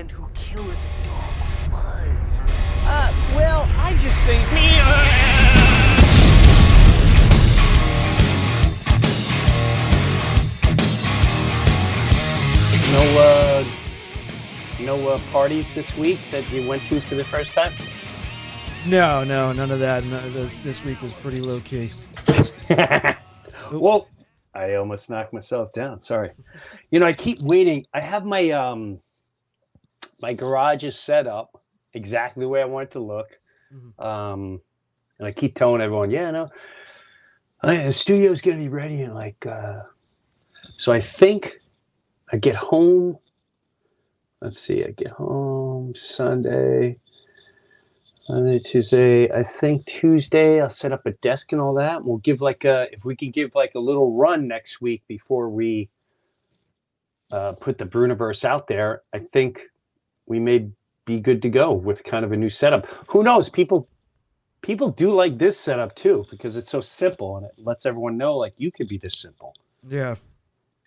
and 0.00 0.10
who 0.10 0.26
killed 0.32 0.66
the 0.66 1.08
dog 1.08 1.72
was? 1.72 2.40
Uh, 2.86 3.12
well, 3.36 3.68
I 3.76 3.92
just 3.98 4.18
think. 4.22 4.40
me. 4.50 4.78
No, 12.90 13.02
uh, 13.20 13.64
no 14.80 15.08
uh, 15.10 15.18
parties 15.30 15.72
this 15.74 15.94
week 15.98 16.18
that 16.30 16.50
you 16.50 16.66
went 16.66 16.82
to 16.84 16.98
for 16.98 17.14
the 17.14 17.24
first 17.24 17.52
time. 17.52 17.74
No, 18.86 19.22
no, 19.22 19.52
none 19.52 19.70
of 19.70 19.80
that. 19.80 20.02
No, 20.04 20.18
this, 20.30 20.56
this 20.56 20.82
week 20.82 21.02
was 21.02 21.12
pretty 21.12 21.40
low 21.40 21.60
key. 21.60 21.92
Well, 23.72 24.08
I 24.52 24.74
almost 24.74 25.08
knocked 25.08 25.32
myself 25.32 25.72
down. 25.72 26.00
Sorry. 26.00 26.32
You 26.90 26.98
know, 26.98 27.06
I 27.06 27.12
keep 27.12 27.40
waiting. 27.40 27.86
I 27.94 28.00
have 28.00 28.24
my 28.24 28.50
um 28.50 28.98
my 30.20 30.34
garage 30.34 30.84
is 30.84 30.98
set 30.98 31.26
up 31.26 31.62
exactly 31.94 32.42
the 32.44 32.48
way 32.48 32.62
I 32.62 32.66
want 32.66 32.88
it 32.88 32.92
to 32.92 33.00
look. 33.00 33.38
Mhm. 33.72 34.04
Um 34.04 34.60
and 35.18 35.28
I 35.28 35.32
keep 35.32 35.54
telling 35.54 35.82
everyone, 35.82 36.10
yeah, 36.10 36.30
no, 36.30 36.48
I, 37.62 37.76
the 37.76 37.92
studio's 37.92 38.40
gonna 38.40 38.56
be 38.56 38.68
ready 38.68 39.02
in 39.02 39.14
like 39.14 39.44
uh 39.46 39.82
so 40.76 40.92
I 40.92 41.00
think 41.00 41.60
I 42.32 42.36
get 42.36 42.54
home. 42.56 43.18
Let's 44.40 44.58
see, 44.58 44.84
I 44.84 44.90
get 44.90 45.08
home 45.08 45.94
Sunday. 45.94 46.98
Sunday, 48.26 48.58
Tuesday. 48.60 49.30
I 49.32 49.42
think 49.42 49.84
Tuesday 49.86 50.60
I'll 50.60 50.68
set 50.68 50.92
up 50.92 51.04
a 51.04 51.12
desk 51.14 51.52
and 51.52 51.60
all 51.60 51.74
that. 51.74 51.96
And 51.96 52.06
we'll 52.06 52.18
give 52.18 52.40
like 52.40 52.64
a 52.64 52.86
if 52.92 53.04
we 53.04 53.16
can 53.16 53.30
give 53.32 53.54
like 53.54 53.72
a 53.74 53.80
little 53.80 54.14
run 54.16 54.46
next 54.46 54.80
week 54.80 55.02
before 55.08 55.50
we 55.50 55.90
uh, 57.32 57.52
put 57.52 57.78
the 57.78 57.84
Breuniverse 57.84 58.44
out 58.44 58.68
there. 58.68 59.02
I 59.12 59.20
think 59.32 59.60
we 60.30 60.38
may 60.38 60.68
be 61.06 61.18
good 61.18 61.42
to 61.42 61.48
go 61.48 61.72
with 61.72 62.04
kind 62.04 62.24
of 62.24 62.30
a 62.30 62.36
new 62.36 62.48
setup. 62.48 62.86
Who 63.08 63.22
knows? 63.24 63.48
People 63.50 63.88
people 64.62 64.88
do 64.90 65.12
like 65.12 65.36
this 65.38 65.58
setup 65.58 65.94
too 65.96 66.24
because 66.30 66.56
it's 66.56 66.70
so 66.70 66.80
simple 66.80 67.36
and 67.36 67.46
it 67.46 67.52
lets 67.58 67.84
everyone 67.84 68.16
know 68.16 68.36
like 68.36 68.54
you 68.56 68.70
could 68.70 68.86
be 68.88 68.96
this 68.96 69.18
simple. 69.20 69.54
Yeah. 69.88 70.14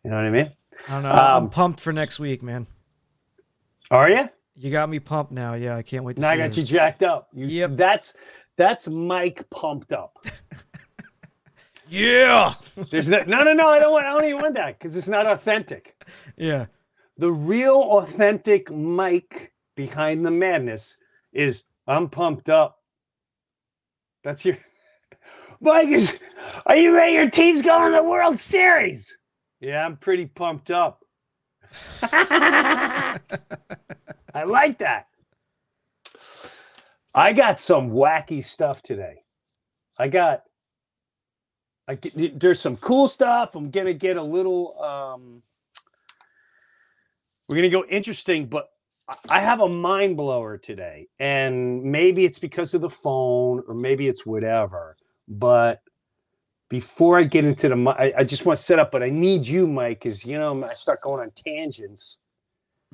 You 0.04 0.12
know 0.12 0.16
what 0.16 0.26
I 0.26 0.30
mean? 0.30 0.52
I 0.88 0.92
don't 0.94 1.04
know. 1.04 1.12
I'm 1.12 1.44
Um, 1.44 1.50
pumped 1.50 1.80
for 1.82 1.92
next 1.92 2.20
week, 2.20 2.42
man. 2.42 2.68
Are 3.92 4.10
you? 4.10 4.30
You 4.56 4.72
got 4.72 4.90
me 4.90 5.00
pumped 5.00 5.32
now. 5.34 5.56
Yeah, 5.56 5.76
I 5.76 5.82
can't 5.82 6.06
wait 6.06 6.16
to 6.16 6.22
Now 6.22 6.30
I 6.30 6.38
got 6.38 6.56
you 6.56 6.64
jacked 6.64 7.04
up. 7.04 7.28
You, 7.34 7.48
Yep. 7.48 7.72
That's 7.76 8.14
that's 8.56 8.88
Mike 8.88 9.44
pumped 9.50 9.92
up. 9.92 10.18
Yeah. 11.90 12.56
There's 12.90 13.08
no, 13.08 13.20
no, 13.28 13.44
no, 13.44 13.54
no. 13.54 13.68
I 13.68 13.78
don't 13.78 13.92
want. 13.92 14.06
I 14.06 14.14
don't 14.14 14.26
even 14.26 14.42
want 14.42 14.56
that 14.56 14.80
because 14.80 14.96
it's 14.96 15.08
not 15.10 15.28
authentic. 15.28 15.96
Yeah. 16.38 16.66
The 17.18 17.32
real 17.32 17.76
authentic 17.76 18.72
Mike 18.72 19.54
behind 19.76 20.26
the 20.26 20.32
madness 20.32 20.98
is 21.32 21.64
I'm 21.88 22.10
pumped 22.10 22.50
up. 22.50 22.80
That's 24.24 24.46
your 24.46 24.58
Mike 25.62 25.90
is. 25.90 26.14
Are 26.66 26.76
you 26.76 26.96
ready? 26.96 27.14
Your 27.14 27.30
team's 27.30 27.62
going 27.62 27.92
to 27.92 27.98
the 27.98 28.04
World 28.04 28.40
Series. 28.40 29.16
Yeah, 29.60 29.86
I'm 29.86 29.98
pretty 29.98 30.26
pumped 30.26 30.72
up. 30.72 31.04
I 32.04 33.20
like 34.46 34.80
that. 34.80 35.08
I 37.16 37.34
got 37.34 37.60
some 37.60 37.92
wacky 37.92 38.44
stuff 38.44 38.82
today. 38.82 39.24
I 40.00 40.08
got. 40.08 40.44
I 41.88 41.96
get, 41.96 42.40
there's 42.40 42.60
some 42.62 42.78
cool 42.78 43.08
stuff. 43.08 43.56
I'm 43.56 43.70
gonna 43.70 43.94
get 43.94 44.18
a 44.18 44.24
little. 44.24 44.82
Um, 44.82 45.44
we're 47.54 47.58
gonna 47.60 47.70
go 47.70 47.86
interesting, 47.90 48.48
but 48.48 48.70
I- 49.10 49.18
have 49.42 49.62
a 49.62 49.70
mind 49.70 50.18
blower 50.18 50.58
today, 50.58 51.08
and 51.20 51.84
maybe 51.84 52.26
it's 52.26 52.40
because 52.40 52.74
of 52.74 52.82
the 52.82 52.90
phone, 52.90 53.64
or 53.68 53.76
maybe 53.76 54.08
it's 54.10 54.26
whatever. 54.26 54.98
But 55.30 55.82
before 56.70 57.20
I 57.20 57.24
get 57.24 57.46
into 57.46 57.70
the, 57.70 57.76
I, 57.98 58.14
I 58.20 58.24
just 58.26 58.46
want 58.46 58.58
to 58.60 58.64
set 58.66 58.80
up. 58.80 58.92
But 58.92 59.04
I 59.04 59.10
need 59.10 59.48
you, 59.48 59.68
Mike, 59.68 60.02
because 60.02 60.26
you 60.26 60.38
know 60.40 60.64
I 60.66 60.74
start 60.76 61.02
going 61.02 61.22
on 61.22 61.32
tangents 61.36 62.18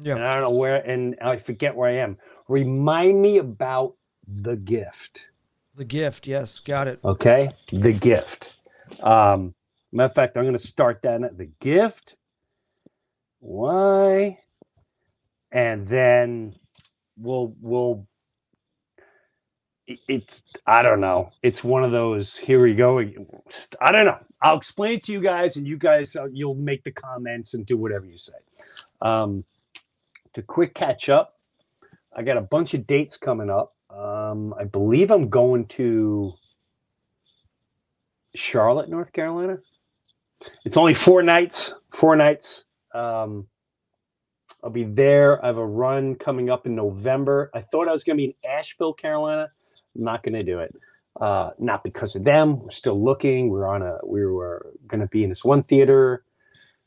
Yeah, 0.02 0.16
and 0.16 0.24
I 0.24 0.36
don't 0.36 0.44
know 0.44 0.58
where, 0.58 0.78
and 0.78 1.16
I 1.22 1.38
forget 1.38 1.76
where 1.76 1.90
I 1.90 1.98
am. 2.04 2.18
Remind 2.50 3.22
me 3.22 3.38
about 3.40 3.96
the 4.28 4.58
gift. 4.58 5.28
The 5.76 5.86
gift. 5.86 6.28
Yes. 6.28 6.60
Got 6.60 6.88
it. 6.90 7.00
Okay, 7.06 7.52
the 7.72 7.94
gift. 7.94 8.56
Um, 9.02 9.56
matter 9.92 10.08
of 10.10 10.16
fact, 10.16 10.38
I'm 10.38 10.44
going 10.44 10.54
to 10.58 10.60
start 10.60 11.02
that. 11.04 11.24
at 11.24 11.38
The 11.38 11.50
gift. 11.62 12.18
Why? 13.40 14.38
And 15.52 15.88
then 15.88 16.54
we'll 17.18 17.54
we'll. 17.62 18.08
It's 20.08 20.44
I 20.68 20.84
don't 20.84 21.02
know. 21.02 21.32
It's 21.42 21.64
one 21.64 21.84
of 21.84 21.92
those. 21.92 22.38
Here 22.38 22.62
we 22.62 22.76
go. 22.76 23.00
I 23.82 23.92
don't 23.92 24.06
know. 24.06 24.20
I'll 24.42 24.58
explain 24.58 24.98
it 24.98 25.04
to 25.06 25.12
you 25.12 25.22
guys, 25.22 25.58
and 25.58 25.68
you 25.68 25.78
guys 25.78 26.16
uh, 26.16 26.28
you'll 26.32 26.56
make 26.56 26.84
the 26.84 26.92
comments 26.92 27.54
and 27.56 27.66
do 27.66 27.78
whatever 27.78 28.06
you 28.06 28.18
say. 28.18 28.34
Um, 29.02 29.44
to 30.34 30.44
quick 30.44 30.76
catch 30.76 31.10
up, 31.10 31.40
I 32.16 32.22
got 32.22 32.38
a 32.38 32.42
bunch 32.42 32.74
of 32.74 32.86
dates 32.86 33.18
coming 33.18 33.50
up. 33.50 33.76
Um, 33.90 34.54
I 34.60 34.66
believe 34.66 35.10
I'm 35.10 35.30
going 35.30 35.66
to 35.68 36.32
Charlotte, 38.36 38.90
North 38.90 39.12
Carolina. 39.12 39.58
It's 40.66 40.78
only 40.78 40.94
four 40.94 41.24
nights. 41.24 41.74
Four 41.92 42.16
nights. 42.16 42.64
Um, 42.94 43.48
I'll 44.64 44.70
be 44.70 44.84
there. 44.84 45.44
I 45.44 45.48
have 45.48 45.58
a 45.58 45.66
run 45.66 46.16
coming 46.16 46.50
up 46.50 46.66
in 46.66 46.76
November. 46.76 47.50
I 47.54 47.62
thought 47.62 47.88
I 47.88 47.92
was 47.92 48.04
going 48.04 48.18
to 48.18 48.22
be 48.22 48.26
in 48.26 48.50
Asheville, 48.50 48.94
Carolina. 48.94 49.50
I'm 49.96 50.04
not 50.04 50.24
going 50.24 50.34
to 50.34 50.44
do 50.44 50.60
it. 50.60 50.76
Uh, 51.20 51.52
not 51.60 51.84
because 51.84 52.16
of 52.16 52.24
them. 52.24 52.60
We're 52.60 52.72
still 52.72 53.02
looking. 53.02 53.50
We're 53.50 53.68
on 53.68 53.82
a. 53.82 54.00
We 54.06 54.26
were 54.26 54.74
going 54.88 55.02
to 55.02 55.08
be 55.08 55.24
in 55.24 55.30
this 55.30 55.44
one 55.44 55.64
theater, 55.64 56.24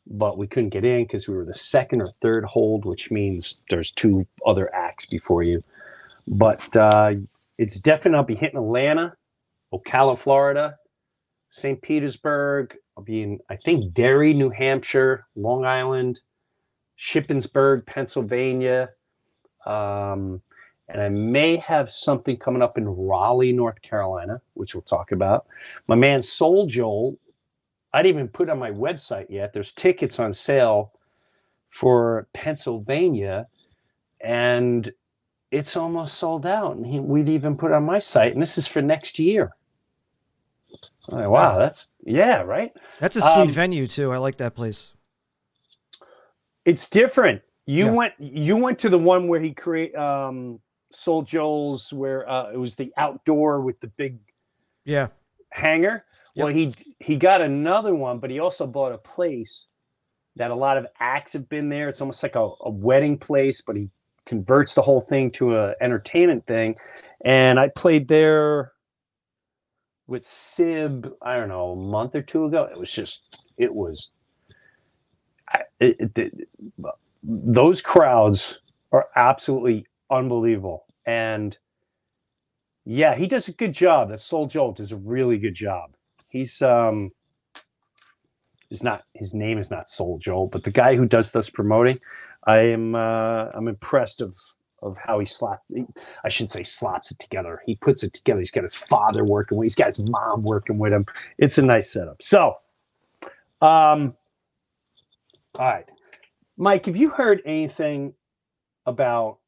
but 0.07 0.39
we 0.39 0.47
couldn't 0.47 0.71
get 0.71 0.85
in 0.85 1.05
because 1.05 1.29
we 1.29 1.35
were 1.35 1.45
the 1.45 1.55
second 1.55 2.03
or 2.03 2.09
third 2.23 2.45
hold, 2.45 2.85
which 2.85 3.11
means 3.11 3.61
there's 3.71 3.91
two 3.91 4.27
other 4.47 4.75
acts 4.75 5.07
before 5.07 5.43
you. 5.43 5.63
But 6.27 6.75
uh, 6.77 7.15
it's 7.59 7.79
definitely. 7.79 8.19
I'll 8.19 8.25
be 8.25 8.37
hitting 8.37 8.59
Atlanta, 8.59 9.15
Ocala, 9.73 10.19
Florida, 10.19 10.77
St. 11.51 11.81
Petersburg. 11.83 12.77
I'll 12.97 13.05
be 13.05 13.23
in, 13.23 13.39
I 13.51 13.57
think, 13.57 13.93
Derry, 13.95 14.35
New 14.35 14.51
Hampshire, 14.51 15.27
Long 15.37 15.65
Island, 15.65 16.21
Shippensburg, 17.03 17.85
Pennsylvania. 17.85 18.91
Um, 19.67 20.41
and 20.89 21.01
I 21.01 21.09
may 21.09 21.57
have 21.57 21.91
something 21.91 22.37
coming 22.37 22.63
up 22.63 22.79
in 22.79 22.87
Raleigh, 22.89 23.53
North 23.53 23.81
Carolina, 23.83 24.41
which 24.55 24.75
we'll 24.75 24.83
talk 24.83 25.11
about. 25.11 25.47
My 25.89 25.95
man 25.97 26.23
Soul 26.23 26.67
Joel, 26.67 27.19
I 27.93 28.03
didn't 28.03 28.17
even 28.17 28.29
put 28.29 28.49
on 28.51 28.59
my 28.59 28.71
website 28.71 29.27
yet. 29.31 29.53
There's 29.53 29.73
tickets 29.73 30.19
on 30.19 30.33
sale 30.33 30.93
for 31.71 32.29
Pennsylvania, 32.35 33.49
and 34.21 34.93
it's 35.51 35.77
almost 35.77 36.19
sold 36.19 36.47
out. 36.47 36.77
And 36.77 36.87
he, 36.87 37.01
we'd 37.01 37.29
even 37.29 37.57
put 37.57 37.71
it 37.73 37.75
on 37.75 37.85
my 37.85 37.99
site, 37.99 38.33
and 38.33 38.43
this 38.43 38.59
is 38.59 38.67
for 38.67 38.83
next 38.83 39.19
year. 39.19 39.53
Like, 41.09 41.29
wow, 41.29 41.31
Wow. 41.31 41.59
that's 41.59 41.89
yeah, 42.05 42.43
right. 42.43 42.73
That's 43.01 43.17
a 43.17 43.21
sweet 43.23 43.33
Um, 43.43 43.49
venue 43.49 43.87
too. 43.87 44.13
I 44.13 44.19
like 44.19 44.37
that 44.37 44.55
place. 44.55 44.93
It's 46.65 46.89
different. 46.89 47.43
You 47.67 47.87
Yeah. 47.87 47.93
went 47.93 48.15
you 48.19 48.57
went 48.57 48.79
to 48.81 48.89
the 48.89 48.99
one 48.99 49.29
where 49.29 49.41
he 49.41 49.53
create 49.53 49.95
um 49.95 50.61
Soul 50.93 51.23
Joel's 51.23 51.93
where 51.93 52.29
uh 52.29 52.51
it 52.53 52.57
was 52.57 52.75
the 52.75 52.93
outdoor 52.97 53.61
with 53.61 53.81
the 53.81 53.89
big 53.89 54.19
Yeah. 54.85 55.09
hangar. 55.51 56.05
Well, 56.37 56.49
he 56.49 56.75
he 57.01 57.17
got 57.17 57.41
another 57.41 57.95
one, 57.95 58.19
but 58.19 58.31
he 58.31 58.39
also 58.39 58.67
bought 58.67 58.93
a 58.93 58.99
place 58.99 59.69
that 60.37 60.51
a 60.51 60.55
lot 60.55 60.79
of 60.79 60.87
acts 60.99 61.33
have 61.35 61.49
been 61.49 61.69
there. 61.69 61.89
It's 61.89 62.01
almost 62.01 62.23
like 62.23 62.37
a, 62.37 62.51
a 62.61 62.71
wedding 62.71 63.19
place, 63.19 63.61
but 63.61 63.77
he 63.77 63.91
converts 64.25 64.75
the 64.75 64.83
whole 64.83 65.03
thing 65.03 65.31
to 65.33 65.57
a 65.57 65.75
entertainment 65.81 66.47
thing. 66.47 66.77
And 67.25 67.61
I 67.61 67.69
played 67.69 68.09
there 68.09 68.73
with 70.07 70.25
Sib, 70.25 71.13
I 71.23 71.37
don't 71.37 71.49
know, 71.49 71.73
a 71.73 71.77
month 71.77 72.15
or 72.15 72.23
two 72.23 72.47
ago. 72.47 72.65
It 72.65 72.79
was 72.79 72.91
just 72.91 73.39
it 73.59 73.73
was 73.73 74.13
it, 75.81 76.13
it, 76.17 76.49
those 77.23 77.81
crowds 77.81 78.61
are 78.93 79.09
absolutely 79.17 79.87
unbelievable. 80.11 80.85
And 81.07 81.57
yeah, 82.85 83.15
he 83.15 83.27
does 83.27 83.49
a 83.49 83.53
good 83.53 83.73
job. 83.73 84.11
That 84.11 84.21
Soul 84.21 84.47
Joel 84.47 84.73
does 84.73 84.93
a 84.93 84.97
really 84.97 85.39
good 85.39 85.55
job. 85.55 85.95
He's 86.29 86.63
um 86.63 87.13
is 88.71 88.83
not 88.83 89.05
his 89.15 89.35
name 89.35 89.59
is 89.59 89.71
not 89.71 89.89
Soul 89.89 90.19
Joel, 90.19 90.49
but 90.49 90.65
the 90.65 90.71
guy 90.71 90.97
who 90.97 91.07
does 91.07 91.31
this 91.33 91.51
promoting, 91.51 91.99
I 92.47 92.59
am 92.59 92.95
uh 92.95 93.47
I'm 93.55 93.69
impressed 93.69 94.21
of 94.21 94.37
of 94.83 94.99
how 94.99 95.21
he 95.21 95.27
slapped 95.27 95.71
I 96.25 96.29
shouldn't 96.29 96.51
say 96.51 96.65
slaps 96.65 97.13
it 97.13 97.19
together. 97.21 97.63
He 97.67 97.77
puts 97.77 98.03
it 98.03 98.15
together. 98.15 98.41
He's 98.41 98.51
got 98.51 98.65
his 98.65 98.75
father 98.75 99.25
working 99.25 99.59
with 99.59 99.67
he's 99.67 99.77
got 99.77 99.97
his 99.97 100.11
mom 100.11 100.43
working 100.43 100.79
with 100.79 100.93
him. 100.93 101.07
It's 101.39 101.59
a 101.59 101.63
nice 101.63 101.91
setup. 101.93 102.23
So 102.23 102.57
um 103.63 104.17
all 105.59 105.67
right. 105.67 105.85
Mike, 106.57 106.87
have 106.87 106.97
you 106.97 107.11
heard 107.11 107.43
anything 107.45 108.15
about 108.87 109.39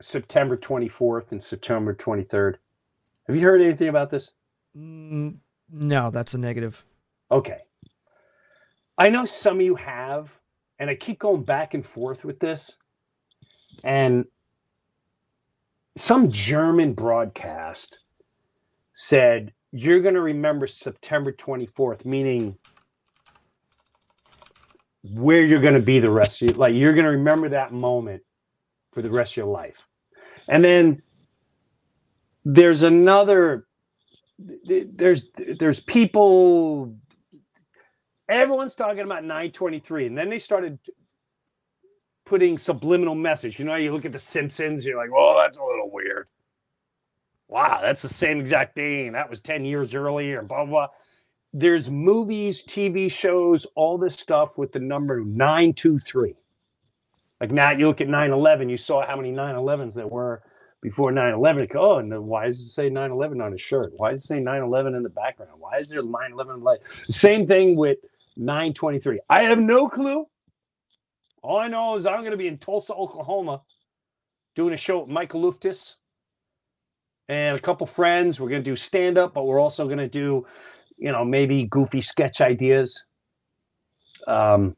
September 0.00 0.56
24th 0.56 1.32
and 1.32 1.42
September 1.42 1.94
23rd? 1.94 2.56
Have 3.26 3.36
you 3.36 3.42
heard 3.42 3.60
anything 3.60 3.88
about 3.88 4.10
this? 4.10 4.32
Mm, 4.76 5.36
no, 5.70 6.10
that's 6.10 6.34
a 6.34 6.38
negative. 6.38 6.84
Okay. 7.30 7.58
I 8.96 9.10
know 9.10 9.24
some 9.24 9.60
of 9.60 9.62
you 9.66 9.74
have, 9.76 10.30
and 10.78 10.90
I 10.90 10.94
keep 10.94 11.18
going 11.18 11.42
back 11.42 11.74
and 11.74 11.86
forth 11.86 12.24
with 12.24 12.40
this. 12.40 12.76
And 13.84 14.24
some 15.96 16.30
German 16.30 16.94
broadcast 16.94 17.98
said, 18.92 19.52
You're 19.72 20.00
going 20.00 20.14
to 20.14 20.20
remember 20.20 20.66
September 20.66 21.32
24th, 21.32 22.04
meaning 22.04 22.56
where 25.02 25.44
you're 25.44 25.60
going 25.60 25.74
to 25.74 25.80
be 25.80 26.00
the 26.00 26.10
rest 26.10 26.42
of 26.42 26.50
your 26.50 26.58
like 26.58 26.74
you're 26.74 26.94
going 26.94 27.04
to 27.04 27.12
remember 27.12 27.50
that 27.50 27.72
moment 27.72 28.22
for 28.92 29.02
the 29.02 29.10
rest 29.10 29.32
of 29.32 29.36
your 29.38 29.46
life. 29.46 29.86
And 30.48 30.64
then 30.64 31.02
there's 32.44 32.82
another 32.82 33.66
there's 34.38 35.28
there's 35.58 35.80
people 35.80 36.96
everyone's 38.28 38.74
talking 38.74 39.00
about 39.00 39.22
923 39.22 40.06
and 40.06 40.18
then 40.18 40.30
they 40.30 40.38
started 40.38 40.78
putting 42.24 42.58
subliminal 42.58 43.14
message. 43.14 43.58
You 43.58 43.64
know 43.64 43.76
you 43.76 43.92
look 43.92 44.04
at 44.04 44.12
the 44.12 44.18
simpsons 44.18 44.84
you're 44.84 44.96
like 44.98 45.10
oh 45.16 45.38
that's 45.40 45.58
a 45.58 45.62
little 45.64 45.90
weird. 45.92 46.28
Wow 47.48 47.80
that's 47.82 48.02
the 48.02 48.08
same 48.08 48.40
exact 48.40 48.74
thing. 48.74 49.12
That 49.12 49.30
was 49.30 49.40
10 49.40 49.64
years 49.64 49.94
earlier 49.94 50.42
blah, 50.42 50.64
blah 50.64 50.88
there's 51.52 51.90
movies, 51.90 52.62
TV 52.62 53.10
shows, 53.10 53.66
all 53.74 53.98
this 53.98 54.14
stuff 54.14 54.58
with 54.58 54.72
the 54.72 54.80
number 54.80 55.20
923. 55.20 56.34
Like 57.40 57.50
now 57.52 57.70
you 57.70 57.86
look 57.86 58.00
at 58.00 58.08
9-11, 58.08 58.70
you 58.70 58.76
saw 58.76 59.06
how 59.06 59.16
many 59.16 59.32
9-11s 59.32 59.94
there 59.94 60.06
were 60.08 60.42
before 60.80 61.12
9-11. 61.12 61.70
Oh, 61.74 61.98
and 61.98 62.12
why 62.26 62.46
does 62.46 62.60
it 62.60 62.68
say 62.70 62.90
9-11 62.90 63.42
on 63.42 63.52
his 63.52 63.60
shirt? 63.60 63.92
Why 63.96 64.10
does 64.10 64.24
it 64.24 64.26
say 64.26 64.40
9-11 64.40 64.96
in 64.96 65.02
the 65.02 65.08
background? 65.08 65.52
Why 65.58 65.76
is 65.76 65.88
there 65.88 66.02
9-11 66.02 66.62
light? 66.62 66.80
Same 67.04 67.46
thing 67.46 67.76
with 67.76 67.98
923. 68.36 69.20
I 69.28 69.42
have 69.42 69.58
no 69.58 69.88
clue. 69.88 70.26
All 71.42 71.58
I 71.58 71.68
know 71.68 71.94
is 71.96 72.06
I'm 72.06 72.20
going 72.20 72.32
to 72.32 72.36
be 72.36 72.48
in 72.48 72.58
Tulsa, 72.58 72.92
Oklahoma, 72.92 73.62
doing 74.54 74.74
a 74.74 74.76
show 74.76 75.00
with 75.00 75.08
Michael 75.08 75.42
Luftis 75.50 75.94
and 77.28 77.56
a 77.56 77.60
couple 77.60 77.86
friends. 77.86 78.40
We're 78.40 78.48
going 78.48 78.62
to 78.62 78.70
do 78.70 78.76
stand 78.76 79.18
up, 79.18 79.34
but 79.34 79.46
we're 79.46 79.60
also 79.60 79.86
going 79.86 79.98
to 79.98 80.08
do 80.08 80.46
you 80.98 81.12
know, 81.12 81.24
maybe 81.24 81.64
goofy 81.64 82.00
sketch 82.00 82.40
ideas. 82.40 83.04
Um, 84.26 84.76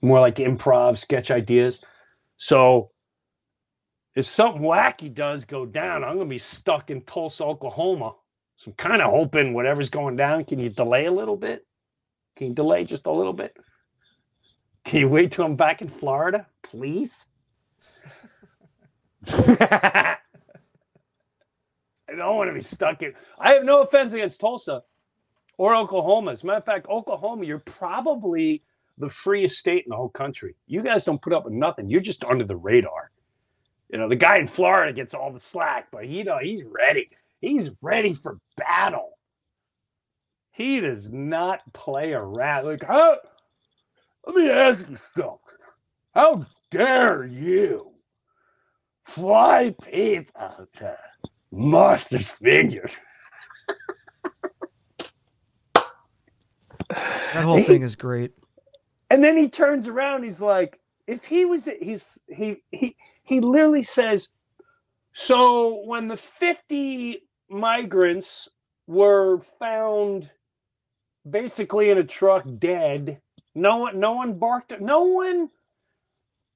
more 0.00 0.20
like 0.20 0.36
improv 0.36 0.98
sketch 0.98 1.30
ideas. 1.30 1.84
So 2.36 2.90
if 4.14 4.26
something 4.26 4.62
wacky 4.62 5.12
does 5.12 5.44
go 5.44 5.66
down, 5.66 6.04
I'm 6.04 6.16
gonna 6.16 6.28
be 6.28 6.38
stuck 6.38 6.90
in 6.90 7.02
Tulsa, 7.02 7.44
Oklahoma. 7.44 8.14
So 8.56 8.70
I'm 8.70 8.74
kind 8.74 9.02
of 9.02 9.10
hoping 9.10 9.54
whatever's 9.54 9.90
going 9.90 10.16
down, 10.16 10.44
can 10.44 10.58
you 10.58 10.70
delay 10.70 11.06
a 11.06 11.12
little 11.12 11.36
bit? 11.36 11.64
Can 12.36 12.48
you 12.48 12.54
delay 12.54 12.84
just 12.84 13.06
a 13.06 13.12
little 13.12 13.32
bit? 13.32 13.56
Can 14.84 15.00
you 15.00 15.08
wait 15.08 15.32
till 15.32 15.44
I'm 15.44 15.56
back 15.56 15.82
in 15.82 15.88
Florida, 15.88 16.46
please? 16.64 17.26
I 22.08 22.16
don't 22.16 22.36
want 22.36 22.50
to 22.50 22.54
be 22.54 22.60
stuck 22.60 23.02
in. 23.02 23.14
I 23.38 23.52
have 23.54 23.64
no 23.64 23.82
offense 23.82 24.12
against 24.12 24.40
Tulsa 24.40 24.82
or 25.58 25.74
Oklahoma. 25.76 26.32
As 26.32 26.42
a 26.42 26.46
matter 26.46 26.58
of 26.58 26.64
fact, 26.64 26.88
Oklahoma, 26.88 27.44
you're 27.44 27.58
probably 27.58 28.62
the 28.98 29.08
freest 29.08 29.58
state 29.58 29.84
in 29.84 29.90
the 29.90 29.96
whole 29.96 30.08
country. 30.08 30.54
You 30.66 30.82
guys 30.82 31.04
don't 31.04 31.22
put 31.22 31.32
up 31.32 31.44
with 31.44 31.54
nothing. 31.54 31.88
You're 31.88 32.00
just 32.00 32.24
under 32.24 32.44
the 32.44 32.56
radar. 32.56 33.10
You 33.90 33.98
know, 33.98 34.08
the 34.08 34.16
guy 34.16 34.38
in 34.38 34.48
Florida 34.48 34.92
gets 34.92 35.14
all 35.14 35.32
the 35.32 35.40
slack, 35.40 35.88
but 35.90 36.08
you 36.08 36.24
know, 36.24 36.38
he's 36.38 36.62
ready. 36.64 37.08
He's 37.40 37.70
ready 37.80 38.14
for 38.14 38.38
battle. 38.56 39.18
He 40.52 40.80
does 40.80 41.10
not 41.10 41.60
play 41.72 42.12
around. 42.12 42.66
Like, 42.66 42.82
how, 42.82 43.18
let 44.26 44.36
me 44.36 44.50
ask 44.50 44.88
you 44.88 44.96
something. 45.14 45.38
How 46.14 46.46
dare 46.70 47.24
you 47.24 47.92
fly 49.04 49.74
people 49.82 50.66
Martha's 51.50 52.30
Vineyard. 52.40 52.94
That 56.88 57.44
whole 57.44 57.62
thing 57.62 57.82
is 57.82 57.96
great. 57.96 58.32
And 59.10 59.22
then 59.22 59.36
he 59.36 59.48
turns 59.48 59.88
around. 59.88 60.24
He's 60.24 60.40
like, 60.40 60.80
if 61.06 61.24
he 61.24 61.44
was, 61.44 61.68
he's 61.80 62.18
he 62.28 62.62
he 62.70 62.96
he 63.22 63.40
literally 63.40 63.82
says, 63.82 64.28
so 65.12 65.82
when 65.84 66.08
the 66.08 66.16
fifty 66.16 67.22
migrants 67.48 68.48
were 68.86 69.40
found 69.58 70.30
basically 71.28 71.90
in 71.90 71.98
a 71.98 72.04
truck 72.04 72.44
dead, 72.58 73.20
no 73.54 73.76
one 73.78 74.00
no 74.00 74.12
one 74.12 74.38
barked. 74.38 74.78
No 74.80 75.02
one 75.04 75.50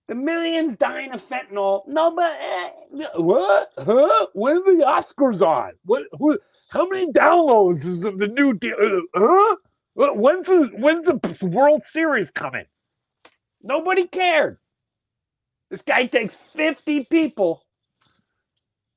the 0.09 0.15
millions 0.15 0.77
dying 0.77 1.13
of 1.13 1.27
fentanyl. 1.29 1.83
No, 1.87 2.11
but 2.11 2.33
uh, 2.33 3.23
what? 3.23 3.73
Huh? 3.79 4.27
When 4.35 4.57
are 4.59 4.77
the 4.77 4.85
Oscars 4.85 5.41
on? 5.41 5.73
What? 5.85 6.05
Who, 6.19 6.39
how 6.71 6.89
many 6.89 7.13
downloads 7.13 7.85
is 7.85 8.03
the 8.03 8.13
new 8.13 8.55
deal? 8.55 8.75
Uh, 8.83 9.01
huh? 9.15 9.57
When's 9.95 10.47
the 10.47 10.71
when's 10.79 11.05
the 11.07 11.47
World 11.47 11.83
Series 11.85 12.31
coming? 12.31 12.65
Nobody 13.63 14.07
cared. 14.07 14.59
This 15.71 15.83
guy 15.83 16.07
takes 16.07 16.35
50 16.55 17.05
people 17.05 17.65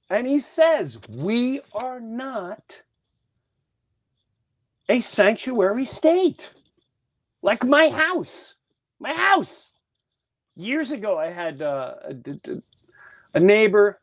and 0.10 0.28
he 0.28 0.40
says, 0.40 0.98
We 1.10 1.62
are 1.74 2.00
not 2.00 2.82
a 4.90 5.02
sanctuary 5.02 5.86
state. 5.86 6.50
Like 7.42 7.64
my 7.64 7.90
house. 7.90 8.56
My 9.00 9.14
house 9.14 9.72
years 10.56 10.92
ago, 10.92 11.18
I 11.18 11.32
had 11.32 11.62
uh, 11.62 11.96
a, 12.04 12.14
a 13.36 13.40
neighbor. 13.40 14.00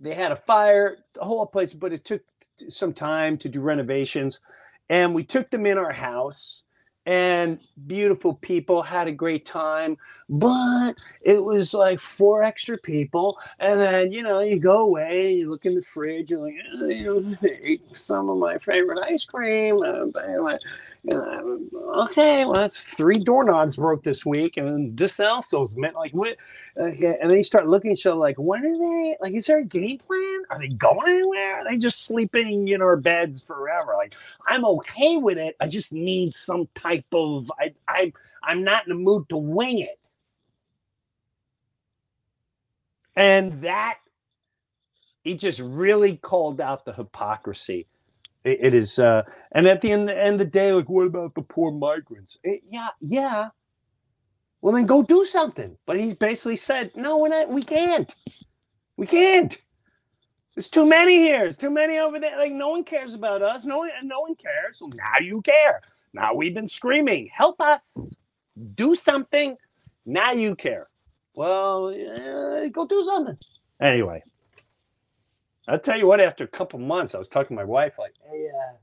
They 0.00 0.14
had 0.14 0.32
a 0.32 0.36
fire, 0.36 0.98
the 1.14 1.24
whole 1.24 1.46
place, 1.46 1.72
but 1.74 1.92
it 1.92 2.04
took 2.04 2.22
some 2.68 2.92
time 2.92 3.38
to 3.38 3.48
do 3.48 3.60
renovations. 3.60 4.40
And 4.90 5.14
we 5.14 5.24
took 5.24 5.50
them 5.50 5.66
in 5.66 5.78
our 5.78 5.92
house 5.92 6.62
and 7.06 7.58
beautiful 7.86 8.34
people 8.34 8.82
had 8.82 9.08
a 9.08 9.12
great 9.12 9.46
time 9.46 9.96
but 10.28 10.92
it 11.22 11.42
was 11.42 11.72
like 11.72 11.98
four 11.98 12.42
extra 12.42 12.76
people 12.78 13.38
and 13.60 13.80
then 13.80 14.12
you 14.12 14.22
know 14.22 14.40
you 14.40 14.58
go 14.58 14.80
away 14.80 15.32
you 15.32 15.48
look 15.48 15.64
in 15.64 15.74
the 15.74 15.82
fridge 15.82 16.30
you're 16.30 16.40
like 16.40 16.54
oh, 16.74 16.86
you 16.86 17.04
know, 17.04 17.36
ate 17.62 17.82
some 17.96 18.28
of 18.28 18.36
my 18.36 18.58
favorite 18.58 18.98
ice 19.04 19.24
cream 19.24 19.76
uh, 19.82 20.04
you 20.04 20.58
know, 21.12 21.60
okay 22.02 22.44
well 22.44 22.54
that's 22.54 22.76
three 22.76 23.18
doorknobs 23.18 23.76
broke 23.76 24.02
this 24.02 24.26
week 24.26 24.58
and 24.58 24.96
this 24.96 25.18
also 25.18 25.66
meant 25.76 25.94
like 25.94 26.12
what? 26.12 26.36
Okay. 26.76 27.18
and 27.20 27.30
then 27.30 27.38
you 27.38 27.44
start 27.44 27.66
looking 27.66 27.90
at 27.90 27.98
each 27.98 28.06
other 28.06 28.16
like 28.16 28.36
when 28.36 28.64
are 28.64 28.78
they 28.78 29.16
like 29.20 29.34
is 29.34 29.46
there 29.46 29.58
a 29.58 29.64
game 29.64 29.98
plan? 29.98 30.42
Are 30.50 30.58
they 30.58 30.68
going 30.68 31.08
anywhere? 31.08 31.60
Are 31.60 31.64
they 31.68 31.76
just 31.76 32.04
sleeping 32.04 32.68
in 32.68 32.82
our 32.82 32.96
beds 32.96 33.40
forever? 33.40 33.94
Like 33.96 34.14
i'm 34.46 34.64
okay 34.64 35.16
with 35.16 35.38
it 35.38 35.56
i 35.60 35.68
just 35.68 35.92
need 35.92 36.32
some 36.34 36.68
type 36.74 37.04
of 37.12 37.50
i 37.58 37.72
i 37.86 38.12
i'm 38.42 38.64
not 38.64 38.86
in 38.86 38.90
the 38.90 38.94
mood 38.94 39.28
to 39.28 39.36
wing 39.36 39.78
it 39.80 39.98
and 43.18 43.62
that 43.64 43.96
he 45.24 45.34
just 45.36 45.60
really 45.60 46.16
called 46.18 46.62
out 46.62 46.86
the 46.86 46.94
hypocrisy. 46.94 47.88
it, 48.44 48.58
it 48.62 48.74
is, 48.74 48.98
uh, 48.98 49.22
and 49.52 49.66
at 49.68 49.82
the 49.82 49.92
end, 49.92 50.10
end 50.10 50.34
of 50.34 50.38
the 50.40 50.46
day, 50.46 50.72
like, 50.72 50.88
what 50.88 51.06
about 51.06 51.34
the 51.34 51.42
poor 51.42 51.72
migrants? 51.72 52.38
It, 52.44 52.62
yeah, 52.70 52.88
yeah. 53.00 53.50
Well, 54.62 54.74
then 54.74 54.86
go 54.86 55.02
do 55.02 55.24
something. 55.24 55.76
But 55.86 56.00
he's 56.00 56.14
basically 56.14 56.56
said, 56.56 56.92
no, 56.96 57.18
we're 57.18 57.28
not, 57.28 57.50
we 57.50 57.62
can't. 57.62 58.14
We 58.96 59.06
can't. 59.06 59.56
There's 60.54 60.68
too 60.68 60.86
many 60.86 61.18
here. 61.18 61.40
There's 61.40 61.56
too 61.56 61.70
many 61.70 61.98
over 61.98 62.20
there. 62.20 62.38
Like 62.38 62.52
no 62.52 62.70
one 62.70 62.84
cares 62.84 63.14
about 63.14 63.42
us. 63.42 63.64
No 63.64 63.78
one, 63.78 63.90
no 64.04 64.20
one 64.20 64.36
cares. 64.36 64.78
So 64.78 64.88
now 64.94 65.24
you 65.24 65.42
care. 65.42 65.82
Now 66.14 66.34
we've 66.34 66.54
been 66.54 66.68
screaming, 66.68 67.30
help 67.32 67.60
us, 67.60 68.14
do 68.76 68.96
something. 68.96 69.56
Now 70.06 70.32
you 70.32 70.56
care. 70.56 70.88
Well, 71.38 71.94
go 72.72 72.86
do 72.88 73.04
something. 73.04 73.38
Anyway, 73.80 74.24
I'll 75.68 75.78
tell 75.78 75.96
you 75.96 76.08
what. 76.08 76.20
After 76.20 76.42
a 76.42 76.48
couple 76.48 76.80
months, 76.80 77.14
I 77.14 77.18
was 77.18 77.28
talking 77.28 77.56
to 77.56 77.62
my 77.62 77.64
wife, 77.64 77.94
like, 77.96 78.14
"Hey, 78.28 78.48
uh, 78.48 78.76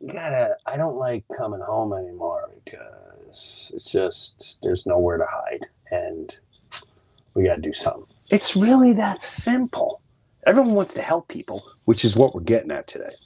you 0.00 0.12
gotta. 0.12 0.56
I 0.64 0.76
don't 0.76 0.96
like 0.96 1.24
coming 1.36 1.60
home 1.60 1.92
anymore 1.92 2.50
because 2.64 3.72
it's 3.74 3.90
just 3.90 4.58
there's 4.62 4.86
nowhere 4.86 5.18
to 5.18 5.26
hide, 5.28 5.66
and 5.90 6.36
we 7.34 7.42
gotta 7.44 7.60
do 7.60 7.72
something. 7.72 8.06
It's 8.30 8.54
really 8.54 8.92
that 8.92 9.20
simple. 9.20 10.02
Everyone 10.46 10.74
wants 10.74 10.94
to 10.94 11.02
help 11.02 11.26
people, 11.26 11.64
which 11.86 12.04
is 12.04 12.16
what 12.16 12.32
we're 12.32 12.42
getting 12.42 12.70
at 12.70 12.86
today. 12.86 13.16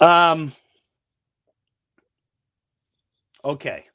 Um. 0.00 0.52
Okay. 3.44 3.89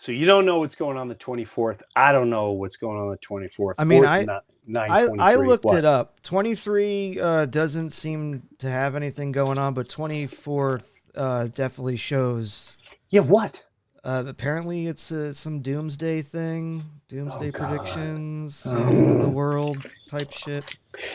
So 0.00 0.12
you 0.12 0.24
don't 0.24 0.46
know 0.46 0.60
what's 0.60 0.74
going 0.74 0.96
on 0.96 1.08
the 1.08 1.14
24th. 1.14 1.82
I 1.94 2.10
don't 2.10 2.30
know 2.30 2.52
what's 2.52 2.76
going 2.76 2.98
on 2.98 3.10
the 3.10 3.18
24th. 3.18 3.74
I 3.78 3.84
mean, 3.84 4.06
I- 4.06 4.26
I, 4.74 5.08
I 5.18 5.34
looked 5.34 5.64
What? 5.64 5.76
it 5.78 5.84
up. 5.84 6.22
23 6.22 7.18
uh, 7.20 7.44
doesn't 7.46 7.90
seem 7.90 8.42
to 8.60 8.70
have 8.70 8.94
anything 8.94 9.30
going 9.32 9.58
on, 9.58 9.74
but 9.74 9.88
24th 9.88 10.86
uh, 11.14 11.48
definitely 11.48 11.96
shows. 11.96 12.76
Yeah, 13.10 13.20
what? 13.20 13.62
Uh, 14.04 14.24
apparently, 14.26 14.86
it's 14.86 15.12
uh, 15.12 15.32
some 15.34 15.60
doomsday 15.60 16.22
thing, 16.22 16.82
doomsday 17.08 17.48
Oh, 17.48 17.52
predictions, 17.52 18.66
Oh. 18.66 18.76
end 18.76 19.10
of 19.10 19.20
the 19.20 19.28
world 19.28 19.84
type 20.08 20.32
shit. 20.32 20.64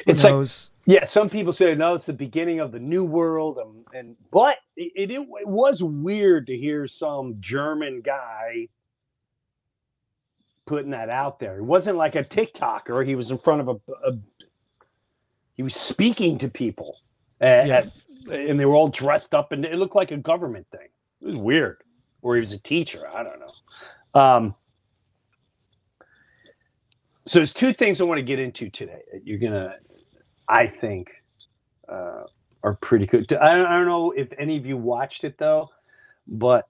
Who 0.05 0.11
It's 0.11 0.23
like? 0.23 0.45
Yeah, 0.85 1.03
some 1.05 1.29
people 1.31 1.51
say 1.51 1.73
no, 1.73 1.95
it's 1.95 2.05
the 2.05 2.13
beginning 2.13 2.59
of 2.59 2.71
the 2.71 2.79
new 2.79 3.03
world, 3.03 3.57
and, 3.57 3.85
and 3.93 4.15
but 4.31 4.57
it, 4.77 5.09
it, 5.09 5.11
it 5.11 5.47
was 5.47 5.81
weird 5.81 6.45
to 6.47 6.55
hear 6.55 6.87
some 6.87 7.35
German 7.39 8.01
guy 8.01 8.67
putting 10.65 10.91
that 10.91 11.09
out 11.09 11.39
there. 11.39 11.57
It 11.57 11.63
wasn't 11.63 11.97
like 11.97 12.15
a 12.15 12.23
TikToker; 12.23 13.05
he 13.05 13.15
was 13.15 13.31
in 13.31 13.37
front 13.39 13.61
of 13.61 13.67
a, 13.69 13.93
a 14.09 14.17
he 15.55 15.63
was 15.63 15.75
speaking 15.75 16.37
to 16.39 16.49
people, 16.49 16.97
at, 17.41 17.67
Yeah. 17.67 17.77
at- 17.77 17.93
and 18.31 18.59
they 18.59 18.65
were 18.65 18.75
all 18.75 18.87
dressed 18.89 19.35
up, 19.35 19.51
and 19.51 19.65
it 19.65 19.75
looked 19.75 19.95
like 19.95 20.11
a 20.11 20.17
government 20.17 20.67
thing. 20.71 20.89
It 21.21 21.27
was 21.27 21.37
weird, 21.37 21.83
or 22.21 22.35
he 22.35 22.41
was 22.41 22.53
a 22.53 22.59
teacher. 22.59 23.07
I 23.13 23.23
don't 23.23 23.39
know. 23.39 23.53
Um, 24.21 24.55
so 27.25 27.39
there's 27.39 27.53
two 27.53 27.73
things 27.73 28.01
I 28.01 28.05
want 28.05 28.19
to 28.19 28.23
get 28.23 28.39
into 28.39 28.69
today. 28.69 29.01
that 29.13 29.27
You're 29.27 29.39
gonna 29.39 29.75
I 30.47 30.67
think, 30.67 31.11
uh, 31.89 32.23
are 32.63 32.75
pretty 32.75 33.05
good. 33.07 33.31
I 33.33 33.55
don't, 33.57 33.65
I 33.67 33.77
don't 33.77 33.87
know 33.87 34.11
if 34.11 34.29
any 34.39 34.57
of 34.57 34.65
you 34.65 34.77
watched 34.77 35.23
it 35.23 35.37
though, 35.37 35.69
but 36.27 36.67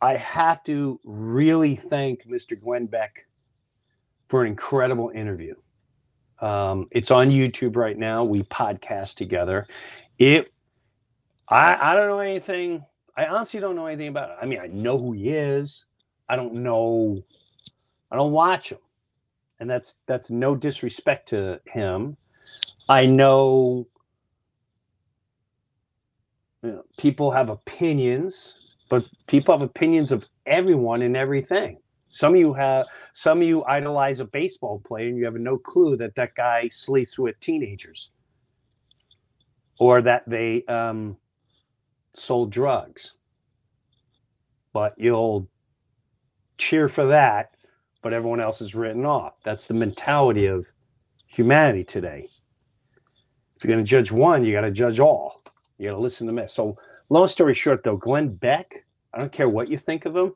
I 0.00 0.16
have 0.16 0.62
to 0.64 1.00
really 1.04 1.76
thank 1.76 2.26
Mr. 2.26 2.60
Glenn 2.60 2.86
Beck 2.86 3.26
for 4.28 4.42
an 4.42 4.48
incredible 4.48 5.10
interview. 5.14 5.54
Um, 6.40 6.86
it's 6.90 7.10
on 7.10 7.30
YouTube 7.30 7.76
right 7.76 7.96
now. 7.96 8.24
We 8.24 8.42
podcast 8.42 9.14
together. 9.14 9.66
It, 10.18 10.52
I, 11.48 11.92
I 11.92 11.96
don't 11.96 12.08
know 12.08 12.18
anything. 12.18 12.84
I 13.16 13.26
honestly 13.26 13.60
don't 13.60 13.76
know 13.76 13.86
anything 13.86 14.08
about 14.08 14.30
it. 14.30 14.36
I 14.42 14.46
mean, 14.46 14.60
I 14.60 14.66
know 14.66 14.98
who 14.98 15.12
he 15.12 15.30
is. 15.30 15.86
I 16.28 16.36
don't 16.36 16.54
know. 16.54 17.22
I 18.10 18.16
don't 18.16 18.32
watch 18.32 18.70
him, 18.70 18.78
and 19.60 19.70
that's 19.70 19.94
that's 20.06 20.28
no 20.28 20.54
disrespect 20.54 21.28
to 21.30 21.60
him. 21.66 22.16
I 22.88 23.06
know, 23.06 23.86
you 26.62 26.70
know, 26.70 26.84
people 26.98 27.30
have 27.30 27.48
opinions, 27.48 28.54
but 28.88 29.06
people 29.26 29.54
have 29.54 29.62
opinions 29.62 30.12
of 30.12 30.24
everyone 30.46 31.02
and 31.02 31.16
everything. 31.16 31.78
Some 32.08 32.34
of 32.34 32.40
you 32.40 32.52
have, 32.54 32.86
some 33.14 33.42
of 33.42 33.48
you 33.48 33.64
idolize 33.64 34.20
a 34.20 34.24
baseball 34.24 34.80
player, 34.86 35.08
and 35.08 35.16
you 35.16 35.24
have 35.24 35.34
no 35.34 35.58
clue 35.58 35.96
that 35.96 36.14
that 36.14 36.34
guy 36.34 36.68
sleeps 36.70 37.18
with 37.18 37.38
teenagers, 37.40 38.10
or 39.78 40.00
that 40.02 40.22
they 40.26 40.64
um, 40.66 41.16
sold 42.14 42.50
drugs. 42.50 43.14
But 44.72 44.94
you'll 44.96 45.48
cheer 46.58 46.88
for 46.88 47.06
that, 47.06 47.56
but 48.02 48.12
everyone 48.12 48.40
else 48.40 48.60
is 48.60 48.74
written 48.74 49.04
off. 49.04 49.34
That's 49.44 49.64
the 49.64 49.74
mentality 49.74 50.46
of 50.46 50.66
humanity 51.26 51.84
today 51.84 52.28
if 53.56 53.64
you're 53.64 53.74
going 53.74 53.84
to 53.84 53.88
judge 53.88 54.12
one, 54.12 54.44
you 54.44 54.52
got 54.52 54.62
to 54.62 54.70
judge 54.70 55.00
all. 55.00 55.42
You 55.78 55.88
got 55.88 55.96
to 55.96 56.00
listen 56.00 56.26
to 56.26 56.32
me. 56.32 56.44
So, 56.46 56.76
long 57.08 57.28
story 57.28 57.54
short, 57.54 57.82
though, 57.84 57.96
Glenn 57.96 58.34
Beck, 58.34 58.84
I 59.12 59.18
don't 59.18 59.32
care 59.32 59.48
what 59.48 59.68
you 59.68 59.78
think 59.78 60.04
of 60.06 60.16
him, 60.16 60.34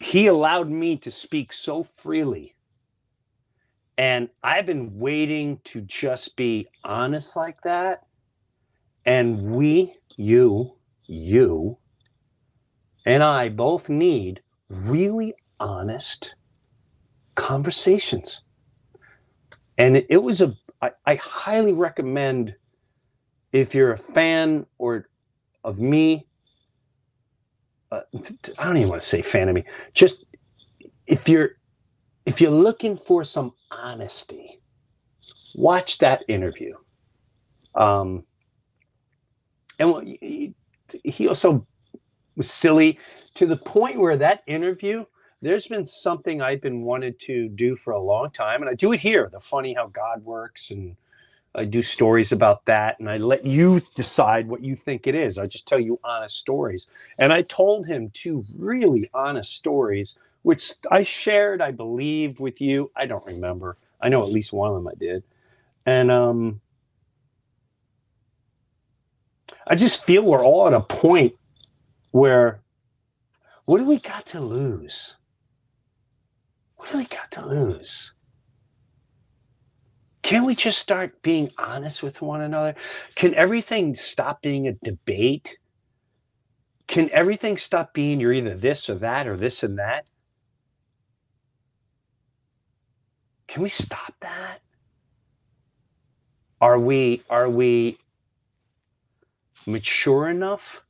he 0.00 0.26
allowed 0.26 0.70
me 0.70 0.96
to 0.98 1.10
speak 1.10 1.52
so 1.52 1.86
freely. 1.96 2.54
And 3.96 4.28
I've 4.44 4.66
been 4.66 4.96
waiting 4.98 5.60
to 5.64 5.80
just 5.80 6.36
be 6.36 6.68
honest 6.84 7.34
like 7.34 7.60
that. 7.62 8.04
And 9.04 9.42
we, 9.42 9.94
you, 10.16 10.76
you, 11.04 11.78
and 13.06 13.22
I 13.22 13.48
both 13.48 13.88
need 13.88 14.42
really 14.68 15.34
honest 15.58 16.34
conversations 17.34 18.42
and 19.78 19.96
it, 19.96 20.22
was 20.22 20.40
a 20.40 20.52
I, 20.82 20.90
I 21.06 21.14
highly 21.14 21.72
recommend 21.72 22.54
if 23.52 23.74
you're 23.74 23.92
a 23.92 23.98
fan 23.98 24.66
or 24.78 25.08
of 25.64 25.78
me 25.78 26.26
uh, 27.90 28.00
i 28.58 28.64
don't 28.64 28.76
even 28.76 28.88
want 28.88 29.00
to 29.00 29.06
say 29.06 29.22
fan 29.22 29.48
of 29.48 29.54
me 29.54 29.64
just 29.94 30.26
if 31.06 31.28
you're 31.28 31.50
if 32.26 32.40
you're 32.40 32.50
looking 32.50 32.96
for 32.96 33.24
some 33.24 33.52
honesty 33.70 34.60
watch 35.54 35.98
that 35.98 36.22
interview 36.28 36.74
um 37.74 38.22
and 39.78 40.18
he 41.04 41.28
also 41.28 41.66
was 42.36 42.50
silly 42.50 42.98
to 43.34 43.46
the 43.46 43.56
point 43.56 43.98
where 43.98 44.16
that 44.16 44.42
interview 44.46 45.04
there's 45.40 45.66
been 45.66 45.84
something 45.84 46.42
I've 46.42 46.60
been 46.60 46.82
wanted 46.82 47.20
to 47.20 47.48
do 47.48 47.76
for 47.76 47.92
a 47.92 48.00
long 48.00 48.30
time, 48.30 48.60
and 48.60 48.68
I 48.68 48.74
do 48.74 48.92
it 48.92 49.00
here. 49.00 49.28
The 49.32 49.40
funny 49.40 49.72
how 49.72 49.86
God 49.88 50.24
works, 50.24 50.70
and 50.70 50.96
I 51.58 51.64
do 51.64 51.82
stories 51.82 52.32
about 52.32 52.64
that, 52.66 52.98
and 53.00 53.10
I 53.10 53.16
let 53.16 53.44
you 53.44 53.82
decide 53.94 54.48
what 54.48 54.64
you 54.64 54.76
think 54.76 55.06
it 55.06 55.14
is. 55.14 55.38
I 55.38 55.46
just 55.46 55.66
tell 55.68 55.80
you 55.80 56.00
honest 56.04 56.36
stories, 56.38 56.86
and 57.18 57.32
I 57.32 57.42
told 57.42 57.86
him 57.86 58.10
two 58.14 58.44
really 58.56 59.10
honest 59.12 59.54
stories, 59.54 60.16
which 60.42 60.72
I 60.90 61.02
shared, 61.02 61.60
I 61.60 61.72
believe, 61.72 62.40
with 62.40 62.60
you. 62.60 62.90
I 62.96 63.06
don't 63.06 63.26
remember. 63.26 63.76
I 64.00 64.08
know 64.08 64.22
at 64.22 64.30
least 64.30 64.52
one 64.52 64.70
of 64.70 64.76
them 64.76 64.88
I 64.88 64.94
did, 64.98 65.24
and 65.86 66.10
um, 66.10 66.60
I 69.66 69.74
just 69.74 70.04
feel 70.04 70.22
we're 70.22 70.44
all 70.44 70.66
at 70.66 70.74
a 70.74 70.80
point 70.80 71.34
where 72.12 72.60
what 73.66 73.78
do 73.78 73.84
we 73.84 73.98
got 73.98 74.26
to 74.28 74.40
lose? 74.40 75.14
What 76.76 76.90
do 76.90 76.98
we 76.98 77.04
got 77.04 77.30
to 77.32 77.46
lose? 77.46 78.12
Can 80.28 80.44
we 80.44 80.54
just 80.54 80.78
start 80.78 81.22
being 81.22 81.50
honest 81.56 82.02
with 82.02 82.20
one 82.20 82.42
another? 82.42 82.74
Can 83.14 83.34
everything 83.34 83.94
stop 83.94 84.42
being 84.42 84.68
a 84.68 84.74
debate? 84.84 85.56
Can 86.86 87.08
everything 87.12 87.56
stop 87.56 87.94
being 87.94 88.20
you're 88.20 88.34
either 88.34 88.54
this 88.54 88.90
or 88.90 88.96
that 88.96 89.26
or 89.26 89.38
this 89.38 89.62
and 89.62 89.78
that? 89.78 90.04
Can 93.46 93.62
we 93.62 93.70
stop 93.70 94.12
that? 94.20 94.60
Are 96.60 96.78
we 96.78 97.22
are 97.30 97.48
we 97.48 97.96
mature 99.66 100.28
enough 100.28 100.82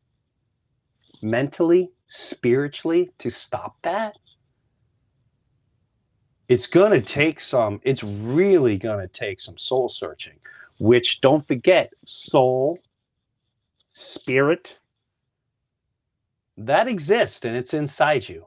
mentally, 1.23 1.92
spiritually 2.09 3.12
to 3.18 3.30
stop 3.30 3.76
that? 3.83 4.16
It's 6.49 6.67
going 6.67 6.93
to 6.93 7.00
take 7.00 7.40
some, 7.40 7.81
it's 7.85 8.02
really 8.02 8.78
going 8.78 9.00
to 9.00 9.09
take 9.09 9.38
some 9.40 9.59
soul 9.59 9.88
searching, 9.88 10.38
which 10.78 11.21
don't 11.21 11.47
forget, 11.47 11.93
soul, 12.07 12.78
spirit, 13.90 14.76
that 16.57 16.88
exists 16.88 17.45
and 17.45 17.55
it's 17.55 17.75
inside 17.75 18.28
you. 18.28 18.47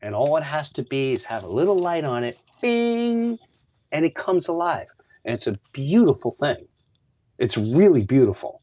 And 0.00 0.14
all 0.14 0.36
it 0.36 0.44
has 0.44 0.70
to 0.72 0.82
be 0.84 1.12
is 1.12 1.24
have 1.24 1.44
a 1.44 1.48
little 1.48 1.78
light 1.78 2.04
on 2.04 2.24
it, 2.24 2.38
bing, 2.60 3.38
and 3.92 4.04
it 4.04 4.14
comes 4.14 4.48
alive. 4.48 4.86
And 5.24 5.34
it's 5.34 5.46
a 5.46 5.58
beautiful 5.72 6.36
thing. 6.40 6.66
It's 7.38 7.56
really 7.56 8.04
beautiful. 8.04 8.62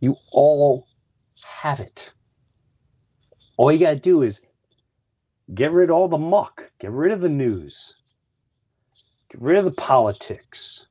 You 0.00 0.16
all 0.32 0.86
have 1.42 1.80
it. 1.80 2.10
All 3.56 3.72
you 3.72 3.78
got 3.78 3.90
to 3.90 3.96
do 3.96 4.22
is 4.22 4.40
get 5.54 5.72
rid 5.72 5.90
of 5.90 5.96
all 5.96 6.08
the 6.08 6.18
muck, 6.18 6.70
get 6.80 6.90
rid 6.90 7.12
of 7.12 7.20
the 7.20 7.28
news, 7.28 7.94
get 9.30 9.40
rid 9.40 9.58
of 9.58 9.64
the 9.64 9.72
politics, 9.72 10.86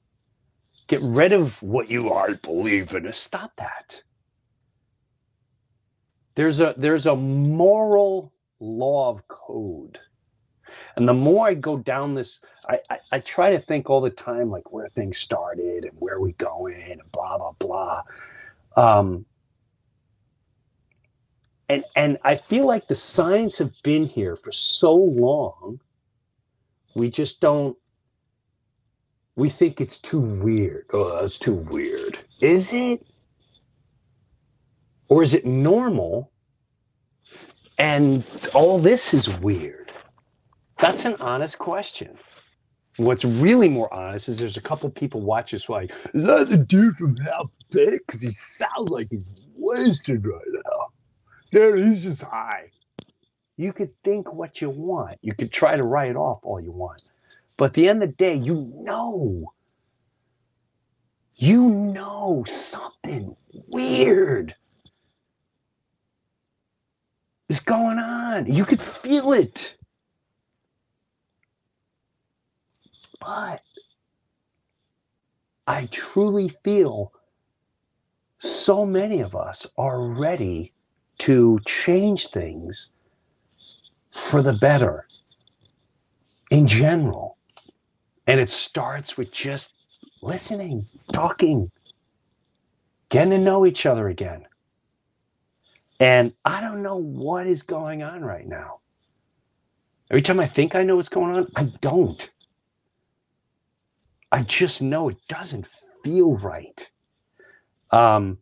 get 0.88 1.02
rid 1.02 1.34
of 1.34 1.62
what 1.62 1.90
you 1.90 2.12
are 2.12 2.34
believing. 2.36 3.12
Stop 3.12 3.52
that. 3.58 4.02
There's 6.36 6.60
a 6.60 6.76
there's 6.78 7.08
a 7.08 7.16
moral 7.16 8.32
law 8.60 9.10
of 9.10 9.28
code. 9.28 10.00
And 10.96 11.08
the 11.08 11.14
more 11.14 11.48
I 11.48 11.54
go 11.54 11.78
down 11.78 12.14
this, 12.16 12.40
I, 12.68 12.80
I, 12.90 12.98
I 13.14 13.20
try 13.20 13.52
to 13.52 13.60
think 13.60 13.90
all 13.90 14.02
the 14.02 14.10
time 14.10 14.50
like 14.52 14.72
where 14.72 14.90
things 14.90 15.18
started 15.18 15.86
and 15.86 15.94
where 16.00 16.20
we 16.20 16.34
going 16.34 16.92
and 16.92 17.02
blah 17.12 17.38
blah 17.38 17.54
blah. 17.60 18.04
Um, 18.76 19.26
and 21.70 21.84
and 21.96 22.18
I 22.24 22.36
feel 22.36 22.66
like 22.66 22.88
the 22.88 22.96
signs 22.96 23.58
have 23.58 23.74
been 23.84 24.04
here 24.04 24.36
for 24.36 24.52
so 24.52 24.96
long. 24.96 25.80
We 26.96 27.10
just 27.10 27.42
don't. 27.42 27.78
We 29.36 29.50
think 29.50 29.82
it's 29.82 30.00
too 30.00 30.20
weird. 30.20 30.86
Oh, 30.94 31.22
that's 31.22 31.38
too 31.38 31.54
weird. 31.54 32.20
Is 32.42 32.74
it? 32.74 33.06
Or 35.10 35.24
is 35.24 35.34
it 35.34 35.46
normal 35.46 36.32
and 37.78 38.24
all 38.54 38.80
this 38.80 39.14
is 39.14 39.28
weird. 39.40 39.92
That's 40.80 41.06
an 41.06 41.16
honest 41.20 41.60
question. 41.60 42.18
What's 42.98 43.24
really 43.24 43.70
more 43.70 43.94
honest 43.94 44.28
is 44.30 44.40
there's 44.40 44.58
a 44.58 44.62
couple 44.62 44.90
people 44.90 45.22
watch 45.22 45.52
this 45.52 45.70
like, 45.70 45.92
is 46.14 46.26
that 46.26 46.50
the 46.50 46.58
dude 46.58 46.96
from 46.96 47.16
Half 47.18 47.52
Baked? 47.70 48.08
Because 48.08 48.22
he 48.22 48.32
sounds 48.32 48.90
like 48.90 49.08
he's 49.12 49.44
wasted 49.56 50.26
right. 50.26 50.42
Dude, 51.52 51.88
he's 51.88 52.04
just 52.04 52.24
high. 52.24 52.72
You 53.56 53.74
could 53.74 53.92
think 54.04 54.32
what 54.34 54.62
you 54.62 54.70
want. 54.70 55.18
You 55.22 55.34
could 55.34 55.52
try 55.52 55.76
to 55.76 55.84
write 55.84 56.16
off 56.16 56.40
all 56.44 56.60
you 56.60 56.72
want. 56.72 57.04
But 57.58 57.66
at 57.66 57.74
the 57.74 57.90
end 57.90 58.04
of 58.04 58.10
the 58.10 58.16
day, 58.16 58.36
you 58.36 58.72
know. 58.76 59.54
You 61.36 61.70
know 61.70 62.44
something 62.48 63.36
weird 63.68 64.56
is 67.50 67.60
going 67.60 68.00
on. 68.00 68.52
You 68.52 68.66
could 68.66 68.82
feel 68.82 69.34
it. 69.34 69.76
But 73.20 73.62
I 75.66 75.88
truly 75.92 76.56
feel 76.64 77.12
so 78.40 78.86
many 78.86 79.22
of 79.22 79.36
us 79.36 79.68
are 79.78 80.02
ready 80.02 80.74
to 81.20 81.60
change 81.66 82.28
things 82.28 82.92
for 84.12 84.42
the 84.42 84.54
better 84.54 85.08
in 86.52 86.68
general. 86.68 87.38
And 88.28 88.40
it 88.40 88.50
starts 88.50 89.18
with 89.18 89.32
just 89.32 89.74
listening, 90.22 90.86
talking, 91.14 91.72
getting 93.10 93.32
to 93.32 93.38
know 93.38 93.66
each 93.66 93.86
other 93.86 94.10
again. 94.10 94.46
And 96.00 96.34
I 96.46 96.62
don't 96.62 96.84
know 96.84 96.98
what 96.98 97.48
is 97.48 97.64
going 97.64 98.04
on 98.04 98.24
right 98.24 98.48
now. 98.48 98.80
Every 100.12 100.22
time 100.22 100.40
I 100.40 100.48
think 100.48 100.76
I 100.76 100.84
know 100.84 100.96
what's 100.96 101.10
going 101.10 101.36
on, 101.36 101.48
I 101.56 101.64
don't. 101.82 102.30
I 104.32 104.44
just 104.44 104.82
know 104.82 105.10
it 105.10 105.18
doesn't 105.28 105.68
feel 106.04 106.38
right. 106.38 106.88
Um, 107.92 108.38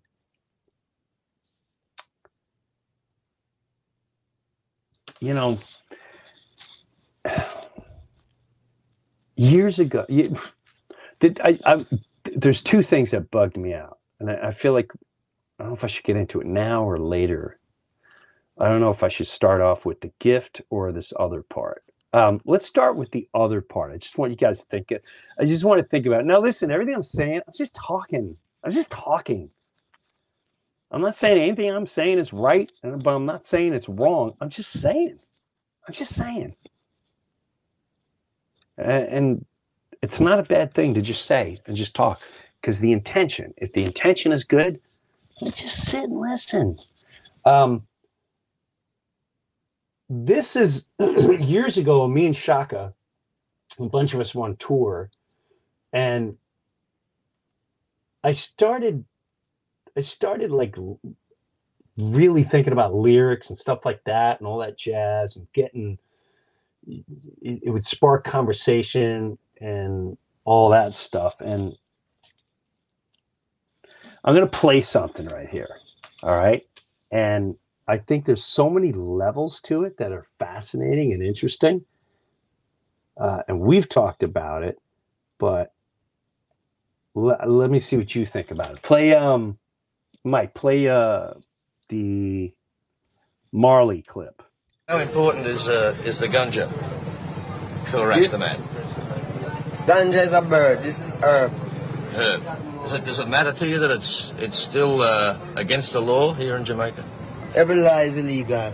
you 5.19 5.33
know, 5.33 5.59
years 9.35 9.79
ago, 9.79 10.05
you, 10.09 10.37
did 11.19 11.39
I, 11.43 11.59
I? 11.65 11.85
There's 12.35 12.61
two 12.61 12.81
things 12.81 13.11
that 13.11 13.31
bugged 13.31 13.57
me 13.57 13.73
out, 13.73 13.99
and 14.19 14.29
I, 14.29 14.47
I 14.47 14.51
feel 14.51 14.73
like 14.73 14.91
I 15.59 15.63
don't 15.63 15.69
know 15.69 15.75
if 15.75 15.83
I 15.83 15.87
should 15.87 16.05
get 16.05 16.17
into 16.17 16.41
it 16.41 16.47
now 16.47 16.83
or 16.83 16.99
later. 16.99 17.59
I 18.59 18.67
don't 18.67 18.79
know 18.79 18.89
if 18.89 19.03
I 19.03 19.09
should 19.09 19.27
start 19.27 19.61
off 19.61 19.85
with 19.85 20.01
the 20.01 20.11
gift 20.19 20.61
or 20.69 20.91
this 20.91 21.13
other 21.19 21.43
part. 21.43 21.83
Um, 22.13 22.39
let's 22.45 22.65
start 22.65 22.95
with 22.95 23.11
the 23.11 23.27
other 23.33 23.59
part. 23.61 23.91
I 23.91 23.97
just 23.97 24.17
want 24.17 24.31
you 24.31 24.37
guys 24.37 24.61
to 24.61 24.65
think. 24.67 24.93
I 25.39 25.45
just 25.45 25.65
want 25.65 25.81
to 25.81 25.87
think 25.87 26.05
about 26.05 26.21
it. 26.21 26.25
Now, 26.25 26.39
listen, 26.39 26.71
everything 26.71 26.95
I'm 26.95 27.03
saying, 27.03 27.41
I'm 27.45 27.53
just 27.53 27.75
talking. 27.75 28.33
I'm 28.63 28.71
just 28.71 28.89
talking. 28.89 29.49
I'm 30.91 31.01
not 31.01 31.15
saying 31.15 31.41
anything 31.41 31.71
I'm 31.71 31.87
saying 31.87 32.19
is 32.19 32.33
right, 32.33 32.71
but 32.83 33.15
I'm 33.15 33.25
not 33.25 33.43
saying 33.43 33.73
it's 33.73 33.89
wrong. 33.89 34.33
I'm 34.41 34.49
just 34.49 34.71
saying. 34.71 35.19
I'm 35.87 35.93
just 35.93 36.15
saying. 36.15 36.55
And 38.77 39.45
it's 40.01 40.21
not 40.21 40.39
a 40.39 40.43
bad 40.43 40.73
thing 40.73 40.93
to 40.95 41.01
just 41.01 41.25
say 41.25 41.57
and 41.67 41.75
just 41.75 41.95
talk 41.95 42.21
because 42.61 42.79
the 42.79 42.91
intention, 42.91 43.53
if 43.57 43.73
the 43.73 43.83
intention 43.83 44.31
is 44.31 44.43
good, 44.43 44.79
just 45.53 45.85
sit 45.85 46.05
and 46.05 46.19
listen. 46.19 46.77
Um, 47.45 47.87
this 50.09 50.55
is 50.55 50.87
years 50.99 51.77
ago, 51.77 52.07
me 52.07 52.25
and 52.27 52.35
Shaka, 52.35 52.93
a 53.79 53.85
bunch 53.85 54.13
of 54.13 54.19
us 54.21 54.35
were 54.35 54.45
on 54.45 54.55
tour, 54.57 55.09
and 55.93 56.37
I 58.23 58.31
started 58.31 59.05
I 59.97 60.01
started 60.01 60.51
like 60.51 60.75
really 61.97 62.43
thinking 62.43 62.73
about 62.73 62.95
lyrics 62.95 63.49
and 63.49 63.57
stuff 63.57 63.85
like 63.85 64.03
that 64.05 64.39
and 64.39 64.47
all 64.47 64.59
that 64.59 64.77
jazz 64.77 65.35
and 65.35 65.47
getting 65.53 65.97
it, 66.87 67.61
it 67.63 67.69
would 67.71 67.85
spark 67.85 68.25
conversation 68.25 69.37
and 69.61 70.17
all 70.45 70.69
that 70.69 70.93
stuff 70.95 71.35
and 71.41 71.75
I'm 74.25 74.35
going 74.35 74.47
to 74.49 74.59
play 74.59 74.81
something 74.81 75.27
right 75.27 75.49
here. 75.49 75.69
All 76.23 76.37
right. 76.37 76.65
And 77.11 77.55
I 77.87 77.97
think 77.99 78.25
there's 78.25 78.43
so 78.43 78.69
many 78.69 78.91
levels 78.91 79.61
to 79.61 79.83
it 79.83 79.97
that 79.97 80.11
are 80.11 80.25
fascinating 80.39 81.13
and 81.13 81.23
interesting. 81.23 81.85
Uh, 83.17 83.41
and 83.47 83.59
we've 83.59 83.87
talked 83.87 84.23
about 84.23 84.63
it, 84.63 84.79
but 85.37 85.73
l- 87.15 87.37
let 87.45 87.69
me 87.69 87.79
see 87.79 87.97
what 87.97 88.15
you 88.15 88.25
think 88.25 88.51
about 88.51 88.71
it. 88.71 88.81
Play, 88.81 89.13
um, 89.13 89.57
Mike, 90.25 90.55
play 90.55 90.89
uh, 90.89 91.33
the 91.89 92.51
Marley 93.51 94.01
clip. 94.01 94.41
How 94.87 94.97
important 94.97 95.45
is 95.45 95.67
uh, 95.67 95.95
is 96.03 96.17
the 96.17 96.27
ganja 96.27 96.69
to 97.91 98.01
arrest 98.01 98.31
the 98.31 98.39
man? 98.39 98.57
Ganja 99.85 100.25
is 100.25 100.33
a 100.33 100.41
bird. 100.41 100.81
This 100.81 100.97
is 100.97 101.13
herb. 101.21 101.51
Herb. 102.13 102.43
Does 102.81 102.93
it 102.93 103.05
does 103.05 103.19
it 103.19 103.27
matter 103.29 103.53
to 103.53 103.67
you 103.67 103.77
that 103.79 103.91
it's 103.91 104.33
it's 104.37 104.57
still 104.57 105.03
uh, 105.03 105.37
against 105.55 105.93
the 105.93 106.01
law 106.01 106.33
here 106.33 106.55
in 106.55 106.65
Jamaica? 106.65 107.05
Every 107.53 107.75
law 107.75 107.99
is 107.99 108.17
illegal. 108.17 108.73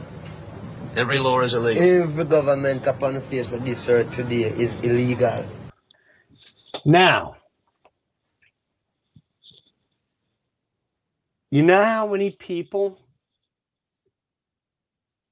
Every 0.96 1.20
law 1.20 1.42
is 1.42 1.54
illegal. 1.54 1.84
Every 1.84 2.26
government 2.26 2.88
upon 2.88 3.16
the 3.16 3.22
face 3.22 3.52
of 3.52 3.66
this 3.66 3.88
earth 3.90 4.16
today 4.16 4.52
is 4.52 4.76
illegal. 4.84 5.46
Now, 6.86 7.36
you 11.52 11.64
know 11.64 11.86
how 11.86 12.08
many 12.08 12.32
people 12.32 13.00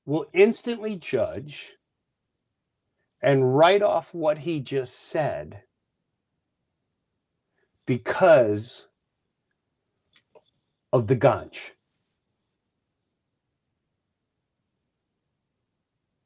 will 0.05 0.27
instantly 0.34 0.95
judge 0.97 1.71
and 3.21 3.58
write 3.58 3.84
off 3.84 4.13
what 4.13 4.39
he 4.39 4.62
just 4.62 4.99
said 5.10 5.63
because 7.88 8.88
of 10.93 11.08
the 11.08 11.15
ganj. 11.15 11.58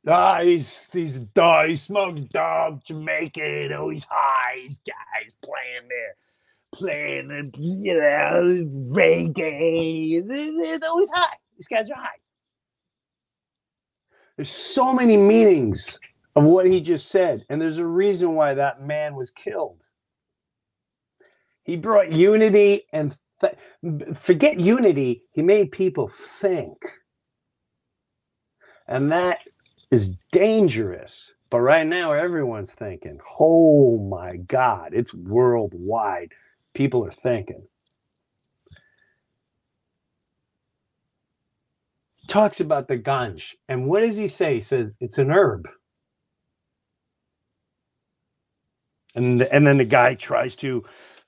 Ah, 0.07 0.41
he's 0.43 0.89
he's 0.93 1.19
dog. 1.19 1.69
He 1.69 1.75
smoked 1.77 2.31
dog, 2.33 2.83
Jamaican. 2.85 3.73
Oh, 3.73 3.89
he's 3.89 4.05
high. 4.09 4.57
He's 4.63 4.79
guys 4.87 5.35
playing 5.43 5.89
there, 5.89 6.22
playing 6.73 7.51
you 7.57 7.95
know 7.95 8.65
reggae. 8.93 10.27
They're 10.27 10.89
always 10.89 11.09
high. 11.13 11.35
These 11.57 11.67
guys 11.67 11.89
are 11.89 11.95
high. 11.95 12.19
There's 14.37 14.49
so 14.49 14.93
many 14.93 15.17
meanings 15.17 15.99
of 16.35 16.43
what 16.43 16.65
he 16.67 16.81
just 16.81 17.09
said, 17.09 17.45
and 17.49 17.61
there's 17.61 17.77
a 17.77 17.85
reason 17.85 18.35
why 18.35 18.55
that 18.55 18.81
man 18.81 19.15
was 19.15 19.31
killed. 19.31 19.83
He 21.63 21.77
brought 21.77 22.11
unity 22.11 22.85
and 22.93 23.15
th- 23.41 23.55
forget 24.17 24.59
unity. 24.59 25.23
He 25.33 25.41
made 25.43 25.71
people 25.71 26.11
think, 26.41 26.77
and 28.87 29.11
that 29.11 29.39
is 29.91 30.15
dangerous. 30.31 31.33
But 31.51 31.61
right 31.61 31.87
now, 31.87 32.13
everyone's 32.13 32.73
thinking, 32.73 33.19
oh 33.39 33.99
my 33.99 34.37
God, 34.37 34.91
it's 34.93 35.13
worldwide. 35.13 36.31
People 36.73 37.05
are 37.05 37.11
thinking. 37.11 37.63
Talks 42.27 42.59
about 42.59 42.87
the 42.87 42.97
ganj. 42.97 43.53
And 43.67 43.85
what 43.87 44.01
does 44.01 44.15
he 44.15 44.27
say? 44.27 44.55
He 44.55 44.61
says 44.61 44.91
it's 44.99 45.17
an 45.17 45.31
herb. 45.31 45.67
And, 49.15 49.41
and 49.43 49.67
then 49.67 49.77
the 49.77 49.85
guy 49.85 50.15
tries 50.15 50.55
to 50.57 50.83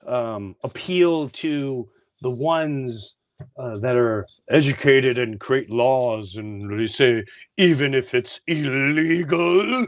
um, 0.06 0.56
appeal 0.64 1.28
to 1.30 1.88
the 2.22 2.30
ones 2.30 3.16
uh, 3.58 3.78
that 3.80 3.96
are 3.96 4.26
educated 4.50 5.18
and 5.18 5.38
create 5.38 5.70
laws, 5.70 6.36
and 6.36 6.80
they 6.80 6.86
say 6.86 7.22
even 7.58 7.94
if 7.94 8.14
it's 8.14 8.40
illegal. 8.46 9.86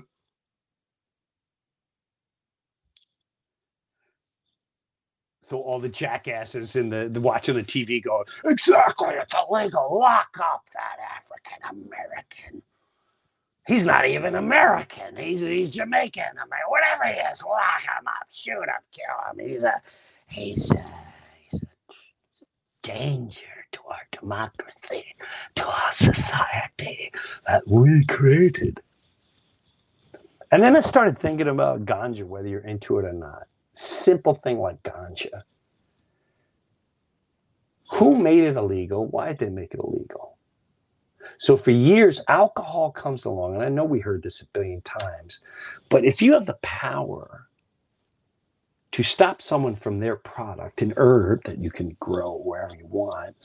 So 5.49 5.63
all 5.63 5.81
the 5.81 5.89
jackasses 5.89 6.77
in 6.77 6.91
the, 6.91 7.09
the 7.11 7.23
watching 7.23 7.57
the 7.57 7.63
TV 7.63 8.05
go, 8.05 8.23
exactly, 8.45 9.15
it's 9.15 9.33
illegal. 9.33 9.99
Lock 9.99 10.37
up 10.39 10.67
that 10.75 10.99
African 11.17 11.87
American. 11.87 12.63
He's 13.67 13.87
not 13.87 14.07
even 14.07 14.35
American. 14.35 15.17
He's 15.17 15.41
he's 15.41 15.71
Jamaican. 15.71 16.23
I 16.23 16.45
mean, 16.45 16.61
whatever 16.69 17.05
he 17.05 17.19
is, 17.33 17.43
lock 17.43 17.81
him 17.81 18.07
up, 18.07 18.27
shoot 18.31 18.61
him, 18.61 18.83
kill 18.93 19.43
him. 19.43 19.49
He's 19.49 19.65
a 19.65 19.81
he's 20.27 20.71
a 20.71 20.85
he's 21.49 21.63
a 21.63 21.67
danger 22.83 23.41
to 23.73 23.81
our 23.89 24.07
democracy, 24.21 25.07
to 25.55 25.67
our 25.67 25.93
society. 25.93 27.11
that 27.47 27.67
we 27.67 28.05
created. 28.05 28.83
And 30.53 30.63
then 30.63 30.77
I 30.77 30.81
started 30.81 31.19
thinking 31.19 31.49
about 31.49 31.87
ganja, 31.87 32.25
whether 32.25 32.49
you're 32.49 32.61
into 32.61 32.99
it 32.99 33.07
or 33.07 33.15
not. 33.15 33.47
Simple 33.79 34.35
thing 34.35 34.59
like 34.59 34.83
ganja. 34.83 35.43
Who 37.93 38.17
made 38.17 38.43
it 38.43 38.57
illegal? 38.57 39.07
Why 39.07 39.29
did 39.29 39.39
they 39.39 39.51
make 39.51 39.73
it 39.73 39.79
illegal? 39.79 40.37
So 41.39 41.57
for 41.57 41.71
years, 41.71 42.21
alcohol 42.27 42.91
comes 42.91 43.25
along, 43.25 43.55
and 43.55 43.63
I 43.63 43.69
know 43.69 43.85
we 43.85 44.01
heard 44.01 44.25
this 44.25 44.41
a 44.41 44.47
billion 44.47 44.81
times, 44.81 45.43
but 45.91 46.05
if 46.05 46.21
you 46.21 46.33
have 46.33 46.47
the 46.47 46.59
power 46.61 47.47
to 48.91 49.03
stop 49.05 49.41
someone 49.41 49.77
from 49.77 50.01
their 50.01 50.17
product, 50.17 50.83
an 50.83 50.93
herb 50.97 51.45
that 51.45 51.59
you 51.59 51.71
can 51.71 51.97
grow 52.01 52.33
wherever 52.45 52.75
you 52.75 52.87
want, 52.87 53.37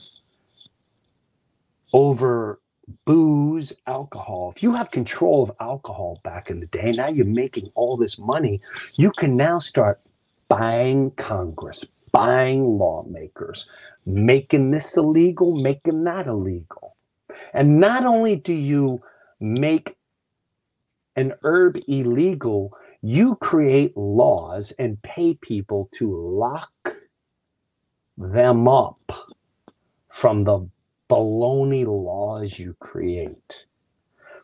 over 1.92 2.60
booze, 3.04 3.72
alcohol. 3.86 4.52
If 4.56 4.64
you 4.64 4.72
have 4.72 4.90
control 4.90 5.44
of 5.44 5.52
alcohol 5.60 6.20
back 6.24 6.50
in 6.50 6.58
the 6.58 6.66
day, 6.66 6.90
now 6.90 7.08
you're 7.08 7.24
making 7.24 7.70
all 7.76 7.96
this 7.96 8.18
money, 8.18 8.60
you 8.96 9.12
can 9.12 9.36
now 9.36 9.60
start 9.60 10.00
buying 10.48 11.10
Congress, 11.12 11.84
buying 12.12 12.78
lawmakers, 12.78 13.68
making 14.06 14.70
this 14.70 14.96
illegal, 14.96 15.60
making 15.60 16.04
that 16.04 16.26
illegal. 16.26 16.96
And 17.52 17.80
not 17.80 18.06
only 18.06 18.36
do 18.36 18.52
you 18.52 19.02
make 19.40 19.96
an 21.16 21.34
herb 21.42 21.78
illegal, 21.88 22.76
you 23.02 23.36
create 23.36 23.96
laws 23.96 24.72
and 24.78 25.02
pay 25.02 25.34
people 25.34 25.88
to 25.92 26.14
lock 26.16 26.96
them 28.16 28.68
up 28.68 29.12
from 30.10 30.44
the 30.44 30.68
baloney 31.10 31.84
laws 31.86 32.58
you 32.58 32.74
create, 32.80 33.64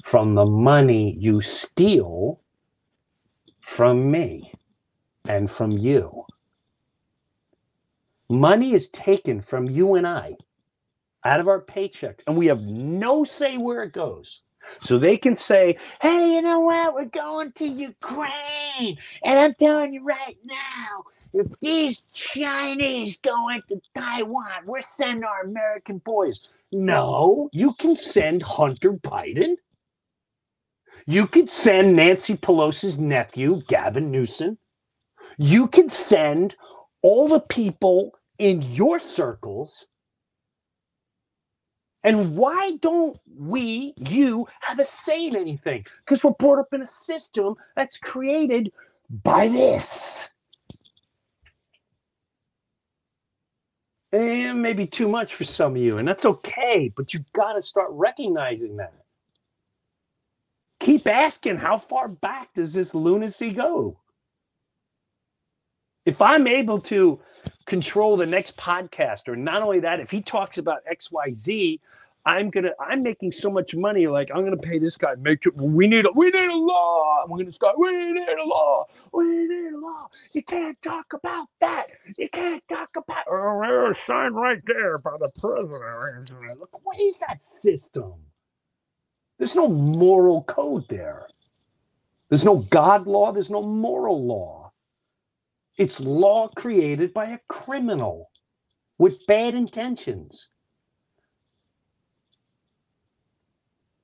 from 0.04 0.34
the 0.34 0.44
money 0.44 1.16
you 1.18 1.40
steal 1.40 2.40
from 3.60 4.10
me 4.10 4.52
and 5.26 5.50
from 5.50 5.72
you. 5.72 6.24
Money 8.28 8.74
is 8.74 8.88
taken 8.90 9.40
from 9.40 9.68
you 9.68 9.94
and 9.94 10.06
I 10.06 10.36
out 11.24 11.40
of 11.40 11.48
our 11.48 11.60
paycheck, 11.60 12.22
and 12.26 12.36
we 12.36 12.46
have 12.46 12.62
no 12.62 13.24
say 13.24 13.58
where 13.58 13.82
it 13.82 13.92
goes. 13.92 14.42
So 14.80 14.98
they 14.98 15.16
can 15.16 15.36
say, 15.36 15.78
hey, 16.00 16.34
you 16.34 16.42
know 16.42 16.60
what? 16.60 16.94
We're 16.94 17.06
going 17.06 17.52
to 17.52 17.66
Ukraine. 17.66 18.98
And 19.24 19.38
I'm 19.38 19.54
telling 19.54 19.94
you 19.94 20.04
right 20.04 20.36
now, 20.44 21.04
if 21.32 21.46
these 21.60 22.02
Chinese 22.12 23.16
go 23.22 23.48
into 23.48 23.80
Taiwan, 23.94 24.66
we're 24.66 24.82
sending 24.82 25.24
our 25.24 25.42
American 25.42 25.98
boys. 25.98 26.50
No, 26.72 27.48
you 27.52 27.72
can 27.72 27.96
send 27.96 28.42
Hunter 28.42 28.92
Biden. 28.92 29.56
You 31.06 31.26
could 31.26 31.50
send 31.50 31.96
Nancy 31.96 32.36
Pelosi's 32.36 32.98
nephew, 32.98 33.62
Gavin 33.66 34.10
Newsom. 34.10 34.58
You 35.38 35.68
can 35.68 35.90
send 35.90 36.56
all 37.02 37.28
the 37.28 37.40
people 37.40 38.12
in 38.38 38.62
your 38.62 38.98
circles 38.98 39.86
and 42.02 42.36
why 42.36 42.76
don't 42.80 43.18
we, 43.36 43.92
you, 43.96 44.46
have 44.60 44.78
a 44.78 44.84
say 44.84 45.26
in 45.26 45.36
anything? 45.36 45.84
Because 46.04 46.24
we're 46.24 46.30
brought 46.32 46.58
up 46.58 46.72
in 46.72 46.82
a 46.82 46.86
system 46.86 47.56
that's 47.76 47.98
created 47.98 48.72
by 49.22 49.48
this. 49.48 50.30
And 54.12 54.62
maybe 54.62 54.86
too 54.86 55.08
much 55.08 55.34
for 55.34 55.44
some 55.44 55.76
of 55.76 55.82
you, 55.82 55.98
and 55.98 56.08
that's 56.08 56.24
okay, 56.24 56.92
but 56.96 57.14
you 57.14 57.20
got 57.32 57.52
to 57.52 57.62
start 57.62 57.90
recognizing 57.92 58.76
that. 58.78 58.94
Keep 60.80 61.06
asking 61.06 61.58
how 61.58 61.78
far 61.78 62.08
back 62.08 62.52
does 62.54 62.72
this 62.72 62.94
lunacy 62.94 63.52
go? 63.52 63.98
If 66.10 66.20
I'm 66.20 66.48
able 66.48 66.80
to 66.80 67.20
control 67.66 68.16
the 68.16 68.26
next 68.26 68.56
podcast 68.56 69.28
or 69.28 69.36
not 69.36 69.62
only 69.62 69.78
that 69.78 70.00
if 70.00 70.10
he 70.10 70.20
talks 70.20 70.58
about 70.58 70.78
xyz 70.92 71.78
i'm 72.26 72.50
gonna 72.50 72.72
i'm 72.80 73.00
making 73.00 73.30
so 73.30 73.48
much 73.48 73.76
money 73.76 74.08
like 74.08 74.28
i'm 74.34 74.42
gonna 74.42 74.56
pay 74.56 74.76
this 74.76 74.96
guy 74.96 75.14
make 75.20 75.40
sure 75.40 75.52
we 75.54 75.86
need 75.86 76.04
a 76.04 76.10
we 76.16 76.26
need 76.30 76.50
a 76.50 76.52
law. 76.52 77.24
We're 77.28 77.38
gonna 77.38 77.52
start 77.52 77.78
we 77.78 77.94
need 78.12 78.28
a 78.28 78.44
law. 78.44 78.86
We 79.12 79.24
need 79.24 79.72
a 79.72 79.78
law. 79.78 80.08
You 80.32 80.42
can't 80.42 80.80
talk 80.82 81.12
about 81.12 81.46
that. 81.60 81.86
You 82.18 82.28
can't 82.28 82.66
talk 82.68 82.88
about 82.96 83.24
oh, 83.30 83.94
sign 84.04 84.32
right 84.32 84.60
there 84.66 84.98
by 84.98 85.12
the 85.20 85.30
president. 85.40 86.58
Look 86.58 86.84
what 86.84 86.98
is 86.98 87.20
that 87.20 87.40
system? 87.40 88.14
There's 89.38 89.54
no 89.54 89.68
moral 89.68 90.42
code 90.42 90.88
there. 90.88 91.28
There's 92.28 92.44
no 92.44 92.56
god 92.56 93.06
law. 93.06 93.30
There's 93.30 93.50
no 93.50 93.62
moral 93.62 94.26
law 94.26 94.69
it's 95.78 96.00
law 96.00 96.48
created 96.48 97.14
by 97.14 97.26
a 97.26 97.38
criminal 97.48 98.30
with 98.98 99.26
bad 99.26 99.54
intentions. 99.54 100.48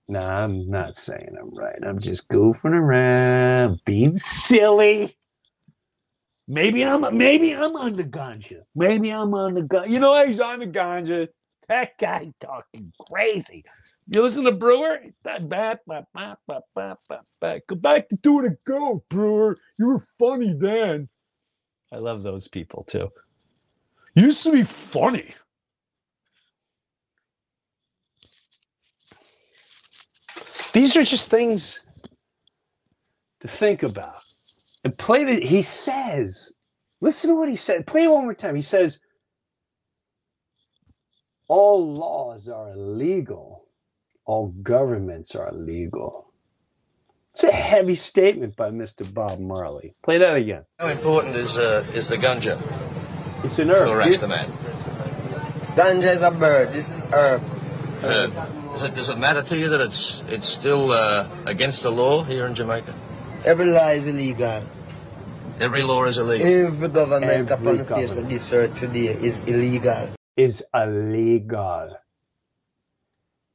No, 0.08 0.20
I'm 0.20 0.70
not 0.70 0.96
saying 0.96 1.36
I'm 1.40 1.52
right. 1.54 1.78
I'm 1.84 1.98
just 1.98 2.28
goofing 2.28 2.72
around, 2.72 3.80
being 3.84 4.16
silly. 4.16 5.16
Maybe 6.48 6.84
I'm 6.84 7.16
maybe 7.16 7.52
I'm 7.54 7.74
on 7.74 7.96
the 7.96 8.04
ganja. 8.04 8.60
Maybe 8.76 9.10
I'm 9.10 9.34
on 9.34 9.54
the 9.54 9.62
ganja. 9.62 9.88
You 9.88 9.98
know, 9.98 10.24
he's 10.24 10.38
on 10.38 10.60
the 10.60 10.66
ganja. 10.66 11.26
That 11.68 11.98
guy 11.98 12.32
talking 12.40 12.92
crazy. 13.10 13.64
You 14.08 14.22
listen 14.22 14.44
to 14.44 14.52
Breuer? 14.52 15.00
Bat, 15.24 15.48
bat, 15.48 15.80
bat, 15.84 16.06
Go 17.68 17.74
back 17.74 18.08
to 18.08 18.16
doing 18.18 18.46
a 18.46 18.70
go, 18.70 19.02
Breuer. 19.10 19.56
You 19.76 19.88
were 19.88 20.04
funny 20.20 20.54
then. 20.56 21.08
I 21.96 21.98
love 21.98 22.22
those 22.22 22.46
people 22.46 22.84
too. 22.84 23.10
Used 24.14 24.42
to 24.42 24.52
be 24.52 24.64
funny. 24.64 25.34
These 30.74 30.94
are 30.94 31.04
just 31.04 31.30
things 31.30 31.80
to 33.40 33.48
think 33.48 33.82
about. 33.82 34.20
And 34.84 34.96
play 34.98 35.24
the 35.24 35.40
he 35.40 35.62
says, 35.62 36.52
listen 37.00 37.30
to 37.30 37.36
what 37.36 37.48
he 37.48 37.56
said. 37.56 37.86
Play 37.86 38.04
it 38.04 38.10
one 38.10 38.24
more 38.24 38.34
time. 38.34 38.56
He 38.56 38.60
says, 38.60 38.98
all 41.48 41.94
laws 41.94 42.50
are 42.50 42.72
illegal, 42.72 43.68
all 44.26 44.48
governments 44.62 45.34
are 45.34 45.48
illegal. 45.48 46.34
It's 47.36 47.44
a 47.44 47.52
heavy 47.52 47.96
statement 47.96 48.56
by 48.56 48.70
Mr. 48.70 49.04
Bob 49.12 49.38
Marley. 49.38 49.94
Play 50.02 50.16
that 50.16 50.36
again. 50.36 50.64
How 50.78 50.88
important 50.88 51.36
is 51.36 51.54
uh, 51.58 51.84
is 51.92 52.08
the 52.08 52.16
ganja 52.16 52.56
It's 53.44 53.58
an 53.58 53.68
to 53.68 53.74
herb. 53.74 53.88
arrest 53.90 54.08
This- 54.12 54.20
the 54.22 54.28
man? 54.28 54.50
Ganja 55.76 56.16
is 56.16 56.22
a 56.22 56.30
bird. 56.30 56.72
This 56.72 56.88
is 56.88 57.04
herb. 57.12 57.42
Uh, 58.02 58.28
does 58.72 58.82
it 58.84 58.94
does 58.94 59.08
it 59.10 59.18
matter 59.18 59.42
to 59.42 59.54
you 59.54 59.68
that 59.68 59.82
it's 59.82 60.22
it's 60.28 60.48
still 60.48 60.92
uh, 60.92 61.28
against 61.44 61.82
the 61.82 61.92
law 61.92 62.24
here 62.24 62.46
in 62.46 62.54
Jamaica? 62.54 62.94
Every 63.44 63.66
law 63.66 63.88
is 63.90 64.06
illegal. 64.06 64.64
Every 65.60 65.82
law 65.82 66.04
is 66.04 66.16
illegal. 66.16 66.46
Every 66.46 66.88
government 66.88 67.50
Every 67.50 67.54
upon 67.54 67.76
the 67.76 67.84
face 67.84 68.16
of 68.16 68.30
this 68.30 68.50
earth 68.54 68.80
today 68.80 69.08
is 69.12 69.40
illegal. 69.40 70.08
is 70.38 70.64
illegal. 70.72 71.98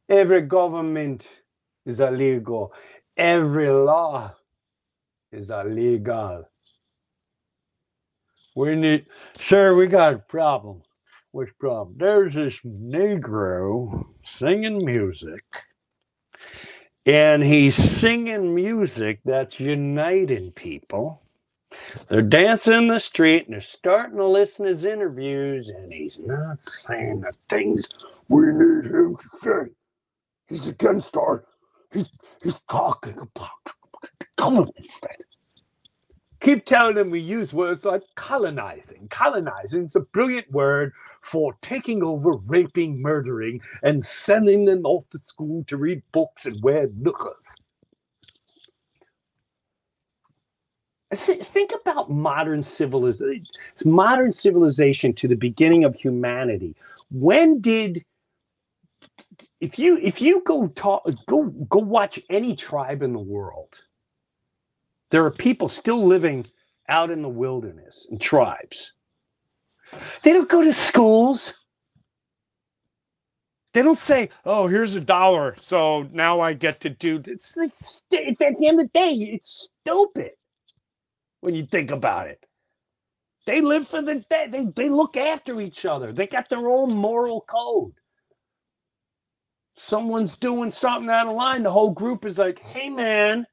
Every 0.07 0.41
government 0.41 1.27
is 1.87 1.99
illegal. 1.99 2.73
Every 3.17 3.69
law 3.69 4.33
is 5.31 5.49
illegal. 5.51 6.47
We 8.55 8.75
need, 8.75 9.05
sir, 9.39 9.75
we 9.75 9.87
got 9.87 10.13
a 10.15 10.19
problem. 10.19 10.83
Which 11.31 11.57
problem? 11.59 11.97
There's 11.97 12.33
this 12.33 12.55
Negro 12.65 14.05
singing 14.25 14.85
music, 14.85 15.45
and 17.05 17.43
he's 17.43 17.75
singing 17.75 18.53
music 18.55 19.19
that's 19.25 19.59
uniting 19.59 20.51
people. 20.51 21.21
They're 22.09 22.21
dancing 22.21 22.73
in 22.73 22.87
the 22.87 22.99
street 22.99 23.45
and 23.45 23.53
they're 23.53 23.61
starting 23.61 24.17
to 24.17 24.27
listen 24.27 24.65
to 24.65 24.71
his 24.71 24.85
interviews, 24.85 25.69
and 25.69 25.91
he's 25.91 26.19
not 26.19 26.61
saying 26.61 27.21
the 27.21 27.33
things 27.49 27.89
we 28.29 28.47
need 28.51 28.85
him 28.85 29.17
to 29.17 29.29
say. 29.43 29.71
He's 30.47 30.67
against 30.67 31.17
our. 31.17 31.45
He's 31.93 32.09
he's 32.43 32.59
talking 32.69 33.17
about 33.17 33.49
government 34.37 34.75
thing. 34.77 35.25
Keep 36.41 36.65
telling 36.65 36.97
him 36.97 37.11
we 37.11 37.19
use 37.19 37.53
words 37.53 37.85
like 37.85 38.01
colonizing. 38.15 39.07
Colonizing 39.09 39.85
is 39.85 39.95
a 39.95 39.99
brilliant 39.99 40.51
word 40.51 40.91
for 41.21 41.55
taking 41.61 42.03
over, 42.03 42.31
raping, 42.47 42.99
murdering, 42.99 43.61
and 43.83 44.03
sending 44.03 44.65
them 44.65 44.83
off 44.83 45.07
to 45.11 45.19
school 45.19 45.63
to 45.67 45.77
read 45.77 46.01
books 46.11 46.47
and 46.47 46.59
wear 46.63 46.89
knickers. 46.95 47.55
Think 51.13 51.73
about 51.79 52.09
modern 52.09 52.63
civilization 52.63 53.45
It's 53.73 53.85
modern 53.85 54.31
civilization 54.31 55.13
to 55.15 55.27
the 55.27 55.35
beginning 55.35 55.83
of 55.83 55.93
humanity 55.93 56.73
when 57.11 57.59
did 57.59 58.03
if 59.61 59.79
you 59.79 59.97
if 60.01 60.21
you 60.21 60.43
go 60.45 60.67
talk 60.69 61.03
go 61.27 61.45
go 61.69 61.79
watch 61.79 62.19
any 62.29 62.55
tribe 62.55 63.03
in 63.03 63.13
the 63.13 63.19
world, 63.19 63.81
there 65.11 65.25
are 65.25 65.31
people 65.31 65.69
still 65.69 66.05
living 66.05 66.45
out 66.89 67.11
in 67.11 67.21
the 67.21 67.29
wilderness 67.29 68.07
in 68.11 68.19
tribes. 68.19 68.93
They 70.23 70.33
don't 70.33 70.49
go 70.49 70.63
to 70.63 70.73
schools. 70.73 71.53
They 73.73 73.83
don't 73.83 73.97
say, 73.99 74.29
"Oh, 74.45 74.67
here's 74.67 74.95
a 74.95 75.01
dollar, 75.01 75.57
so 75.61 76.03
now 76.13 76.41
I 76.41 76.53
get 76.53 76.81
to 76.81 76.89
do." 76.91 77.21
It's 77.25 77.53
st- 77.53 78.03
it's 78.11 78.41
at 78.41 78.57
the 78.59 78.67
end 78.67 78.81
of 78.81 78.87
the 78.93 78.99
day, 78.99 79.11
it's 79.13 79.69
stupid 79.83 80.31
when 81.41 81.55
you 81.55 81.65
think 81.67 81.91
about 81.91 82.27
it. 82.27 82.45
They 83.47 83.61
live 83.61 83.87
for 83.89 84.01
the 84.03 84.15
day. 84.29 84.47
They 84.51 84.65
they 84.65 84.89
look 84.89 85.17
after 85.17 85.61
each 85.61 85.85
other. 85.85 86.13
They 86.13 86.27
got 86.27 86.49
their 86.49 86.69
own 86.69 86.95
moral 86.95 87.41
code. 87.43 87.93
Someone's 89.81 90.37
doing 90.37 90.69
something 90.69 91.09
out 91.09 91.27
of 91.27 91.35
line. 91.35 91.63
The 91.63 91.71
whole 91.71 91.89
group 91.89 92.23
is 92.23 92.37
like, 92.37 92.59
"Hey, 92.59 92.87
man, 92.89 93.47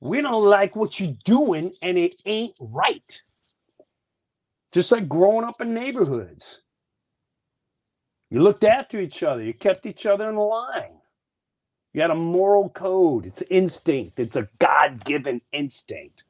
we 0.00 0.20
don't 0.20 0.44
like 0.44 0.76
what 0.76 1.00
you're 1.00 1.16
doing, 1.24 1.74
and 1.80 1.96
it 1.96 2.20
ain't 2.26 2.54
right." 2.60 3.22
Just 4.72 4.92
like 4.92 5.08
growing 5.08 5.44
up 5.44 5.62
in 5.62 5.72
neighborhoods. 5.72 6.60
You 8.28 8.40
looked 8.40 8.64
after 8.64 9.00
each 9.00 9.22
other. 9.22 9.42
You 9.42 9.54
kept 9.54 9.86
each 9.86 10.04
other 10.04 10.28
in 10.28 10.36
line. 10.36 11.00
You 11.94 12.02
had 12.02 12.10
a 12.10 12.14
moral 12.14 12.68
code. 12.68 13.24
It's 13.24 13.42
instinct. 13.48 14.20
It's 14.20 14.36
a 14.36 14.48
God 14.58 15.06
given 15.06 15.40
instinct. 15.52 16.24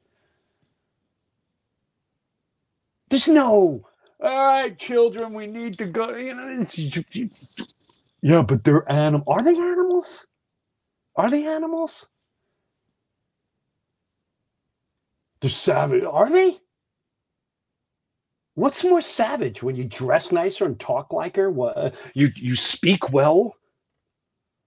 There's 3.09 3.27
no, 3.27 3.87
all 4.21 4.47
right, 4.47 4.77
children, 4.79 5.33
we 5.33 5.47
need 5.47 5.77
to 5.79 5.85
go. 5.87 6.15
You 6.15 6.33
know, 6.35 6.47
it's, 6.61 6.77
yeah, 8.27 8.41
but 8.43 8.63
they're 8.65 8.91
animal. 8.91 9.23
Are 9.27 9.41
they 9.41 9.55
animals? 9.57 10.27
Are 11.15 11.29
they 11.29 11.47
animals? 11.47 12.07
They're 15.41 15.49
savage. 15.49 16.03
Are 16.03 16.29
they? 16.29 16.59
What's 18.55 18.83
more 18.83 19.01
savage 19.01 19.63
when 19.63 19.75
you 19.75 19.85
dress 19.85 20.31
nicer 20.31 20.65
and 20.65 20.79
talk 20.79 21.13
like 21.13 21.37
her? 21.37 21.49
What 21.51 21.95
you 22.13 22.29
you 22.35 22.55
speak 22.55 23.11
well, 23.11 23.55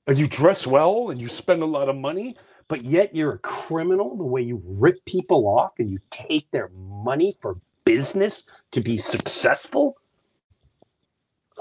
and 0.07 0.19
you 0.19 0.29
dress 0.29 0.67
well, 0.67 1.11
and 1.11 1.21
you 1.21 1.29
spend 1.29 1.63
a 1.63 1.67
lot 1.67 1.89
of 1.89 1.97
money, 1.97 2.37
but 2.69 2.85
yet 2.85 3.15
you're 3.15 3.35
a 3.35 3.39
criminal. 3.41 4.17
The 4.17 4.25
way 4.25 4.43
you 4.43 4.63
rip 4.65 5.05
people 5.07 5.47
off 5.49 5.73
and 5.79 5.91
you 5.91 6.01
take 6.11 6.51
their 6.53 6.71
money 6.79 7.37
for 7.43 7.57
business 7.85 8.45
to 8.73 8.81
be 8.81 8.99
successful. 8.99 9.97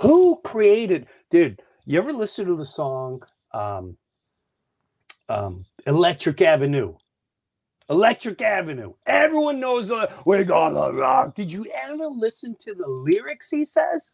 Who 0.01 0.41
created? 0.45 1.07
Dude, 1.31 1.61
you 1.89 1.97
ever 1.97 2.13
listen 2.13 2.45
to 2.45 2.55
the 2.55 2.65
song 2.65 3.23
um, 3.51 3.97
um, 5.27 5.65
"Electric 5.87 6.39
Avenue"? 6.39 6.93
Electric 7.89 8.43
Avenue. 8.43 8.93
Everyone 9.07 9.59
knows 9.59 9.89
uh, 9.89 10.05
we're 10.23 10.43
gonna 10.43 10.93
rock. 10.93 11.33
Did 11.33 11.51
you 11.51 11.65
ever 11.73 12.05
listen 12.05 12.55
to 12.59 12.75
the 12.75 12.87
lyrics 12.87 13.49
he 13.49 13.65
says? 13.65 14.11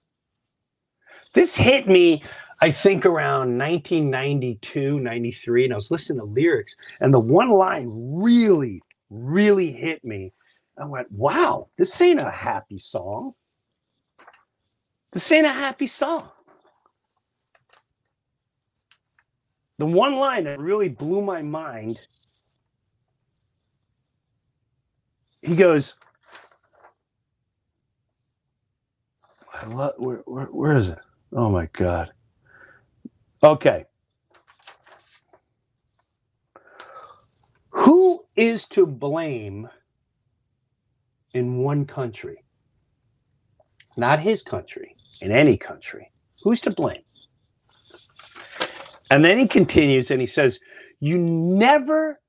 This 1.34 1.54
hit 1.54 1.86
me, 1.86 2.24
I 2.62 2.72
think, 2.72 3.06
around 3.06 3.58
1992, 3.58 5.02
93, 5.02 5.66
and 5.66 5.74
I 5.74 5.76
was 5.76 5.92
listening 5.92 6.20
to 6.20 6.26
lyrics, 6.26 6.78
and 7.02 7.14
the 7.14 7.20
one 7.20 7.52
line 7.52 7.90
really, 8.24 8.82
really 9.10 9.74
hit 9.74 10.02
me. 10.06 10.32
I 10.80 10.86
went, 10.86 11.12
wow, 11.12 11.68
this 11.78 12.00
ain't 12.00 12.22
a 12.22 12.32
happy 12.32 12.78
song. 12.78 13.34
This 15.12 15.30
ain't 15.34 15.46
a 15.46 15.52
happy 15.54 15.88
song. 15.88 16.30
The 19.78 19.86
one 19.86 20.16
line 20.16 20.46
that 20.46 20.60
really 20.60 20.90
blew 20.90 21.22
my 21.22 21.42
mind 21.42 22.00
he 25.42 25.56
goes, 25.56 25.94
what, 29.68 30.00
where, 30.02 30.24
where, 30.26 30.46
where 30.46 30.78
is 30.78 30.90
it? 30.90 31.00
Oh 31.34 31.50
my 31.50 31.70
God. 31.74 32.12
Okay. 33.44 33.86
Who 37.72 38.26
is 38.36 38.66
to 38.70 38.86
blame 38.86 39.70
in 41.34 41.58
one 41.58 41.86
country? 41.86 42.44
Not 43.98 44.20
his 44.20 44.42
country, 44.42 44.96
in 45.22 45.32
any 45.32 45.58
country. 45.58 46.12
Who's 46.44 46.62
to 46.62 46.72
blame? 46.72 47.04
And 49.10 49.24
then 49.24 49.38
he 49.38 49.48
continues 49.48 50.12
and 50.12 50.20
he 50.22 50.28
says, 50.28 50.60
You 51.00 51.18
never 51.18 52.20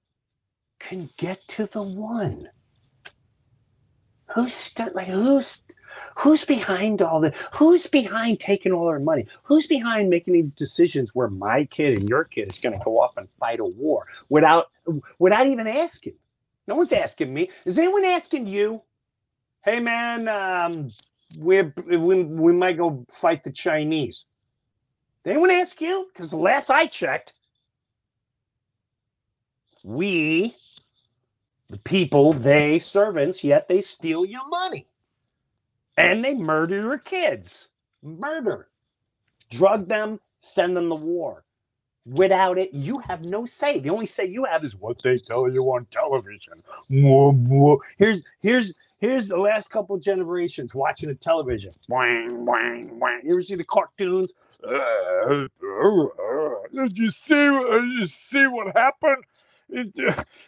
can 0.80 1.10
get 1.18 1.46
to 1.48 1.66
the 1.66 1.82
one. 1.82 2.48
Who's 4.34 4.74
like 4.94 5.08
who's 5.08 5.58
who's 6.16 6.44
behind 6.44 7.00
all 7.00 7.20
this 7.20 7.34
who's 7.54 7.86
behind 7.86 8.40
taking 8.40 8.72
all 8.72 8.88
our 8.88 8.98
money? 8.98 9.26
Who's 9.44 9.66
behind 9.66 10.10
making 10.10 10.34
these 10.34 10.54
decisions 10.54 11.14
where 11.14 11.28
my 11.28 11.64
kid 11.66 11.98
and 11.98 12.08
your 12.08 12.24
kid 12.24 12.50
is 12.50 12.58
going 12.58 12.76
to 12.76 12.84
go 12.84 13.00
off 13.00 13.16
and 13.16 13.28
fight 13.40 13.60
a 13.60 13.64
war 13.64 14.06
without 14.30 14.66
without 15.18 15.46
even 15.46 15.66
asking? 15.66 16.14
No 16.66 16.74
one's 16.74 16.92
asking 16.92 17.32
me. 17.32 17.50
Is 17.64 17.78
anyone 17.78 18.04
asking 18.04 18.48
you? 18.48 18.82
Hey 19.64 19.80
man 19.80 20.28
um 20.28 20.88
we 21.38 21.62
we, 21.86 22.22
we 22.24 22.52
might 22.52 22.78
go 22.78 23.04
fight 23.10 23.44
the 23.44 23.50
chinese 23.52 24.24
did 25.26 25.32
anyone 25.32 25.50
ask 25.50 25.78
you 25.82 26.08
because 26.14 26.30
the 26.30 26.36
last 26.38 26.70
i 26.70 26.86
checked 26.86 27.34
we 29.84 30.54
the 31.68 31.78
people, 31.78 32.32
they 32.32 32.78
servants, 32.78 33.42
yet 33.42 33.68
they 33.68 33.80
steal 33.80 34.24
your 34.24 34.48
money. 34.48 34.86
And 35.96 36.24
they 36.24 36.34
murder 36.34 36.80
your 36.80 36.98
kids. 36.98 37.68
Murder. 38.02 38.68
Drug 39.50 39.88
them, 39.88 40.20
send 40.38 40.76
them 40.76 40.88
to 40.90 40.94
war. 40.94 41.44
Without 42.04 42.56
it, 42.56 42.72
you 42.72 42.98
have 42.98 43.24
no 43.24 43.44
say. 43.44 43.80
The 43.80 43.90
only 43.90 44.06
say 44.06 44.26
you 44.26 44.44
have 44.44 44.62
is 44.62 44.76
what 44.76 45.02
they 45.02 45.18
tell 45.18 45.50
you 45.50 45.64
on 45.64 45.86
television. 45.90 46.62
Here's 47.98 48.22
here's 48.40 48.72
here's 49.00 49.28
the 49.28 49.36
last 49.36 49.70
couple 49.70 49.96
generations 49.98 50.74
watching 50.74 51.08
the 51.08 51.14
television. 51.14 51.72
Wang, 51.88 52.44
wang, 52.44 52.98
wang. 52.98 53.20
You 53.24 53.32
ever 53.32 53.42
see 53.42 53.54
the 53.56 53.64
cartoons? 53.64 54.32
Did 56.74 56.98
you 56.98 57.10
see? 57.10 57.34
Did 57.34 57.92
you 58.00 58.08
see 58.08 58.46
what 58.46 58.76
happened? 58.76 59.24
Did 59.70 59.92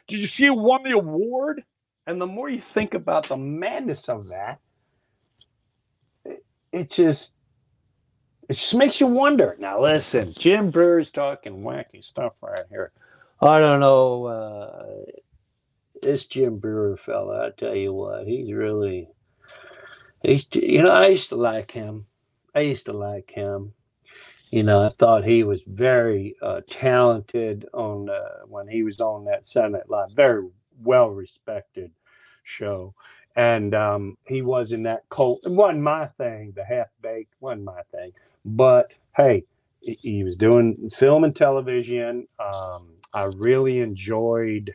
you 0.08 0.26
see 0.26 0.46
who 0.46 0.54
won 0.54 0.82
the 0.84 0.92
award? 0.92 1.64
And 2.06 2.20
the 2.20 2.26
more 2.26 2.48
you 2.48 2.60
think 2.60 2.94
about 2.94 3.28
the 3.28 3.36
madness 3.36 4.08
of 4.08 4.28
that, 4.30 4.60
it, 6.24 6.44
it 6.72 6.90
just 6.90 7.32
it 8.48 8.54
just 8.54 8.74
makes 8.74 9.00
you 9.00 9.06
wonder. 9.06 9.56
Now 9.58 9.82
listen, 9.82 10.32
Jim 10.32 10.70
Breuer's 10.70 11.10
talking 11.10 11.62
wacky 11.62 12.02
stuff 12.02 12.32
right 12.40 12.64
here. 12.70 12.92
I 13.40 13.60
don't 13.60 13.80
know 13.80 14.24
uh, 14.24 14.86
this 16.02 16.26
Jim 16.26 16.58
Breuer 16.58 16.96
fella. 16.96 17.46
I 17.46 17.50
tell 17.50 17.74
you 17.74 17.92
what, 17.92 18.26
he's 18.26 18.52
really 18.52 19.08
he's 20.22 20.46
you 20.52 20.82
know 20.82 20.90
I 20.90 21.08
used 21.08 21.30
to 21.30 21.36
like 21.36 21.70
him. 21.70 22.06
I 22.54 22.60
used 22.60 22.86
to 22.86 22.92
like 22.92 23.30
him 23.30 23.72
you 24.50 24.62
know, 24.62 24.82
I 24.82 24.90
thought 24.98 25.24
he 25.24 25.42
was 25.42 25.62
very 25.66 26.36
uh, 26.40 26.62
talented 26.68 27.66
on 27.74 28.08
uh, 28.08 28.46
when 28.46 28.66
he 28.66 28.82
was 28.82 29.00
on 29.00 29.24
that 29.26 29.44
Senate 29.44 29.88
Live, 29.88 30.10
very 30.12 30.48
well 30.82 31.10
respected 31.10 31.90
show. 32.44 32.94
And 33.36 33.74
um, 33.74 34.16
he 34.26 34.42
was 34.42 34.72
in 34.72 34.82
that 34.84 35.04
cult. 35.10 35.44
It 35.44 35.52
wasn't 35.52 35.82
my 35.82 36.06
thing, 36.18 36.52
the 36.56 36.64
half 36.64 36.88
baked 37.02 37.34
wasn't 37.40 37.64
my 37.64 37.82
thing. 37.92 38.12
But 38.44 38.92
hey, 39.16 39.44
he, 39.80 40.24
was 40.24 40.36
doing 40.36 40.90
film 40.90 41.24
and 41.24 41.36
television. 41.36 42.26
Um, 42.40 42.94
I 43.14 43.30
really 43.36 43.78
enjoyed 43.80 44.74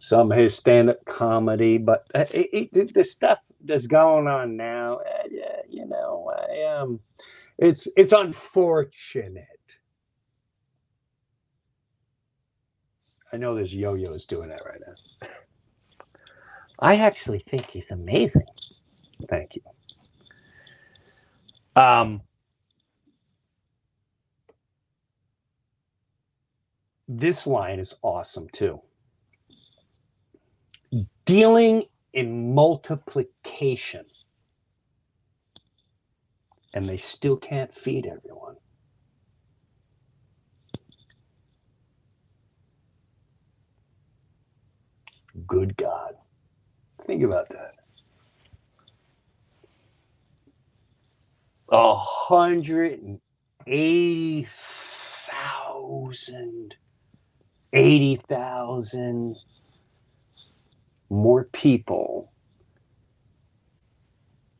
some 0.00 0.32
of 0.32 0.38
his 0.38 0.56
stand 0.56 0.90
up 0.90 1.04
comedy, 1.04 1.78
but 1.78 2.06
uh, 2.14 2.24
it, 2.32 2.70
it, 2.72 2.94
the 2.94 3.04
stuff 3.04 3.38
that's 3.64 3.86
going 3.86 4.28
on 4.28 4.56
now, 4.56 4.98
uh, 4.98 5.28
you 5.68 5.86
know, 5.86 6.30
I, 6.36 6.80
um, 6.80 7.00
it's 7.58 7.88
it's 7.96 8.12
unfortunate. 8.12 9.46
I 13.32 13.36
know 13.38 13.54
there's 13.54 13.74
yo-yos 13.74 14.26
doing 14.26 14.50
that 14.50 14.62
right 14.66 14.80
now. 14.86 14.94
I 16.80 16.96
actually 16.96 17.44
think 17.50 17.68
he's 17.70 17.90
amazing. 17.90 18.46
Thank 19.28 19.56
you. 19.56 19.62
Um, 21.82 22.22
this 27.18 27.46
line 27.46 27.80
is 27.80 27.94
awesome 28.02 28.48
too. 28.52 28.80
Dealing 31.26 31.84
in 32.12 32.54
multiplication 32.54 34.04
and 36.74 36.86
they 36.86 36.96
still 36.96 37.36
can't 37.36 37.74
feed 37.74 38.06
everyone. 38.06 38.56
Good 45.46 45.76
God. 45.76 46.14
Think 47.06 47.24
about 47.24 47.48
that. 47.50 47.74
A 51.72 51.96
hundred 51.96 53.00
and 53.00 53.20
eighty 53.66 54.48
thousand, 55.30 56.74
eighty 57.72 58.20
thousand 58.28 59.36
more 61.08 61.44
people, 61.52 62.32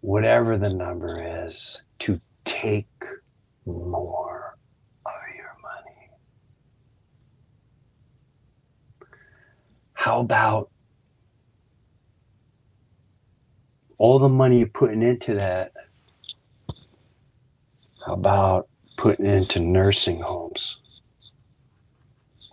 whatever 0.01 0.59
the 0.59 0.71
number 0.71 1.47
is, 1.47 1.83
to 2.01 2.21
take 2.45 2.89
more 3.67 4.57
of 5.07 5.13
your 5.37 5.55
money. 5.63 6.11
How 9.95 10.21
about 10.21 10.71
all 13.99 14.19
the 14.19 14.29
money 14.29 14.59
you're 14.59 14.67
putting 14.67 15.03
into 15.03 15.35
that? 15.35 15.73
How 18.05 18.15
about 18.15 18.69
putting 18.97 19.27
into 19.27 19.61
nursing 19.61 20.21
homes? 20.21 20.80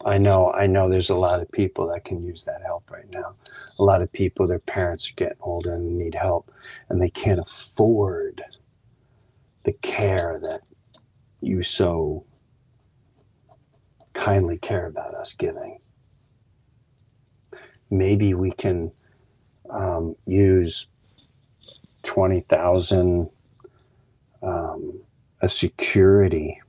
I 0.05 0.17
know, 0.17 0.51
I 0.51 0.67
know 0.67 0.89
there's 0.89 1.09
a 1.09 1.15
lot 1.15 1.41
of 1.41 1.51
people 1.51 1.87
that 1.87 2.05
can 2.05 2.23
use 2.23 2.45
that 2.45 2.61
help 2.61 2.89
right 2.91 3.11
now. 3.13 3.35
A 3.79 3.83
lot 3.83 4.01
of 4.01 4.11
people, 4.11 4.47
their 4.47 4.59
parents 4.59 5.09
are 5.09 5.15
getting 5.15 5.37
older 5.41 5.73
and 5.73 5.97
need 5.97 6.15
help, 6.15 6.51
and 6.89 7.01
they 7.01 7.09
can't 7.09 7.39
afford 7.39 8.43
the 9.63 9.73
care 9.73 10.39
that 10.43 10.61
you 11.41 11.63
so 11.63 12.25
kindly 14.13 14.57
care 14.57 14.85
about 14.85 15.15
us 15.15 15.33
giving. 15.33 15.79
Maybe 17.89 18.33
we 18.33 18.51
can 18.51 18.91
um, 19.69 20.15
use 20.25 20.87
20,000 22.03 23.29
um, 24.43 24.99
a 25.41 25.47
security 25.47 26.61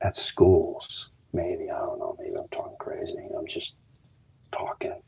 at 0.00 0.16
schools. 0.16 1.10
Maybe, 1.32 1.70
I 1.70 1.78
don't 1.78 1.98
know, 1.98 2.16
maybe 2.18 2.36
I'm 2.36 2.48
talking 2.48 2.76
crazy. 2.78 3.18
I'm 3.36 3.46
just 3.46 3.74
talking. 4.52 5.00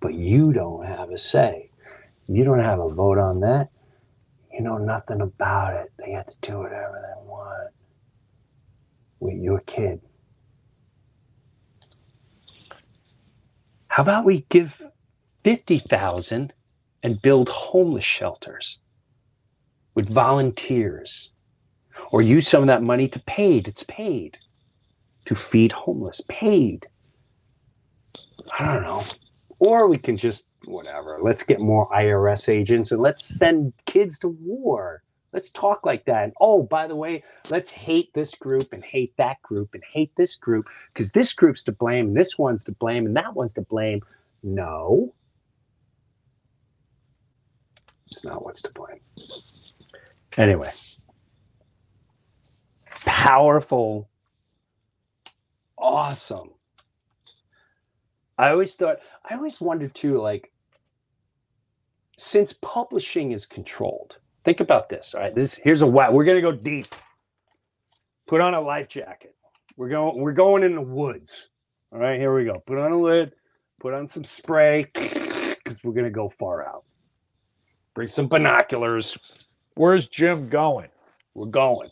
But 0.00 0.14
you 0.14 0.52
don't 0.52 0.86
have 0.86 1.10
a 1.10 1.18
say. 1.18 1.70
You 2.26 2.44
don't 2.44 2.62
have 2.62 2.80
a 2.80 2.88
vote 2.88 3.18
on 3.18 3.40
that. 3.40 3.70
You 4.52 4.62
know 4.62 4.78
nothing 4.78 5.20
about 5.20 5.74
it. 5.74 5.92
They 5.98 6.12
get 6.12 6.30
to 6.30 6.36
do 6.50 6.58
whatever 6.58 7.00
they 7.02 7.28
want 7.28 7.70
with 9.20 9.34
your 9.34 9.60
kid. 9.60 10.00
How 13.88 14.02
about 14.02 14.24
we 14.24 14.46
give 14.48 14.80
50,000 15.44 16.52
and 17.02 17.22
build 17.22 17.48
homeless 17.48 18.04
shelters 18.04 18.78
with 19.94 20.08
volunteers 20.08 21.30
or 22.10 22.22
use 22.22 22.48
some 22.48 22.62
of 22.62 22.66
that 22.68 22.82
money 22.82 23.08
to 23.08 23.18
paid. 23.20 23.68
It's 23.68 23.84
paid. 23.84 24.38
To 25.26 25.34
feed 25.34 25.72
homeless. 25.72 26.22
Paid. 26.28 26.88
I 28.58 28.66
don't 28.66 28.82
know. 28.82 29.04
Or 29.58 29.88
we 29.88 29.98
can 29.98 30.16
just 30.16 30.46
whatever. 30.64 31.18
Let's 31.22 31.42
get 31.42 31.60
more 31.60 31.88
irs 31.90 32.48
agents 32.48 32.92
and 32.92 33.00
let's 33.00 33.24
send 33.24 33.72
kids 33.86 34.18
to 34.20 34.28
war. 34.28 35.02
Let's 35.32 35.50
talk 35.50 35.86
like 35.86 36.04
that. 36.06 36.24
And 36.24 36.32
oh 36.40 36.62
by 36.62 36.86
the 36.86 36.96
way 36.96 37.22
let's 37.50 37.70
hate 37.70 38.12
this 38.14 38.34
group 38.34 38.72
and 38.72 38.84
hate 38.84 39.14
that 39.16 39.40
group 39.42 39.74
and 39.74 39.82
hate 39.88 40.12
this 40.16 40.36
group. 40.36 40.66
Because 40.92 41.12
this 41.12 41.32
group's 41.32 41.62
to 41.64 41.72
blame 41.72 42.08
and 42.08 42.16
this 42.16 42.38
one's 42.38 42.64
to 42.64 42.72
blame 42.72 43.06
and 43.06 43.16
that 43.16 43.34
one's 43.34 43.52
to 43.54 43.62
blame. 43.62 44.00
No. 44.42 45.14
It's 48.10 48.24
not 48.24 48.44
what's 48.44 48.62
to 48.62 48.70
blame. 48.70 49.00
Anyway 50.36 50.70
powerful, 53.20 54.08
awesome. 55.76 56.50
I 58.38 58.48
always 58.48 58.74
thought, 58.74 58.96
I 59.28 59.34
always 59.34 59.60
wondered 59.60 59.94
too, 59.94 60.18
like, 60.18 60.50
since 62.16 62.54
publishing 62.62 63.32
is 63.32 63.44
controlled, 63.44 64.16
think 64.44 64.60
about 64.60 64.88
this. 64.88 65.14
All 65.14 65.20
right, 65.20 65.34
this 65.34 65.54
here's 65.54 65.82
a 65.82 65.86
wow. 65.86 66.10
We're 66.10 66.24
gonna 66.24 66.40
go 66.40 66.52
deep. 66.52 66.94
Put 68.26 68.40
on 68.40 68.54
a 68.54 68.60
life 68.60 68.88
jacket. 68.88 69.34
We're 69.76 69.90
going. 69.90 70.18
We're 70.18 70.32
going 70.32 70.62
in 70.62 70.74
the 70.74 70.80
woods. 70.80 71.48
All 71.92 71.98
right, 71.98 72.18
here 72.18 72.34
we 72.34 72.46
go. 72.46 72.62
Put 72.66 72.78
on 72.78 72.92
a 72.92 72.98
lid. 72.98 73.34
Put 73.80 73.92
on 73.92 74.08
some 74.08 74.24
spray 74.24 74.86
because 74.94 75.84
we're 75.84 75.92
gonna 75.92 76.10
go 76.10 76.30
far 76.30 76.66
out. 76.66 76.84
Bring 77.94 78.08
some 78.08 78.28
binoculars. 78.28 79.18
Where's 79.74 80.06
Jim 80.06 80.48
going? 80.48 80.88
We're 81.34 81.46
going. 81.46 81.90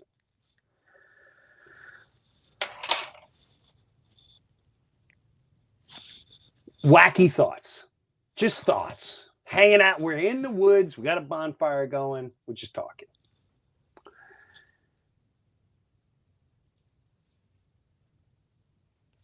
Wacky 6.85 7.31
thoughts, 7.31 7.85
just 8.37 8.63
thoughts. 8.63 9.31
Hanging 9.45 9.81
out, 9.81 10.01
we're 10.01 10.19
in 10.19 10.43
the 10.43 10.51
woods, 10.51 10.99
we 10.99 11.05
got 11.05 11.17
a 11.17 11.23
bonfire 11.23 11.87
going, 11.87 12.31
we're 12.47 12.55
just 12.55 12.75
talking. 12.75 13.09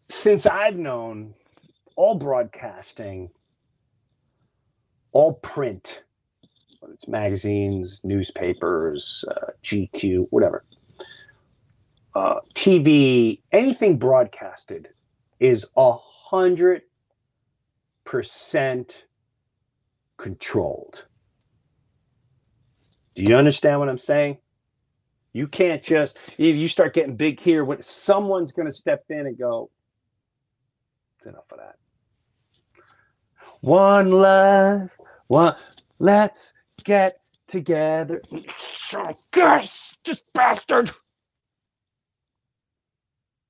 Since 0.08 0.46
I've 0.46 0.76
known 0.76 1.34
all 1.96 2.14
broadcasting, 2.14 3.30
all 5.12 5.34
print, 5.34 6.02
whether 6.80 6.94
it's 6.94 7.06
magazines, 7.06 8.00
newspapers, 8.02 9.24
uh, 9.30 9.50
GQ, 9.62 10.26
whatever, 10.30 10.64
uh, 12.14 12.36
TV, 12.54 13.40
anything 13.52 13.98
broadcasted 13.98 14.88
is 15.40 15.66
a 15.76 15.92
hundred 15.92 16.82
percent 18.04 19.04
controlled. 20.16 21.04
Do 23.14 23.22
you 23.22 23.36
understand 23.36 23.80
what 23.80 23.88
I'm 23.88 23.98
saying? 23.98 24.38
You 25.32 25.48
can't 25.48 25.82
just 25.82 26.16
if 26.38 26.56
you 26.56 26.68
start 26.68 26.94
getting 26.94 27.16
big 27.16 27.40
here, 27.40 27.64
what 27.64 27.84
someone's 27.84 28.52
going 28.52 28.66
to 28.66 28.72
step 28.72 29.04
in 29.08 29.26
and 29.26 29.38
go, 29.38 29.70
"It's 31.18 31.26
enough 31.26 31.50
of 31.50 31.58
that." 31.58 31.76
One 33.60 34.12
love, 34.12 34.90
one. 35.28 35.56
Let's 35.98 36.52
get 36.84 37.20
together. 37.46 38.20
Oh, 38.94 39.12
gosh, 39.30 39.96
just 40.04 40.32
bastard. 40.34 40.90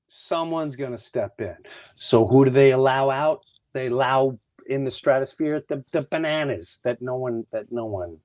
Someone's 0.08 0.76
going 0.76 0.92
to 0.92 0.98
step 0.98 1.40
in. 1.40 1.56
So 1.96 2.26
who 2.26 2.44
do 2.44 2.50
they 2.50 2.72
allow 2.72 3.10
out? 3.10 3.44
They 3.72 3.88
allow 3.88 4.38
in 4.68 4.84
the 4.84 4.90
stratosphere 4.90 5.62
the, 5.68 5.84
the 5.92 6.02
bananas 6.02 6.80
that 6.82 7.00
no 7.02 7.16
one 7.16 7.44
that 7.52 7.70
no 7.70 7.84
one 7.84 8.18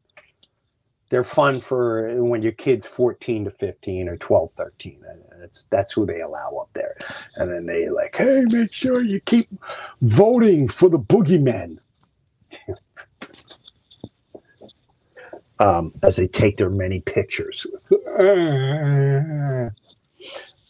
they're 1.09 1.23
fun 1.23 1.59
for 1.59 2.23
when 2.23 2.41
your 2.41 2.51
kid's 2.51 2.85
14 2.85 3.45
to 3.45 3.51
15 3.51 4.07
or 4.07 4.17
12 4.17 4.53
13 4.53 5.01
that's 5.39 5.63
that's 5.63 5.91
who 5.93 6.05
they 6.05 6.21
allow 6.21 6.57
up 6.61 6.69
there. 6.73 6.97
And 7.35 7.51
then 7.51 7.65
they 7.65 7.89
like 7.89 8.15
hey 8.15 8.45
make 8.49 8.73
sure 8.73 9.01
you 9.01 9.19
keep 9.21 9.49
voting 10.01 10.67
for 10.67 10.89
the 10.89 10.99
boogeymen. 10.99 11.77
Um, 15.61 15.91
as 16.03 16.15
they 16.15 16.25
take 16.25 16.55
their 16.55 16.69
many 16.69 17.01
pictures. 17.01 17.67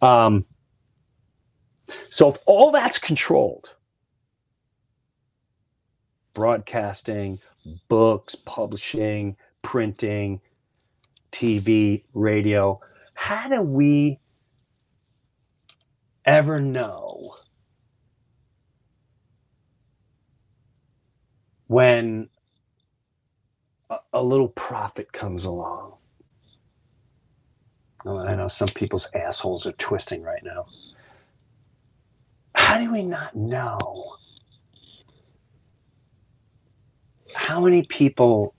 Um, 0.01 0.45
so 2.09 2.29
if 2.29 2.37
all 2.45 2.71
that's 2.71 2.97
controlled 2.97 3.69
broadcasting, 6.39 7.37
books, 7.89 8.33
publishing, 8.33 9.35
printing, 9.61 10.39
TV, 11.33 12.05
radio. 12.13 12.79
How 13.13 13.49
do 13.49 13.61
we 13.61 14.21
ever 16.23 16.57
know 16.61 17.35
when 21.67 22.29
a, 23.89 23.97
a 24.13 24.23
little 24.23 24.47
prophet 24.47 25.11
comes 25.11 25.43
along? 25.43 25.95
Oh, 28.05 28.17
I 28.19 28.33
know 28.35 28.47
some 28.47 28.69
people's 28.69 29.09
assholes 29.13 29.67
are 29.67 29.73
twisting 29.73 30.23
right 30.23 30.45
now. 30.45 30.67
How 32.55 32.77
do 32.77 32.89
we 32.93 33.03
not 33.03 33.35
know 33.35 34.18
how 37.33 37.59
many 37.59 37.83
people 37.83 38.55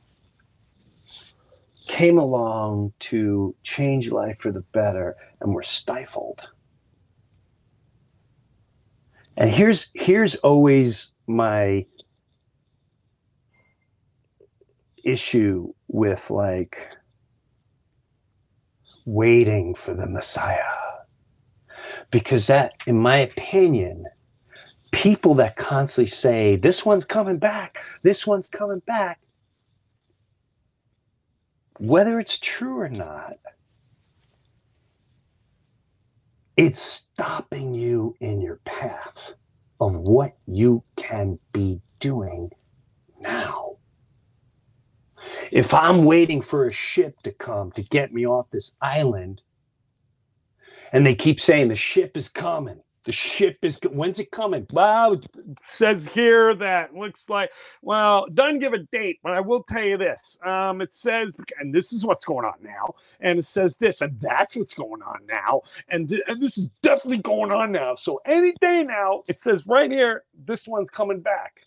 came 1.89 2.19
along 2.19 2.93
to 3.01 3.55
change 3.63 4.11
life 4.11 4.37
for 4.41 4.53
the 4.53 4.61
better 4.73 5.17
and 5.41 5.55
were 5.55 5.63
stifled? 5.63 6.49
And 9.37 9.51
here's 9.51 9.89
here's 9.95 10.35
always 10.37 11.11
my 11.27 11.87
issue 15.05 15.73
with 15.89 16.31
like 16.31 16.97
waiting 19.07 19.75
for 19.75 19.95
the 19.95 20.07
Messiah. 20.07 20.59
Because 22.11 22.47
that, 22.49 22.75
in 22.87 22.99
my 22.99 23.19
opinion, 23.19 24.05
people 25.01 25.35
that 25.35 25.57
constantly 25.57 26.07
say, 26.07 26.57
this 26.57 26.85
one's 26.85 27.07
coming 27.07 27.39
back, 27.39 27.79
this 28.03 28.27
one's 28.27 28.47
coming 28.47 28.81
back, 28.81 29.19
whether 31.79 32.21
it's 32.21 32.39
true 32.39 32.79
or 32.79 32.89
not, 32.91 33.39
it's 36.59 36.83
stopping 36.83 37.73
you 37.73 38.15
in 38.21 38.43
your 38.43 38.61
path 38.67 39.33
of 39.81 39.97
what 39.97 40.37
you 40.47 40.85
can 40.97 41.39
be 41.55 41.81
doing 41.99 42.51
now. 43.23 43.77
If 45.51 45.73
I'm 45.73 46.05
waiting 46.05 46.43
for 46.43 46.67
a 46.67 46.73
ship 46.75 47.21
to 47.23 47.33
come 47.33 47.73
to 47.73 47.83
get 47.85 48.13
me 48.13 48.27
off 48.27 48.51
this 48.51 48.73
island, 48.83 49.41
and 50.93 51.07
they 51.07 51.15
keep 51.15 51.41
saying 51.41 51.69
the 51.69 51.75
ship 51.75 52.19
is 52.19 52.29
coming, 52.29 52.83
the 53.05 53.13
ship 53.13 53.59
is 53.63 53.79
when's 53.91 54.19
it 54.19 54.31
coming? 54.31 54.67
Well, 54.73 55.15
it 55.15 55.27
says 55.63 56.07
here 56.09 56.55
that 56.57 56.95
looks 56.95 57.29
like, 57.29 57.51
well, 57.83 58.27
doesn't 58.35 58.59
give 58.59 58.75
a 58.75 58.79
date, 58.93 59.21
but 59.23 59.33
I 59.33 59.41
will 59.41 59.63
tell 59.63 59.83
you 59.83 59.97
this. 59.97 60.37
Um, 60.45 60.81
it 60.81 60.93
says, 60.93 61.33
and 61.59 61.75
this 61.75 61.93
is 61.93 62.05
what's 62.05 62.25
going 62.25 62.45
on 62.45 62.55
now, 62.63 62.95
and 63.21 63.39
it 63.39 63.47
says 63.47 63.77
this, 63.77 64.03
and 64.03 64.21
that's 64.21 64.55
what's 64.55 64.75
going 64.75 65.03
on 65.03 65.21
now, 65.27 65.63
and, 65.89 66.11
and 66.27 66.43
this 66.43 66.59
is 66.59 66.69
definitely 66.83 67.19
going 67.19 67.51
on 67.51 67.73
now. 67.73 67.95
So 67.95 68.21
any 68.27 68.53
day 68.61 68.83
now, 68.83 69.23
it 69.29 69.41
says 69.41 69.67
right 69.67 69.91
here, 69.91 70.25
this 70.45 70.69
one's 70.69 70.91
coming 70.91 71.21
back. 71.21 71.63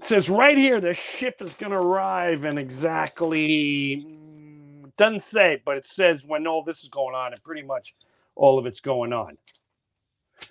It 0.00 0.06
says 0.08 0.28
right 0.28 0.58
here, 0.58 0.80
the 0.80 0.94
ship 0.94 1.40
is 1.40 1.54
going 1.54 1.72
to 1.72 1.78
arrive 1.78 2.44
in 2.44 2.58
exactly, 2.58 4.04
mm, 4.06 4.90
doesn't 4.98 5.22
say, 5.22 5.62
but 5.64 5.76
it 5.78 5.86
says 5.86 6.22
when 6.26 6.46
all 6.46 6.62
this 6.64 6.82
is 6.82 6.90
going 6.90 7.14
on, 7.14 7.32
and 7.32 7.42
pretty 7.44 7.62
much 7.62 7.94
all 8.34 8.58
of 8.58 8.66
it's 8.66 8.80
going 8.80 9.12
on. 9.12 9.36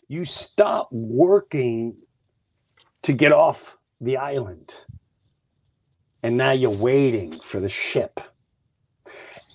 You 0.07 0.25
stop 0.25 0.89
working 0.91 1.95
to 3.03 3.13
get 3.13 3.32
off 3.32 3.77
the 3.99 4.17
island. 4.17 4.73
And 6.23 6.38
now 6.38 6.51
you're 6.51 6.69
waiting 6.69 7.39
for 7.39 7.59
the 7.59 7.69
ship. 7.69 8.19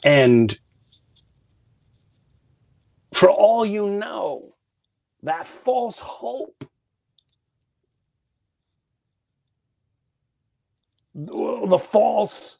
And 0.04 0.58
for 3.14 3.30
all 3.30 3.64
you 3.64 3.88
know, 3.88 4.54
that 5.22 5.46
false 5.46 5.98
hope, 5.98 6.64
the 11.14 11.78
false, 11.78 12.58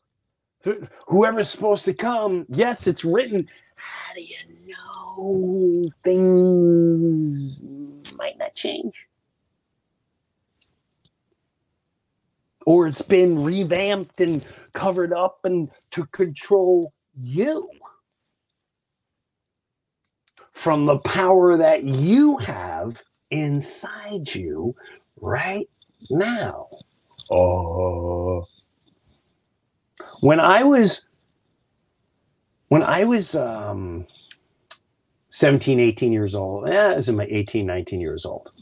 whoever's 1.07 1.51
supposed 1.51 1.85
to 1.85 1.95
come, 1.95 2.47
yes, 2.49 2.87
it's 2.87 3.05
written. 3.05 3.49
How 3.75 4.15
do 4.15 4.23
you 4.23 4.37
things 6.05 7.63
might 8.17 8.39
not 8.39 8.55
change? 8.55 8.95
Or 12.67 12.87
it's 12.87 13.03
been 13.03 13.43
revamped 13.45 14.21
and 14.21 14.45
covered 14.73 15.13
up 15.13 15.41
and 15.45 15.71
to 15.93 16.07
control 16.07 16.93
you 17.21 17.69
from 20.53 20.87
the 20.87 20.99
power 20.99 21.57
that 21.57 21.85
you 21.85 22.39
have 22.39 23.03
inside 23.31 24.35
you 24.35 24.75
right 25.21 25.69
now. 26.11 26.69
Oh. 27.31 28.45
When 30.21 30.41
I 30.41 30.65
was 30.65 31.03
when 32.69 32.83
I 32.83 33.05
was 33.05 33.35
um 33.35 34.07
17, 35.37 35.81
18 35.81 36.13
years 36.13 36.35
old, 36.35 36.69
eh, 36.69 36.75
I 36.77 36.97
was 36.97 37.09
in 37.11 37.17
my 37.17 37.27
18, 37.31 37.67
19 37.67 38.01
years 38.01 38.25
old. 38.27 38.53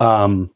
Um 0.00 0.50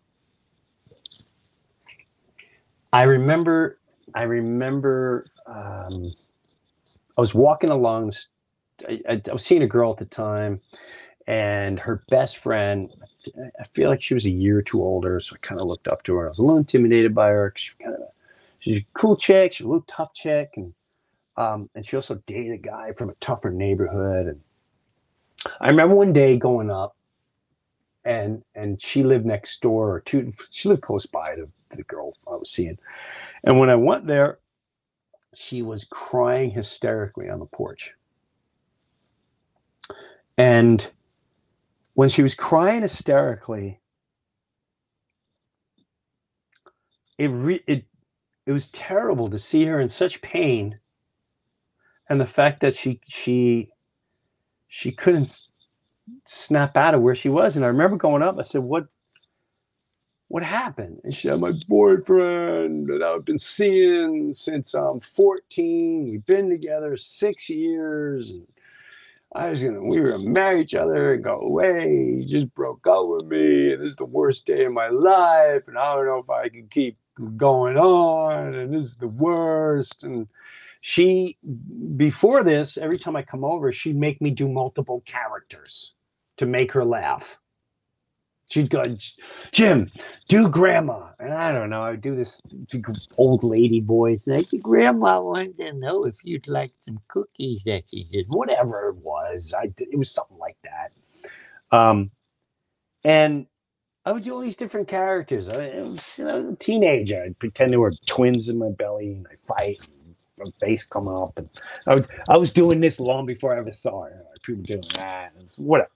I 2.92 3.02
remember 3.04 3.78
I 4.14 4.22
remember 4.24 5.26
um 5.46 6.12
I 7.18 7.20
was 7.20 7.34
walking 7.34 7.70
along 7.70 8.12
I, 8.88 9.00
I, 9.08 9.22
I 9.30 9.32
was 9.32 9.44
seeing 9.44 9.62
a 9.62 9.66
girl 9.68 9.92
at 9.92 9.98
the 9.98 10.06
time, 10.06 10.60
and 11.26 11.78
her 11.80 12.04
best 12.10 12.38
friend. 12.38 12.90
I- 12.92 13.02
I 13.60 13.64
feel 13.74 13.90
like 13.90 14.02
she 14.02 14.14
was 14.14 14.26
a 14.26 14.30
year 14.30 14.58
or 14.58 14.62
two 14.62 14.82
older, 14.82 15.20
so 15.20 15.36
I 15.36 15.38
kind 15.46 15.60
of 15.60 15.66
looked 15.66 15.88
up 15.88 16.02
to 16.04 16.14
her. 16.16 16.26
I 16.26 16.30
was 16.30 16.38
a 16.38 16.42
little 16.42 16.58
intimidated 16.58 17.14
by 17.14 17.28
her. 17.28 17.52
She 17.56 17.72
kind 17.82 17.96
of, 17.96 18.02
she's 18.60 18.78
a 18.80 18.86
cool 18.94 19.16
chick. 19.16 19.54
She's 19.54 19.66
a 19.66 19.68
little 19.68 19.84
tough 19.88 20.14
chick, 20.14 20.52
and 20.56 20.74
um, 21.40 21.70
and 21.74 21.86
she 21.86 21.96
also 21.96 22.20
dated 22.26 22.52
a 22.52 22.58
guy 22.58 22.92
from 22.92 23.08
a 23.08 23.14
tougher 23.14 23.50
neighborhood. 23.50 24.26
And 24.26 24.40
I 25.58 25.68
remember 25.68 25.94
one 25.94 26.12
day 26.12 26.36
going 26.36 26.70
up, 26.70 26.94
and 28.04 28.42
and 28.54 28.80
she 28.80 29.02
lived 29.02 29.24
next 29.24 29.62
door, 29.62 29.90
or 29.90 30.00
two. 30.00 30.32
She 30.50 30.68
lived 30.68 30.82
close 30.82 31.06
by 31.06 31.36
to 31.36 31.48
the 31.70 31.82
girl 31.84 32.12
I 32.26 32.36
was 32.36 32.50
seeing. 32.50 32.78
And 33.42 33.58
when 33.58 33.70
I 33.70 33.76
went 33.76 34.06
there, 34.06 34.38
she 35.34 35.62
was 35.62 35.84
crying 35.84 36.50
hysterically 36.50 37.30
on 37.30 37.38
the 37.38 37.46
porch. 37.46 37.94
And 40.36 40.90
when 41.94 42.10
she 42.10 42.22
was 42.22 42.34
crying 42.34 42.82
hysterically, 42.82 43.80
it 47.16 47.28
re- 47.28 47.64
it 47.66 47.86
it 48.44 48.52
was 48.52 48.68
terrible 48.68 49.30
to 49.30 49.38
see 49.38 49.64
her 49.64 49.80
in 49.80 49.88
such 49.88 50.20
pain, 50.20 50.78
and 52.10 52.20
the 52.20 52.26
fact 52.26 52.60
that 52.60 52.74
she 52.74 53.00
she 53.08 53.70
she 54.68 54.92
couldn't 54.92 55.40
snap 56.26 56.76
out 56.76 56.94
of 56.94 57.00
where 57.02 57.14
she 57.14 57.28
was. 57.28 57.56
And 57.56 57.64
I 57.64 57.68
remember 57.68 57.96
going 57.96 58.22
up. 58.22 58.36
I 58.38 58.42
said, 58.42 58.62
"What 58.62 58.88
what 60.28 60.42
happened?" 60.42 61.00
And 61.04 61.14
she 61.14 61.28
said, 61.28 61.40
"My 61.40 61.52
boyfriend 61.68 62.88
that 62.88 63.02
I've 63.02 63.24
been 63.24 63.38
seeing 63.38 64.32
since 64.32 64.74
I'm 64.74 65.00
14. 65.00 66.04
We've 66.10 66.26
been 66.26 66.50
together 66.50 66.96
six 66.96 67.48
years." 67.48 68.30
And 68.30 68.46
I 69.34 69.50
was 69.50 69.62
gonna, 69.62 69.82
we 69.82 70.00
were 70.00 70.12
gonna 70.12 70.28
marry 70.28 70.62
each 70.62 70.74
other 70.74 71.14
and 71.14 71.22
go 71.22 71.40
away. 71.40 72.16
He 72.18 72.26
just 72.26 72.52
broke 72.54 72.86
up 72.88 73.06
with 73.06 73.26
me, 73.26 73.72
and 73.72 73.82
this 73.82 73.92
is 73.92 73.96
the 73.96 74.04
worst 74.04 74.46
day 74.46 74.64
of 74.64 74.72
my 74.72 74.88
life, 74.88 75.68
and 75.68 75.78
I 75.78 75.94
don't 75.94 76.06
know 76.06 76.18
if 76.18 76.30
I 76.30 76.48
can 76.48 76.66
keep 76.68 76.98
going 77.36 77.76
on, 77.78 78.54
and 78.54 78.74
this 78.74 78.86
is 78.86 78.96
the 78.96 79.08
worst. 79.08 80.02
And 80.02 80.26
she, 80.80 81.36
before 81.96 82.42
this, 82.42 82.78
every 82.78 82.98
time 82.98 83.16
I 83.16 83.22
come 83.22 83.44
over, 83.44 83.70
she'd 83.72 83.96
make 83.96 84.20
me 84.20 84.30
do 84.30 84.48
multiple 84.48 85.02
characters 85.04 85.94
to 86.38 86.46
make 86.46 86.72
her 86.72 86.84
laugh. 86.84 87.38
She'd 88.50 88.70
go, 88.70 88.82
Jim, 89.52 89.92
do 90.26 90.48
grandma. 90.48 91.10
And 91.20 91.32
I 91.32 91.52
don't 91.52 91.70
know, 91.70 91.82
I 91.82 91.90
would 91.90 92.00
do 92.00 92.16
this 92.16 92.40
old 93.16 93.44
lady 93.44 93.80
voice. 93.80 94.24
Like, 94.26 94.46
grandma 94.62 95.20
wanted 95.20 95.58
to 95.58 95.72
know 95.74 96.02
if 96.04 96.16
you'd 96.24 96.48
like 96.48 96.72
some 96.86 96.98
cookies 97.08 97.62
that 97.66 97.84
she 97.90 98.04
did, 98.04 98.26
whatever 98.30 98.88
it 98.88 98.96
was. 98.96 99.54
I 99.56 99.66
did, 99.66 99.88
it 99.92 99.96
was 99.96 100.10
something 100.10 100.38
like 100.38 100.56
that. 100.64 101.76
Um, 101.76 102.10
and 103.04 103.46
I 104.04 104.12
would 104.12 104.24
do 104.24 104.34
all 104.34 104.40
these 104.40 104.56
different 104.56 104.88
characters. 104.88 105.48
I, 105.48 105.80
was, 105.82 106.18
I 106.18 106.34
was 106.34 106.52
a 106.52 106.56
teenager. 106.56 107.22
I'd 107.22 107.38
pretend 107.38 107.70
there 107.70 107.80
were 107.80 107.92
twins 108.06 108.48
in 108.48 108.58
my 108.58 108.70
belly 108.70 109.12
and 109.12 109.26
I 109.30 109.36
fight 109.46 109.78
my 110.44 110.50
face 110.60 110.84
come 110.84 111.08
up. 111.08 111.32
And 111.36 111.48
I 111.86 111.94
was, 111.94 112.06
I 112.28 112.36
was 112.36 112.52
doing 112.52 112.80
this 112.80 113.00
long 113.00 113.26
before 113.26 113.54
I 113.54 113.58
ever 113.58 113.72
saw 113.72 114.04
her. 114.04 114.24
People 114.42 114.62
doing 114.62 114.82
that 114.96 115.32
and 115.38 115.48
whatever. 115.58 115.90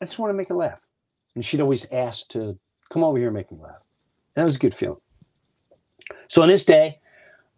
I 0.00 0.04
just 0.06 0.18
want 0.18 0.30
to 0.30 0.34
make 0.36 0.48
her 0.48 0.54
laugh. 0.56 0.78
And 1.34 1.44
she'd 1.44 1.60
always 1.60 1.86
ask 1.92 2.28
to 2.30 2.58
come 2.92 3.04
over 3.04 3.18
here 3.18 3.28
and 3.28 3.36
make 3.36 3.50
me 3.52 3.58
laugh. 3.60 3.82
And 4.36 4.42
it 4.42 4.46
was 4.46 4.56
a 4.56 4.60
good 4.60 4.74
feeling. 4.74 5.00
So 6.28 6.42
on 6.42 6.48
this 6.48 6.64
day, 6.64 7.00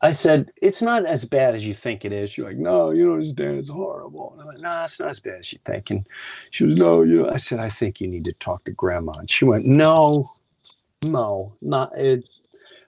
I 0.03 0.11
said, 0.11 0.51
It's 0.61 0.83
not 0.83 1.07
as 1.07 1.25
bad 1.25 1.55
as 1.55 1.65
you 1.65 1.75
think 1.75 2.05
it 2.05 2.13
is. 2.13 2.31
She's 2.31 2.45
like, 2.45 2.57
No, 2.57 2.91
you 2.91 3.07
don't 3.07 3.15
understand. 3.21 3.59
It's 3.59 3.69
horrible. 3.69 4.33
And 4.33 4.43
I'm 4.43 4.49
like, 4.49 4.59
No, 4.59 4.85
it's 4.85 4.99
not 4.99 5.11
as 5.11 5.21
bad 5.21 5.39
as 5.41 5.53
you 5.53 5.61
think. 5.65 5.91
And 5.91 6.07
she 6.51 6.65
was, 6.65 6.77
No, 6.77 7.03
you 7.03 7.23
know, 7.23 7.31
I 7.31 7.37
said, 7.37 7.61
I 7.61 7.71
think 7.71 8.01
you 8.01 8.09
need 8.09 8.25
to 8.25 8.33
talk 8.35 8.65
to 8.65 8.73
grandma. 8.73 9.13
And 9.13 9.31
she 9.31 9.45
went, 9.45 9.65
No, 9.65 10.29
no, 11.05 11.55
not 11.63 11.97
it. 11.97 12.29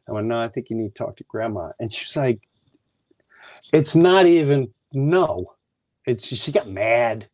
I 0.08 0.12
went, 0.12 0.26
No, 0.26 0.40
I 0.40 0.48
think 0.48 0.70
you 0.70 0.76
need 0.76 0.94
to 0.94 1.04
talk 1.04 1.16
to 1.18 1.24
grandma. 1.24 1.70
And 1.78 1.92
she's 1.92 2.16
like, 2.16 2.40
It's 3.72 3.94
not 3.94 4.26
even 4.26 4.72
no. 4.92 5.54
It's 6.06 6.26
she 6.26 6.52
got 6.52 6.68
mad. 6.68 7.28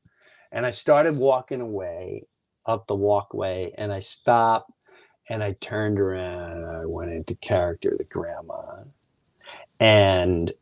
And 0.53 0.67
I 0.67 0.71
started 0.71 1.17
walking 1.17 1.61
away 1.61 2.25
up 2.67 2.87
the 2.87 2.95
walkway 2.95 3.73
and 3.77 3.93
I 3.93 4.01
stopped 4.01 4.71
and 5.29 5.43
I 5.43 5.53
turned 5.61 6.01
around 6.01 6.53
and 6.53 6.67
I 6.67 6.87
went 6.87 7.13
into 7.13 7.35
character, 7.37 7.95
the 7.97 8.05
grandma. 8.05 8.85
And 9.79 10.53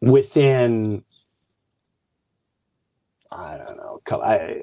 within, 0.00 1.04
I 3.30 3.58
don't 3.58 3.76
know, 3.76 4.00
I, 4.22 4.62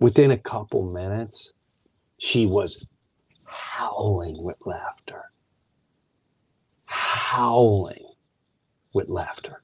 within 0.00 0.30
a 0.30 0.38
couple 0.38 0.90
minutes, 0.90 1.52
she 2.18 2.46
was 2.46 2.86
howling 3.44 4.42
with 4.42 4.56
laughter. 4.64 5.27
Howling 7.30 8.06
with 8.94 9.10
laughter. 9.10 9.62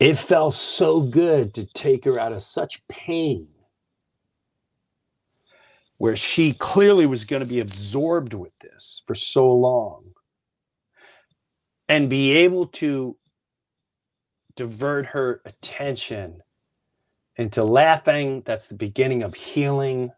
It 0.00 0.14
felt 0.18 0.54
so 0.54 1.00
good 1.00 1.54
to 1.54 1.64
take 1.66 2.04
her 2.06 2.18
out 2.18 2.32
of 2.32 2.42
such 2.42 2.86
pain 2.88 3.46
where 5.98 6.16
she 6.16 6.52
clearly 6.52 7.06
was 7.06 7.24
going 7.24 7.40
to 7.40 7.46
be 7.48 7.60
absorbed 7.60 8.34
with 8.34 8.52
this 8.60 9.02
for 9.06 9.14
so 9.14 9.52
long 9.54 10.06
and 11.88 12.10
be 12.10 12.32
able 12.32 12.66
to 12.68 13.16
divert 14.56 15.06
her 15.06 15.40
attention 15.44 16.42
into 17.36 17.62
laughing 17.64 18.42
that's 18.44 18.66
the 18.66 18.74
beginning 18.74 19.22
of 19.22 19.34
healing 19.34 20.10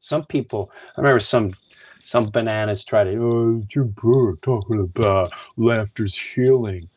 some 0.00 0.24
people 0.24 0.70
i 0.96 1.00
remember 1.00 1.20
some 1.20 1.52
some 2.02 2.30
bananas 2.30 2.84
try 2.84 3.04
to 3.04 3.16
oh 3.16 3.62
your 3.74 3.84
brother 3.84 4.36
talking 4.42 4.80
about 4.80 5.32
laughter's 5.56 6.18
healing. 6.34 6.88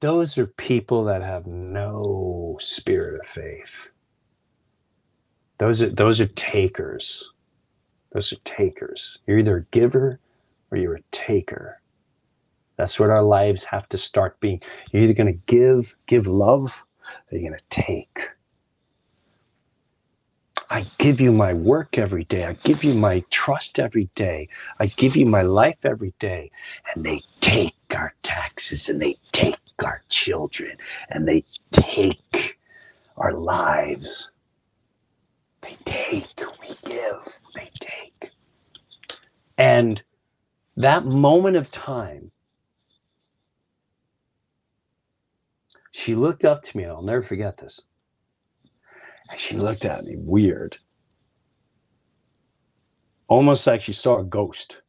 Those 0.00 0.36
are 0.36 0.46
people 0.46 1.04
that 1.04 1.22
have 1.22 1.46
no 1.46 2.56
spirit 2.60 3.20
of 3.20 3.26
faith. 3.26 3.90
Those 5.58 5.80
are 5.82 5.90
those 5.90 6.20
are 6.20 6.26
takers. 6.26 7.30
Those 8.12 8.32
are 8.32 8.40
takers. 8.44 9.18
You're 9.26 9.38
either 9.38 9.58
a 9.58 9.64
giver 9.76 10.18
or 10.70 10.78
you're 10.78 10.96
a 10.96 11.02
taker. 11.12 11.80
That's 12.76 12.98
what 12.98 13.10
our 13.10 13.22
lives 13.22 13.64
have 13.64 13.88
to 13.90 13.98
start 13.98 14.40
being. 14.40 14.60
You're 14.90 15.04
either 15.04 15.14
going 15.14 15.32
to 15.32 15.40
give 15.46 15.94
give 16.06 16.26
love 16.26 16.84
or 17.30 17.38
you're 17.38 17.48
going 17.48 17.60
to 17.60 17.82
take 17.82 18.28
I 20.72 20.86
give 20.96 21.20
you 21.20 21.32
my 21.32 21.52
work 21.52 21.98
every 21.98 22.24
day. 22.24 22.46
I 22.46 22.54
give 22.54 22.82
you 22.82 22.94
my 22.94 23.22
trust 23.28 23.78
every 23.78 24.08
day. 24.14 24.48
I 24.80 24.86
give 24.86 25.16
you 25.16 25.26
my 25.26 25.42
life 25.42 25.76
every 25.84 26.14
day. 26.18 26.50
And 26.94 27.04
they 27.04 27.20
take 27.40 27.74
our 27.90 28.14
taxes 28.22 28.88
and 28.88 28.98
they 29.00 29.18
take 29.32 29.58
our 29.84 30.00
children 30.08 30.78
and 31.10 31.28
they 31.28 31.44
take 31.72 32.56
our 33.18 33.34
lives. 33.34 34.30
They 35.60 35.76
take, 35.84 36.40
we 36.62 36.74
give, 36.88 37.38
they 37.54 37.70
take. 37.78 38.30
And 39.58 40.02
that 40.78 41.04
moment 41.04 41.56
of 41.56 41.70
time, 41.70 42.30
she 45.90 46.14
looked 46.14 46.46
up 46.46 46.62
to 46.62 46.76
me, 46.78 46.84
and 46.84 46.92
I'll 46.92 47.02
never 47.02 47.22
forget 47.22 47.58
this. 47.58 47.82
And 49.32 49.40
she 49.40 49.56
looked 49.56 49.86
at 49.86 50.04
me 50.04 50.16
weird. 50.18 50.76
Almost 53.28 53.66
like 53.66 53.80
she 53.80 53.94
saw 53.94 54.18
a 54.18 54.24
ghost. 54.24 54.82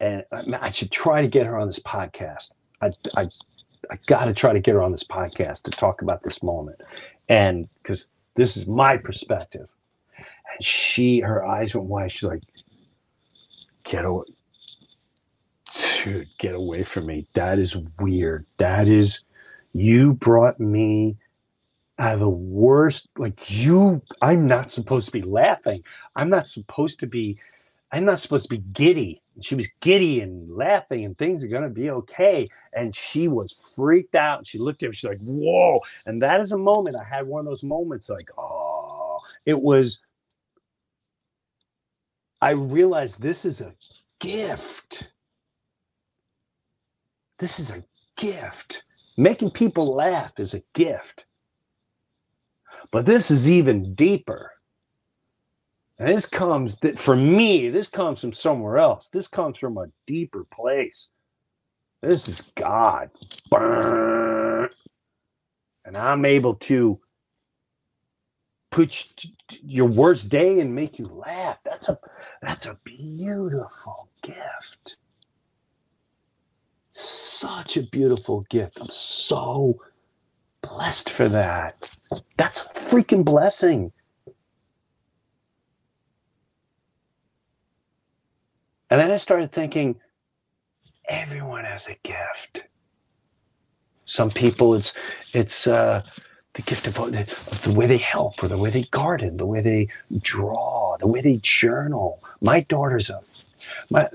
And 0.00 0.24
I, 0.32 0.42
I 0.62 0.70
should 0.72 0.90
try 0.90 1.22
to 1.22 1.28
get 1.28 1.46
her 1.46 1.56
on 1.56 1.68
this 1.68 1.78
podcast. 1.78 2.50
I, 2.82 2.90
I, 3.16 3.28
I 3.88 3.98
got 4.06 4.24
to 4.24 4.34
try 4.34 4.52
to 4.52 4.58
get 4.58 4.74
her 4.74 4.82
on 4.82 4.90
this 4.90 5.04
podcast 5.04 5.62
to 5.62 5.70
talk 5.70 6.02
about 6.02 6.24
this 6.24 6.42
moment. 6.42 6.80
And 7.28 7.68
because 7.82 8.08
this 8.34 8.56
is 8.56 8.66
my 8.66 8.96
perspective. 8.96 9.68
And 10.18 10.64
she, 10.64 11.20
her 11.20 11.46
eyes 11.46 11.72
went 11.72 11.86
wide. 11.86 12.10
She's 12.10 12.24
like, 12.24 12.42
get 13.84 14.04
away. 14.04 14.24
Dude, 16.02 16.26
get 16.38 16.56
away 16.56 16.82
from 16.82 17.06
me. 17.06 17.28
That 17.34 17.60
is 17.60 17.76
weird. 18.00 18.44
That 18.58 18.88
is, 18.88 19.20
you 19.72 20.14
brought 20.14 20.58
me 20.58 21.16
of 21.98 22.18
the 22.20 22.28
worst 22.28 23.08
like 23.18 23.50
you 23.50 24.02
i'm 24.20 24.46
not 24.46 24.70
supposed 24.70 25.06
to 25.06 25.12
be 25.12 25.22
laughing. 25.22 25.82
I'm 26.16 26.28
not 26.28 26.46
supposed 26.46 27.00
to 27.00 27.06
be 27.06 27.38
i'm 27.92 28.04
not 28.04 28.20
supposed 28.20 28.44
to 28.44 28.50
be 28.50 28.64
giddy. 28.72 29.22
And 29.36 29.44
she 29.44 29.54
was 29.54 29.68
giddy 29.80 30.20
and 30.20 30.54
laughing 30.56 31.04
and 31.04 31.16
things 31.16 31.44
are 31.44 31.48
going 31.48 31.64
to 31.64 31.68
be 31.68 31.90
okay. 31.90 32.48
And 32.72 32.94
she 32.94 33.26
was 33.28 33.52
freaked 33.74 34.14
out. 34.14 34.38
And 34.38 34.46
she 34.46 34.58
looked 34.58 34.82
at 34.82 34.90
me 34.90 34.94
she's 34.94 35.08
like 35.08 35.18
whoa. 35.20 35.78
And 36.06 36.22
that 36.22 36.40
is 36.40 36.52
a 36.52 36.58
moment 36.58 36.96
i 36.96 37.04
had 37.04 37.26
one 37.26 37.40
of 37.40 37.46
those 37.46 37.64
moments 37.64 38.08
like 38.08 38.28
oh 38.38 39.18
it 39.46 39.60
was 39.60 40.00
i 42.40 42.50
realized 42.50 43.20
this 43.20 43.44
is 43.44 43.60
a 43.60 43.74
gift. 44.20 45.08
This 47.38 47.58
is 47.60 47.70
a 47.70 47.84
gift. 48.16 48.82
Making 49.16 49.50
people 49.50 49.94
laugh 49.94 50.32
is 50.38 50.54
a 50.54 50.62
gift 50.74 51.26
but 52.90 53.06
this 53.06 53.30
is 53.30 53.48
even 53.48 53.94
deeper. 53.94 54.52
And 55.98 56.08
this 56.08 56.26
comes 56.26 56.76
for 56.96 57.14
me, 57.14 57.70
this 57.70 57.88
comes 57.88 58.20
from 58.20 58.32
somewhere 58.32 58.78
else. 58.78 59.08
This 59.12 59.28
comes 59.28 59.56
from 59.58 59.78
a 59.78 59.86
deeper 60.06 60.44
place. 60.44 61.08
This 62.02 62.28
is 62.28 62.42
God. 62.56 63.10
And 65.86 65.96
I'm 65.96 66.24
able 66.24 66.54
to 66.56 66.98
put 68.70 69.06
your 69.62 69.86
worst 69.86 70.28
day 70.28 70.58
and 70.58 70.74
make 70.74 70.98
you 70.98 71.04
laugh. 71.04 71.58
That's 71.64 71.88
a 71.88 71.98
that's 72.42 72.66
a 72.66 72.76
beautiful 72.84 74.08
gift. 74.22 74.96
Such 76.90 77.76
a 77.76 77.82
beautiful 77.82 78.44
gift. 78.50 78.78
I'm 78.80 78.88
so 78.88 79.80
blessed 80.66 81.10
for 81.10 81.28
that. 81.28 81.90
That's 82.36 82.60
a 82.60 82.64
freaking 82.88 83.24
blessing. 83.24 83.92
And 88.90 89.00
then 89.00 89.10
I 89.10 89.16
started 89.16 89.52
thinking, 89.52 89.96
everyone 91.08 91.64
has 91.64 91.88
a 91.88 91.96
gift. 92.02 92.68
Some 94.04 94.30
people, 94.30 94.74
it's 94.74 94.92
it's 95.32 95.66
uh, 95.66 96.02
the 96.52 96.62
gift 96.62 96.86
of, 96.86 96.98
of 96.98 97.62
the 97.62 97.72
way 97.72 97.86
they 97.86 97.96
help, 97.96 98.42
or 98.42 98.48
the 98.48 98.58
way 98.58 98.70
they 98.70 98.84
garden, 98.84 99.36
the 99.36 99.46
way 99.46 99.60
they 99.60 99.88
draw, 100.20 100.96
the 100.98 101.06
way 101.06 101.20
they 101.20 101.38
journal. 101.38 102.22
My 102.40 102.60
daughter's 102.60 103.10
a, 103.10 103.20
my, 103.90 104.08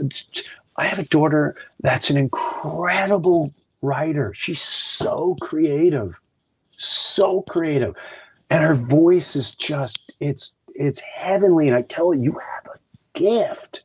I 0.77 0.85
have 0.85 0.99
a 0.99 1.05
daughter 1.05 1.55
that's 1.81 2.09
an 2.09 2.17
incredible 2.17 3.53
writer. 3.81 4.33
She's 4.33 4.61
so 4.61 5.35
creative 5.41 6.19
so 6.79 7.43
creative. 7.43 7.95
And 8.51 8.63
her 8.63 8.75
voice 8.75 9.35
is 9.35 9.55
just 9.55 10.13
it's 10.21 10.55
it's 10.75 10.99
heavenly. 11.01 11.67
And 11.69 11.77
i 11.77 11.83
tell 11.83 12.09
her 12.11 12.15
you 12.15 12.33
have 12.33 12.73
a 12.75 13.19
gift. 13.19 13.83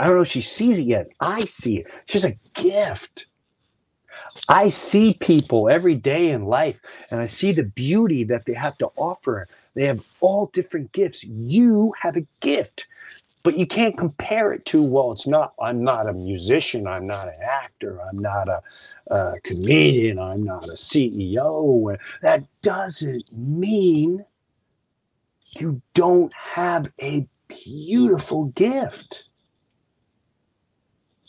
I 0.00 0.06
don't 0.06 0.16
know 0.16 0.22
if 0.22 0.28
she 0.28 0.42
sees 0.42 0.78
it 0.78 0.84
yet. 0.86 1.08
I 1.20 1.44
see 1.46 1.78
it. 1.78 1.88
She's 2.06 2.24
a 2.24 2.38
gift. 2.54 3.26
I 4.48 4.68
see 4.68 5.14
people 5.14 5.68
every 5.70 5.96
day 5.96 6.30
in 6.30 6.46
life 6.46 6.78
and 7.10 7.20
i 7.20 7.26
see 7.26 7.52
the 7.52 7.64
beauty 7.64 8.24
that 8.24 8.46
they 8.46 8.54
have 8.54 8.78
to 8.78 8.88
offer. 8.96 9.48
They 9.74 9.86
have 9.86 10.04
all 10.20 10.46
different 10.54 10.92
gifts. 10.92 11.24
You 11.24 11.94
have 12.02 12.16
a 12.16 12.26
gift 12.40 12.86
but 13.42 13.58
you 13.58 13.66
can't 13.66 13.98
compare 13.98 14.52
it 14.52 14.64
to 14.64 14.82
well 14.82 15.12
it's 15.12 15.26
not 15.26 15.54
i'm 15.60 15.82
not 15.82 16.08
a 16.08 16.12
musician 16.12 16.86
i'm 16.86 17.06
not 17.06 17.28
an 17.28 17.40
actor 17.42 18.00
i'm 18.02 18.18
not 18.18 18.48
a, 18.48 18.62
a 19.14 19.40
comedian 19.42 20.18
i'm 20.18 20.42
not 20.42 20.64
a 20.68 20.72
ceo 20.72 21.96
that 22.22 22.44
doesn't 22.62 23.24
mean 23.32 24.24
you 25.58 25.82
don't 25.94 26.32
have 26.34 26.90
a 27.00 27.26
beautiful 27.48 28.46
gift. 28.46 29.24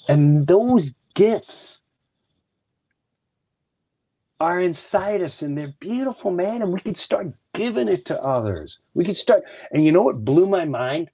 And 0.08 0.48
those 0.48 0.92
gifts 1.14 1.80
are 4.40 4.60
inside 4.60 5.22
us 5.22 5.42
and 5.42 5.58
they're 5.58 5.74
beautiful 5.80 6.32
man 6.32 6.62
and 6.62 6.74
we 6.74 6.80
can 6.80 6.96
start 6.96 7.28
giving 7.54 7.88
it 7.88 8.06
to 8.06 8.20
others. 8.22 8.80
We 8.94 9.06
can 9.06 9.14
start 9.14 9.44
and 9.72 9.86
you 9.86 9.92
know 9.92 10.02
what 10.02 10.26
blew 10.26 10.48
my 10.48 10.66
mind 10.66 11.10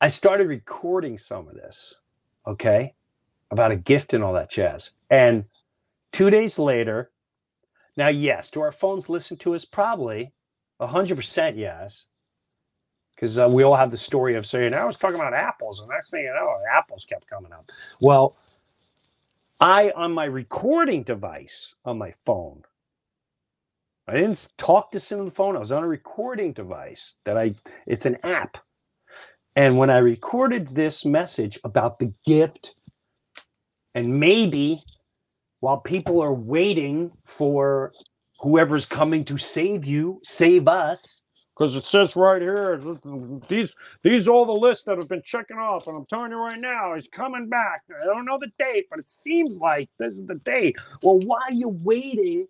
I 0.00 0.08
started 0.08 0.48
recording 0.48 1.16
some 1.16 1.48
of 1.48 1.54
this, 1.54 1.94
okay, 2.46 2.94
about 3.50 3.70
a 3.70 3.76
gift 3.76 4.12
and 4.12 4.22
all 4.22 4.34
that 4.34 4.50
jazz. 4.50 4.90
And 5.10 5.44
two 6.12 6.28
days 6.28 6.58
later, 6.58 7.10
now, 7.96 8.08
yes, 8.08 8.50
do 8.50 8.60
our 8.60 8.72
phones 8.72 9.08
listen 9.08 9.38
to 9.38 9.54
us? 9.54 9.64
Probably 9.64 10.32
100% 10.80 11.56
yes. 11.56 12.06
Because 13.14 13.38
uh, 13.38 13.48
we 13.48 13.62
all 13.62 13.76
have 13.76 13.90
the 13.90 13.96
story 13.96 14.34
of 14.36 14.44
saying, 14.44 14.74
I 14.74 14.84
was 14.84 14.96
talking 14.96 15.16
about 15.16 15.32
apples, 15.32 15.80
and 15.80 15.88
next 15.88 16.10
thing 16.10 16.24
you 16.24 16.34
know, 16.34 16.58
apples 16.70 17.06
kept 17.08 17.26
coming 17.26 17.52
up. 17.52 17.70
Well, 17.98 18.36
I, 19.58 19.90
on 19.96 20.12
my 20.12 20.26
recording 20.26 21.02
device 21.02 21.74
on 21.86 21.96
my 21.96 22.12
phone, 22.26 22.64
I 24.06 24.12
didn't 24.12 24.48
talk 24.58 24.92
this 24.92 25.10
into 25.10 25.24
the 25.24 25.30
phone. 25.30 25.56
I 25.56 25.60
was 25.60 25.72
on 25.72 25.82
a 25.82 25.88
recording 25.88 26.52
device 26.52 27.14
that 27.24 27.38
I, 27.38 27.54
it's 27.86 28.04
an 28.04 28.18
app. 28.22 28.58
And 29.56 29.78
when 29.78 29.88
I 29.88 29.98
recorded 29.98 30.68
this 30.68 31.06
message 31.06 31.58
about 31.64 31.98
the 31.98 32.12
gift, 32.26 32.78
and 33.94 34.20
maybe 34.20 34.78
while 35.60 35.78
people 35.78 36.20
are 36.20 36.34
waiting 36.34 37.10
for 37.24 37.92
whoever's 38.40 38.84
coming 38.84 39.24
to 39.24 39.38
save 39.38 39.86
you, 39.86 40.20
save 40.22 40.68
us, 40.68 41.22
because 41.56 41.74
it 41.74 41.86
says 41.86 42.14
right 42.16 42.42
here 42.42 42.78
these 43.48 43.74
these 44.02 44.28
are 44.28 44.32
all 44.32 44.44
the 44.44 44.52
lists 44.52 44.84
that 44.84 44.98
have 44.98 45.08
been 45.08 45.22
checking 45.24 45.56
off 45.56 45.86
and 45.86 45.96
i'm 45.96 46.04
telling 46.04 46.30
you 46.30 46.36
right 46.36 46.60
now 46.60 46.94
he's 46.94 47.08
coming 47.08 47.48
back. 47.48 47.80
I 47.98 48.04
don't 48.04 48.26
know 48.26 48.38
the 48.38 48.52
date 48.58 48.86
but 48.90 48.98
it 48.98 49.08
seems 49.08 49.56
like 49.56 49.88
this 49.98 50.14
is 50.14 50.26
the 50.26 50.34
date. 50.34 50.76
Well, 51.02 51.18
while 51.20 51.50
you're 51.50 51.70
waiting, 51.82 52.46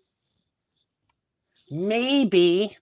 maybe 1.71 2.77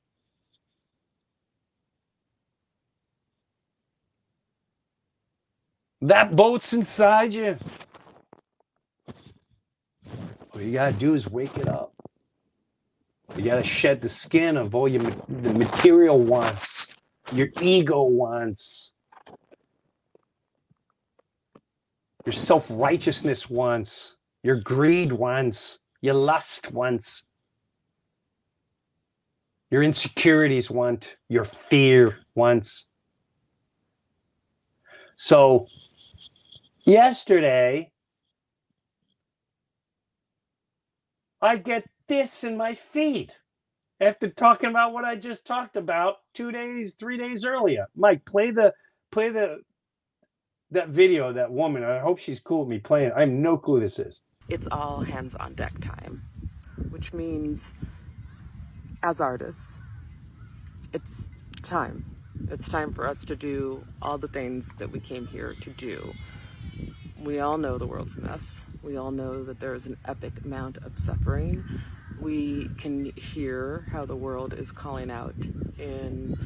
that 6.07 6.35
boat's 6.35 6.73
inside 6.73 7.33
you. 7.33 7.57
All 10.53 10.61
you 10.61 10.71
gotta 10.73 10.93
do 10.93 11.13
is 11.13 11.27
wake 11.27 11.57
it 11.57 11.67
up. 11.67 11.93
You 13.35 13.43
gotta 13.43 13.63
shed 13.63 14.01
the 14.01 14.09
skin 14.09 14.55
of 14.55 14.75
all 14.75 14.87
your 14.87 15.03
the 15.27 15.53
material 15.53 16.19
wants, 16.19 16.87
your 17.33 17.49
ego 17.61 18.03
wants, 18.03 18.91
your 22.25 22.33
self 22.33 22.67
righteousness 22.69 23.49
wants, 23.49 24.15
your 24.43 24.59
greed 24.61 25.11
wants, 25.11 25.79
your 26.01 26.13
lust 26.13 26.71
wants, 26.71 27.25
your 29.71 29.83
insecurities 29.83 30.69
want, 30.69 31.15
your 31.29 31.45
fear 31.69 32.17
wants. 32.35 32.85
So, 35.17 35.67
yesterday, 36.85 37.91
I 41.41 41.57
get 41.57 41.85
this 42.09 42.43
in 42.43 42.57
my 42.57 42.75
feed 42.75 43.33
after 44.01 44.29
talking 44.29 44.69
about 44.71 44.93
what 44.93 45.05
I 45.05 45.15
just 45.15 45.45
talked 45.45 45.77
about 45.77 46.17
two 46.35 46.51
days, 46.51 46.95
three 46.99 47.17
days 47.17 47.45
earlier. 47.45 47.87
Mike, 47.95 48.25
play 48.25 48.51
the 48.51 48.73
play 49.11 49.29
the 49.29 49.59
that 50.71 50.89
video 50.89 51.29
of 51.29 51.35
that 51.35 51.51
woman. 51.51 51.83
I 51.83 51.99
hope 51.99 52.19
she's 52.19 52.39
cool 52.41 52.61
with 52.61 52.69
me 52.69 52.79
playing. 52.79 53.11
I 53.15 53.21
have 53.21 53.29
no 53.29 53.57
clue 53.57 53.79
this 53.81 53.99
is. 53.99 54.21
it's 54.49 54.67
all 54.71 55.01
hands 55.01 55.35
on 55.35 55.55
deck 55.55 55.73
time, 55.81 56.23
which 56.89 57.13
means 57.13 57.73
as 59.03 59.21
artists, 59.21 59.81
it's 60.93 61.29
time. 61.63 62.05
It's 62.51 62.67
time 62.69 62.93
for 62.93 63.07
us 63.07 63.23
to 63.25 63.35
do 63.35 63.85
all 64.01 64.17
the 64.17 64.27
things 64.27 64.73
that 64.75 64.91
we 64.91 64.99
came 64.99 65.27
here 65.27 65.55
to 65.61 65.69
do. 65.71 66.13
We 67.21 67.39
all 67.39 67.57
know 67.57 67.77
the 67.77 67.87
world's 67.87 68.15
a 68.15 68.21
mess. 68.21 68.65
We 68.83 68.97
all 68.97 69.11
know 69.11 69.43
that 69.43 69.59
there 69.59 69.73
is 69.73 69.85
an 69.87 69.97
epic 70.05 70.33
amount 70.43 70.77
of 70.77 70.97
suffering. 70.97 71.63
We 72.19 72.69
can 72.77 73.11
hear 73.15 73.85
how 73.91 74.05
the 74.05 74.15
world 74.15 74.53
is 74.53 74.71
calling 74.71 75.09
out 75.09 75.35
in 75.77 76.37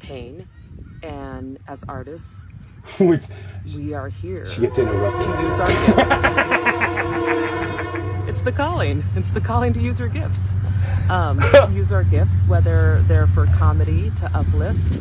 pain. 0.00 0.48
And 1.02 1.58
as 1.68 1.84
artists, 1.88 2.46
we 2.98 3.92
are 3.94 4.08
here 4.08 4.46
she 4.46 4.60
gets 4.62 4.78
interrupted. 4.78 5.22
to 5.34 5.42
use 5.42 5.60
our 5.60 5.70
gifts. 5.70 6.10
it's 8.30 8.42
the 8.42 8.52
calling. 8.52 9.02
It's 9.16 9.30
the 9.30 9.40
calling 9.40 9.72
to 9.74 9.80
use 9.80 10.00
our 10.00 10.08
gifts. 10.08 10.52
Um, 11.10 11.40
to 11.40 11.70
use 11.74 11.92
our 11.92 12.04
gifts, 12.04 12.42
whether 12.44 13.02
they're 13.08 13.26
for 13.28 13.46
comedy 13.46 14.10
to 14.20 14.30
uplift, 14.34 14.94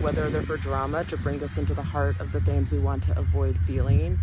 whether 0.00 0.30
they're 0.30 0.42
for 0.42 0.56
drama 0.56 1.04
to 1.04 1.16
bring 1.18 1.42
us 1.42 1.58
into 1.58 1.74
the 1.74 1.82
heart 1.82 2.18
of 2.20 2.32
the 2.32 2.40
things 2.40 2.70
we 2.70 2.78
want 2.78 3.02
to 3.04 3.18
avoid 3.18 3.58
feeling, 3.66 4.18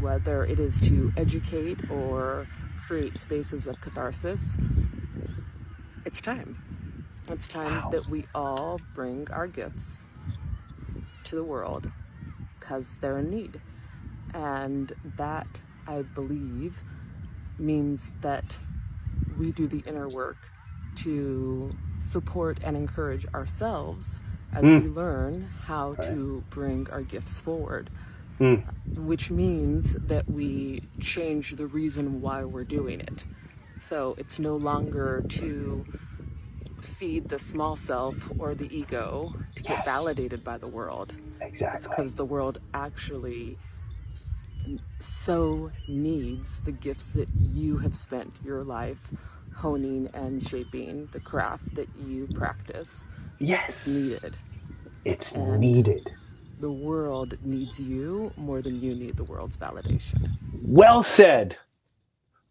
whether 0.00 0.44
it 0.44 0.58
is 0.60 0.80
to 0.80 1.12
educate 1.16 1.90
or 1.90 2.46
create 2.86 3.18
spaces 3.18 3.66
of 3.66 3.80
catharsis. 3.80 4.58
It's 6.04 6.20
time. 6.20 6.62
It's 7.28 7.48
time 7.48 7.82
Wow. 7.84 7.90
that 7.90 8.08
we 8.08 8.26
all 8.34 8.80
bring 8.94 9.28
our 9.30 9.46
gifts 9.46 10.04
to 11.24 11.36
the 11.36 11.44
world 11.44 11.90
because 12.58 12.98
they're 12.98 13.18
in 13.18 13.30
need. 13.30 13.60
And 14.34 14.92
that, 15.16 15.46
I 15.86 16.02
believe, 16.02 16.82
means 17.58 18.12
that 18.20 18.58
we 19.38 19.52
do 19.52 19.66
the 19.66 19.80
inner 19.80 20.08
work 20.08 20.36
to 20.96 21.74
support 22.00 22.58
and 22.62 22.76
encourage 22.76 23.26
ourselves 23.34 24.20
as 24.52 24.64
Mm. 24.64 24.82
we 24.82 24.88
learn 24.88 25.42
how 25.64 25.94
to 25.94 26.44
bring 26.50 26.88
our 26.90 27.02
gifts 27.02 27.40
forward. 27.40 27.90
Mm. 28.40 28.64
Which 28.98 29.30
means 29.30 29.94
that 29.94 30.28
we 30.30 30.82
change 31.00 31.56
the 31.56 31.66
reason 31.66 32.20
why 32.20 32.44
we're 32.44 32.64
doing 32.64 33.00
it. 33.00 33.24
So 33.78 34.14
it's 34.18 34.38
no 34.38 34.56
longer 34.56 35.24
to 35.28 35.84
feed 36.82 37.28
the 37.28 37.38
small 37.38 37.76
self 37.76 38.30
or 38.38 38.54
the 38.54 38.74
ego 38.76 39.34
to 39.54 39.62
get 39.62 39.84
validated 39.84 40.44
by 40.44 40.58
the 40.58 40.68
world. 40.68 41.14
It's 41.40 41.60
Exactly. 41.60 41.88
because 41.88 42.14
the 42.14 42.24
world 42.24 42.58
actually 42.74 43.58
so 44.98 45.70
needs 45.88 46.60
the 46.62 46.72
gifts 46.72 47.12
that 47.14 47.28
you 47.40 47.78
have 47.78 47.96
spent 47.96 48.32
your 48.44 48.64
life 48.64 49.10
honing 49.54 50.10
and 50.12 50.42
shaping 50.42 51.08
the 51.12 51.20
craft 51.20 51.74
that 51.74 51.88
you 52.06 52.26
practice. 52.34 53.06
Yes. 53.38 53.86
It's 53.86 54.22
Needed. 54.22 54.36
It's 55.04 55.32
And- 55.32 55.60
needed. 55.60 56.10
The 56.58 56.72
world 56.72 57.36
needs 57.42 57.78
you 57.78 58.32
more 58.36 58.62
than 58.62 58.80
you 58.80 58.94
need 58.94 59.16
the 59.16 59.24
world's 59.24 59.56
validation. 59.56 60.30
Well 60.62 61.02
said. 61.02 61.56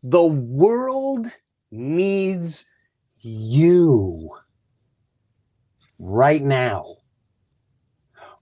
The 0.03 0.23
world 0.23 1.27
needs 1.71 2.65
you 3.19 4.29
right 5.97 6.43
now 6.43 6.97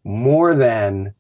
more 0.04 0.54
than 0.56 1.14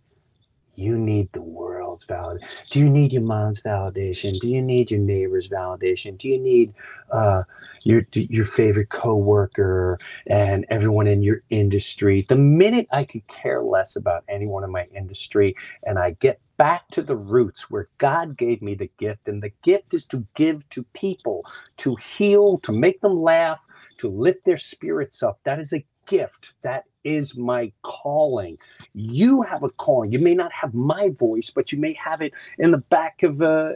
you 0.76 0.98
need 0.98 1.32
the 1.34 1.42
world's 1.42 2.06
validation. 2.06 2.70
Do 2.70 2.80
you 2.80 2.90
need 2.90 3.14
your 3.14 3.22
mom's 3.22 3.62
validation? 3.62 4.40
Do 4.40 4.48
you 4.48 4.62
need 4.62 4.92
your 4.92 5.00
neighbor's 5.00 5.48
validation? 5.48 6.18
Do 6.18 6.28
you 6.30 6.40
need 6.40 6.74
uh, 7.12 7.44
your 7.84 8.04
your 8.14 8.46
favorite 8.46 8.90
coworker 8.90 10.00
and 10.28 10.66
everyone 10.70 11.08
in 11.08 11.22
your 11.22 11.44
industry? 11.50 12.26
The 12.28 12.36
minute 12.36 12.88
I 12.92 13.04
could 13.04 13.28
care 13.28 13.62
less 13.64 13.96
about 13.96 14.24
anyone 14.28 14.64
in 14.64 14.72
my 14.72 14.88
industry 14.96 15.56
and 15.84 16.00
I 16.00 16.12
get 16.20 16.40
back 16.58 16.88
to 16.90 17.02
the 17.02 17.16
roots 17.16 17.70
where 17.70 17.90
God 17.98 18.38
gave 18.38 18.62
me 18.62 18.76
the 18.76 18.90
gift, 18.98 19.28
and 19.28 19.42
the 19.42 19.52
gift 19.64 19.94
is 19.94 20.06
to 20.06 20.26
give 20.36 20.68
to 20.70 20.84
people, 20.94 21.46
to 21.78 21.96
heal, 21.96 22.60
to 22.60 22.72
make 22.72 23.02
them 23.02 23.22
laugh, 23.22 23.60
to 23.98 24.10
lift 24.10 24.46
their 24.46 24.58
spirits 24.58 25.24
up. 25.24 25.40
That 25.44 25.60
is 25.60 25.74
a 25.74 25.86
gift. 26.08 26.54
That 26.62 26.86
is 27.04 27.36
my 27.38 27.72
calling. 27.82 28.58
You 28.94 29.42
have 29.44 29.64
a 29.64 29.70
calling. 29.70 30.12
You 30.12 30.20
may 30.20 30.34
not 30.34 30.52
have 30.54 30.74
my 30.74 31.10
voice, 31.10 31.50
but 31.50 31.72
you 31.72 31.80
may 31.80 31.94
have 31.94 32.22
it 32.22 32.34
in 32.60 32.72
the 32.72 32.78
back 32.78 33.24
of 33.24 33.42
uh, 33.42 33.74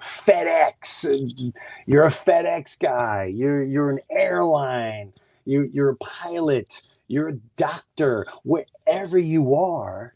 FedEx. 0.00 1.52
You're 1.86 2.04
a 2.04 2.08
FedEx 2.08 2.78
guy. 2.78 3.30
You're 3.34 3.64
you're 3.64 3.90
an 3.90 4.00
airline. 4.10 5.12
You 5.44 5.70
you're 5.72 5.90
a 5.90 5.96
pilot. 5.96 6.82
You're 7.08 7.28
a 7.28 7.36
doctor. 7.56 8.26
Wherever 8.44 9.18
you 9.18 9.54
are, 9.54 10.14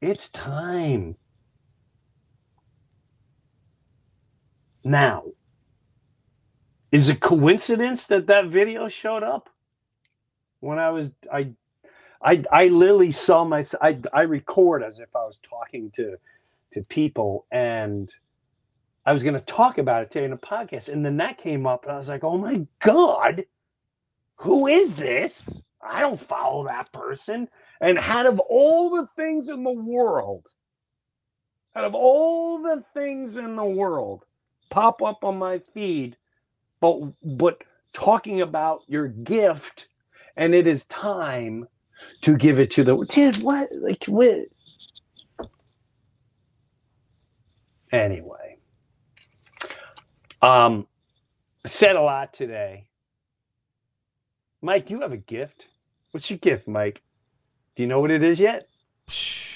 it's 0.00 0.28
time. 0.28 1.16
Now, 4.82 5.24
is 6.90 7.08
it 7.08 7.20
coincidence 7.20 8.06
that 8.06 8.26
that 8.28 8.46
video 8.46 8.88
showed 8.88 9.22
up 9.22 9.50
when 10.60 10.78
I 10.78 10.90
was 10.90 11.12
I 11.32 11.52
I 12.22 12.44
I 12.52 12.68
literally 12.68 13.12
saw 13.12 13.44
myself 13.44 13.82
I 13.82 13.98
I 14.12 14.22
record 14.22 14.82
as 14.82 15.00
if 15.00 15.14
I 15.14 15.24
was 15.24 15.40
talking 15.42 15.90
to 15.92 16.16
to 16.72 16.82
people 16.88 17.46
and 17.50 18.12
I 19.06 19.12
was 19.12 19.22
going 19.22 19.34
to 19.34 19.40
talk 19.44 19.78
about 19.78 20.02
it 20.02 20.10
today 20.10 20.26
in 20.26 20.32
a 20.32 20.38
podcast 20.38 20.88
and 20.88 21.04
then 21.04 21.16
that 21.18 21.38
came 21.38 21.66
up 21.66 21.84
and 21.84 21.92
I 21.92 21.96
was 21.96 22.08
like, 22.08 22.24
"Oh 22.24 22.38
my 22.38 22.66
god. 22.80 23.44
Who 24.36 24.66
is 24.68 24.94
this? 24.94 25.62
I 25.82 26.00
don't 26.00 26.20
follow 26.20 26.66
that 26.68 26.92
person." 26.92 27.48
And 27.80 27.98
out 27.98 28.26
of 28.26 28.38
all 28.40 28.90
the 28.90 29.08
things 29.16 29.48
in 29.48 29.64
the 29.64 29.70
world, 29.70 30.46
out 31.74 31.84
of 31.84 31.94
all 31.94 32.62
the 32.62 32.84
things 32.94 33.36
in 33.36 33.56
the 33.56 33.64
world 33.64 34.24
pop 34.70 35.02
up 35.02 35.24
on 35.24 35.38
my 35.38 35.58
feed, 35.74 36.16
but 36.80 37.00
but 37.22 37.62
talking 37.92 38.40
about 38.42 38.82
your 38.88 39.08
gift, 39.08 39.88
and 40.40 40.54
it 40.54 40.66
is 40.66 40.84
time 40.86 41.68
to 42.22 42.36
give 42.36 42.58
it 42.58 42.70
to 42.72 42.82
the 42.82 42.96
dude. 43.08 43.36
What 43.42 43.68
like 43.80 44.04
what? 44.06 44.46
Anyway, 47.92 48.56
um, 50.42 50.86
said 51.66 51.96
a 51.96 52.00
lot 52.00 52.32
today. 52.32 52.88
Mike, 54.62 54.90
you 54.90 55.00
have 55.00 55.12
a 55.12 55.16
gift. 55.18 55.68
What's 56.10 56.28
your 56.30 56.38
gift, 56.38 56.66
Mike? 56.66 57.02
Do 57.76 57.82
you 57.82 57.88
know 57.88 58.00
what 58.00 58.10
it 58.10 58.24
is 58.24 58.40
yet? 58.40 58.66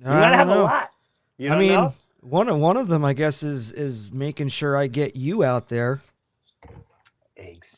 You 0.00 0.04
don't 0.04 0.32
have 0.32 0.48
a 0.48 0.54
know. 0.54 0.62
lot. 0.62 0.90
You 1.38 1.50
I 1.50 1.58
mean, 1.58 1.72
know? 1.72 1.94
one 2.20 2.48
of 2.48 2.58
one 2.58 2.76
of 2.76 2.86
them, 2.86 3.04
I 3.04 3.14
guess, 3.14 3.42
is 3.42 3.72
is 3.72 4.12
making 4.12 4.46
sure 4.46 4.76
I 4.76 4.86
get 4.86 5.16
you 5.16 5.42
out 5.42 5.70
there. 5.70 6.02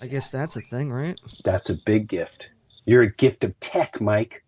I 0.03 0.07
guess 0.07 0.31
that's 0.31 0.57
a 0.57 0.61
thing, 0.61 0.91
right? 0.91 1.21
That's 1.45 1.71
a 1.71 1.75
big 1.75 2.09
gift. 2.09 2.49
You're 2.87 3.03
a 3.03 3.13
gift 3.13 3.45
of 3.45 3.59
tech, 3.61 4.01
Mike. 4.01 4.43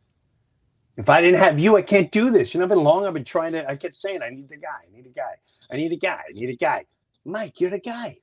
If 0.96 1.08
I 1.08 1.20
didn't 1.20 1.40
have 1.40 1.58
you, 1.58 1.76
I 1.76 1.82
can't 1.82 2.10
do 2.12 2.30
this. 2.30 2.52
You 2.52 2.60
know, 2.60 2.66
it's 2.66 2.74
been 2.74 2.84
long. 2.84 3.06
I've 3.06 3.14
been 3.14 3.24
trying 3.24 3.52
to. 3.52 3.68
I 3.68 3.76
kept 3.76 3.96
saying, 3.96 4.22
I 4.22 4.30
need 4.30 4.48
the 4.48 4.56
guy. 4.56 4.68
I 4.86 4.94
need 4.94 5.06
a 5.06 5.10
guy. 5.10 5.34
I 5.70 5.76
need 5.76 5.92
a 5.92 5.96
guy. 5.96 6.20
I 6.28 6.32
need 6.32 6.50
a 6.50 6.56
guy. 6.56 6.84
Mike, 7.24 7.60
you're 7.60 7.70
the 7.70 7.78
guy. 7.78 8.18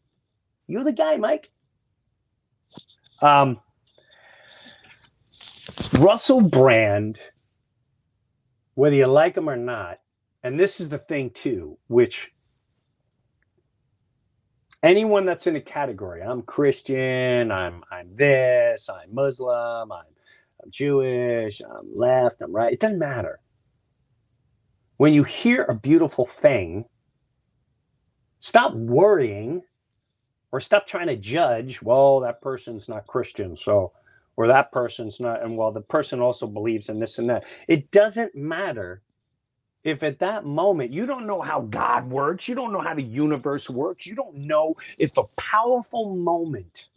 You're 0.67 0.83
the 0.83 0.91
guy, 0.91 1.17
Mike. 1.17 1.49
Um, 3.21 3.59
Russell 5.93 6.41
Brand, 6.41 7.19
whether 8.75 8.95
you 8.95 9.05
like 9.05 9.35
him 9.35 9.49
or 9.49 9.55
not, 9.55 9.99
and 10.43 10.59
this 10.59 10.79
is 10.79 10.89
the 10.89 10.99
thing 10.99 11.31
too, 11.31 11.77
which 11.87 12.31
anyone 14.83 15.25
that's 15.25 15.47
in 15.47 15.55
a 15.55 15.61
category, 15.61 16.21
I'm 16.21 16.41
Christian, 16.41 17.51
I'm 17.51 17.83
I'm 17.91 18.15
this, 18.15 18.89
I'm 18.89 19.13
Muslim, 19.13 19.91
I'm 19.91 20.05
I'm 20.63 20.71
Jewish, 20.71 21.61
I'm 21.61 21.95
left, 21.95 22.41
I'm 22.41 22.53
right. 22.53 22.73
It 22.73 22.79
doesn't 22.79 22.99
matter. 22.99 23.39
When 24.97 25.13
you 25.13 25.23
hear 25.23 25.63
a 25.63 25.75
beautiful 25.75 26.25
thing, 26.41 26.85
stop 28.39 28.73
worrying 28.73 29.61
or 30.51 30.59
stop 30.59 30.87
trying 30.87 31.07
to 31.07 31.15
judge, 31.15 31.81
well, 31.81 32.19
that 32.21 32.41
person's 32.41 32.89
not 32.89 33.07
Christian, 33.07 33.55
so 33.55 33.93
or 34.35 34.47
that 34.47 34.71
person's 34.71 35.19
not, 35.19 35.43
and 35.43 35.57
well, 35.57 35.71
the 35.71 35.81
person 35.81 36.21
also 36.21 36.47
believes 36.47 36.89
in 36.89 36.99
this 36.99 37.17
and 37.17 37.29
that. 37.29 37.43
It 37.67 37.91
doesn't 37.91 38.35
matter 38.35 39.01
if 39.83 40.03
at 40.03 40.19
that 40.19 40.45
moment 40.45 40.91
you 40.91 41.05
don't 41.07 41.27
know 41.27 41.41
how 41.41 41.61
God 41.61 42.09
works, 42.09 42.47
you 42.47 42.55
don't 42.55 42.73
know 42.73 42.81
how 42.81 42.95
the 42.95 43.03
universe 43.03 43.69
works, 43.69 44.05
you 44.05 44.15
don't 44.15 44.35
know 44.35 44.75
if 44.97 45.17
a 45.17 45.23
powerful 45.37 46.15
moment 46.15 46.89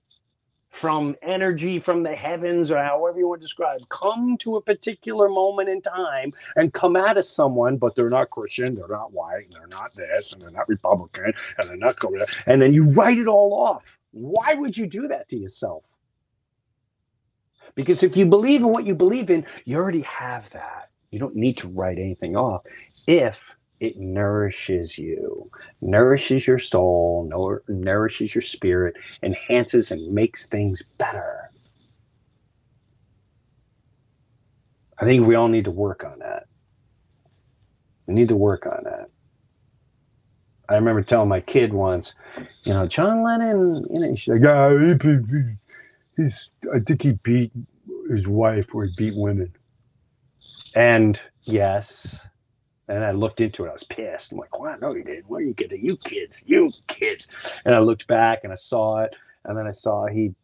from 0.70 1.16
energy 1.22 1.80
from 1.80 2.02
the 2.02 2.14
heavens 2.14 2.70
or 2.70 2.82
however 2.82 3.18
you 3.18 3.28
want 3.28 3.40
to 3.40 3.46
describe 3.46 3.80
come 3.90 4.36
to 4.38 4.56
a 4.56 4.62
particular 4.62 5.28
moment 5.28 5.68
in 5.68 5.80
time 5.82 6.32
and 6.56 6.72
come 6.74 6.96
out 6.96 7.18
of 7.18 7.24
someone 7.26 7.76
but 7.78 7.94
they're 7.96 8.10
not 8.10 8.30
christian 8.30 8.74
they're 8.74 8.88
not 8.88 9.12
white 9.12 9.46
they're 9.52 9.68
not 9.68 9.90
this 9.96 10.32
and 10.32 10.42
they're 10.42 10.50
not 10.52 10.68
republican 10.68 11.32
and 11.58 11.68
they're 11.70 11.76
not 11.78 11.98
going 12.00 12.20
and 12.46 12.62
then 12.62 12.74
you 12.74 12.90
write 12.92 13.18
it 13.18 13.28
all 13.28 13.54
off. 13.54 13.98
Why 14.12 14.54
would 14.54 14.78
you 14.78 14.86
do 14.86 15.08
that 15.08 15.28
to 15.30 15.38
yourself? 15.38 15.84
Because 17.76 18.04
if 18.04 18.16
you 18.16 18.26
believe 18.26 18.62
in 18.62 18.68
what 18.70 18.86
you 18.86 18.96
believe 18.96 19.30
in 19.30 19.46
you 19.66 19.78
already 19.78 20.02
have 20.02 20.50
that 20.52 20.90
you 21.12 21.18
don't 21.18 21.36
need 21.36 21.58
to 21.58 21.68
write 21.68 21.98
anything 21.98 22.36
off 22.36 22.62
if 23.06 23.38
it 23.80 23.98
nourishes 23.98 24.96
you, 24.98 25.50
nourishes 25.80 26.46
your 26.46 26.58
soul, 26.58 27.26
nour- 27.28 27.62
nourishes 27.68 28.34
your 28.34 28.42
spirit, 28.42 28.96
enhances 29.22 29.90
and 29.90 30.12
makes 30.12 30.46
things 30.46 30.82
better. 30.98 31.50
I 34.98 35.04
think 35.04 35.26
we 35.26 35.34
all 35.34 35.48
need 35.48 35.64
to 35.64 35.70
work 35.70 36.04
on 36.04 36.20
that. 36.20 36.44
We 38.06 38.14
need 38.14 38.28
to 38.28 38.36
work 38.36 38.66
on 38.66 38.84
that. 38.84 39.10
I 40.68 40.74
remember 40.76 41.02
telling 41.02 41.28
my 41.28 41.40
kid 41.40 41.74
once, 41.74 42.14
you 42.62 42.72
know, 42.72 42.86
John 42.86 43.22
Lennon, 43.22 43.74
you 43.90 44.00
know, 44.00 44.14
she's 44.14 44.40
like, 44.40 45.02
he, 45.02 46.22
he's, 46.22 46.50
I 46.74 46.78
think 46.78 47.02
he 47.02 47.12
beat 47.24 47.52
his 48.08 48.26
wife 48.28 48.74
or 48.74 48.84
he 48.84 48.92
beat 48.96 49.14
women. 49.16 49.52
And 50.74 51.20
yes, 51.42 52.20
and 52.88 53.04
I 53.04 53.12
looked 53.12 53.40
into 53.40 53.64
it. 53.64 53.70
I 53.70 53.72
was 53.72 53.84
pissed. 53.84 54.32
I'm 54.32 54.38
like, 54.38 54.58
wow, 54.58 54.76
no, 54.80 54.94
you 54.94 55.04
didn't. 55.04 55.28
What 55.28 55.38
are 55.38 55.44
you 55.44 55.54
kidding? 55.54 55.84
You 55.84 55.96
kids, 55.96 56.36
you 56.44 56.70
kids. 56.88 57.26
And 57.64 57.74
I 57.74 57.78
looked 57.78 58.06
back 58.06 58.40
and 58.44 58.52
I 58.52 58.56
saw 58.56 59.00
it. 59.00 59.16
And 59.44 59.56
then 59.56 59.66
I 59.66 59.72
saw 59.72 60.06
he, 60.06 60.34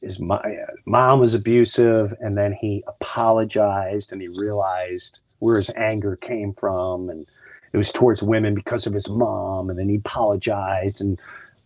his 0.00 0.18
mo- 0.20 0.36
uh, 0.36 0.72
mom 0.86 1.20
was 1.20 1.34
abusive. 1.34 2.14
And 2.20 2.36
then 2.38 2.52
he 2.52 2.84
apologized 2.86 4.12
and 4.12 4.20
he 4.20 4.28
realized 4.28 5.20
where 5.40 5.56
his 5.56 5.70
anger 5.76 6.16
came 6.16 6.54
from. 6.54 7.10
And 7.10 7.26
it 7.72 7.76
was 7.76 7.90
towards 7.92 8.22
women 8.22 8.54
because 8.54 8.86
of 8.86 8.94
his 8.94 9.08
mom. 9.10 9.70
And 9.70 9.78
then 9.78 9.88
he 9.88 9.96
apologized. 9.96 11.00
And 11.00 11.20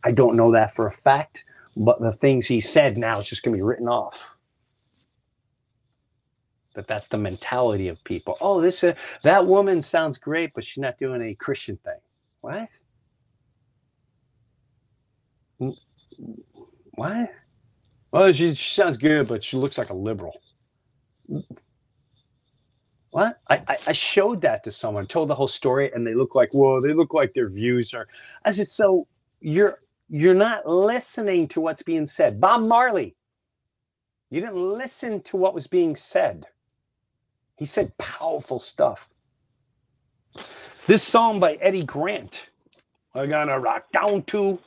I 0.05 0.13
don't 0.13 0.37
know 0.37 0.53
that 0.53 0.75
for 0.75 0.87
a 0.87 0.93
fact. 0.93 1.45
But 1.77 2.01
the 2.01 2.13
things 2.13 2.47
he 2.47 2.61
said 2.61 2.97
now 2.97 3.21
is 3.21 3.27
just 3.27 3.43
going 3.43 3.53
to 3.55 3.59
be 3.59 3.63
written 3.63 3.89
off 3.89 4.19
that 6.75 6.87
that's 6.87 7.09
the 7.09 7.19
mentality 7.19 7.89
of 7.89 8.03
people. 8.05 8.37
Oh, 8.41 8.61
this 8.61 8.85
uh, 8.85 8.95
that 9.25 9.47
woman 9.47 9.83
sounds 9.83 10.19
great, 10.19 10.53
but 10.55 10.65
she's 10.65 10.79
not 10.83 10.99
doing 10.99 11.23
a 11.23 11.35
Christian 11.35 11.79
thing. 11.79 11.99
What? 12.43 12.69
What? 16.95 17.31
Well, 18.13 18.33
she, 18.33 18.55
she 18.55 18.75
sounds 18.75 18.97
good, 18.97 19.29
but 19.29 19.45
she 19.45 19.57
looks 19.57 19.79
like 19.79 19.91
a 19.91 19.95
liberal. 19.95 20.41
What? 23.11 23.41
I, 23.49 23.63
I, 23.69 23.79
I 23.89 23.93
showed 23.93 24.43
that 24.43 24.65
to 24.65 24.73
someone, 24.73 25.07
told 25.07 25.29
the 25.29 25.35
whole 25.35 25.49
story, 25.49 25.91
and 25.93 26.07
they 26.07 26.15
look 26.15 26.35
like, 26.35 26.51
whoa, 26.53 26.81
they 26.81 26.95
look 26.95 27.15
like 27.15 27.35
their 27.35 27.49
views 27.49 27.95
are. 27.95 28.09
I 28.45 28.51
said, 28.53 28.69
so 28.69 29.07
you're 29.41 29.81
you're 30.11 30.35
not 30.35 30.67
listening 30.67 31.49
to 31.49 31.61
what's 31.61 31.83
being 31.83 32.07
said. 32.07 32.41
Bob 32.41 32.63
Marley, 32.63 33.15
you 34.31 34.41
didn't 34.41 34.57
listen 34.57 35.23
to 35.25 35.37
what 35.37 35.55
was 35.55 35.67
being 35.67 35.97
said. 35.97 36.47
He 37.59 37.67
said 37.67 37.99
powerful 37.99 38.61
stuff. 38.61 39.09
This 40.87 41.03
song 41.03 41.41
by 41.41 41.55
Eddie 41.55 41.85
Grant, 41.85 42.45
we're 43.15 43.27
gonna 43.27 43.59
rock 43.59 43.91
down 43.91 44.23
to. 44.27 44.61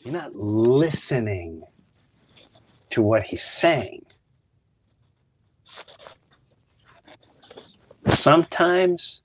You're 0.00 0.12
not 0.12 0.34
listening 0.34 1.62
to 2.90 3.00
what 3.00 3.22
he's 3.22 3.44
saying. 3.44 4.04
Sometimes, 8.08 9.20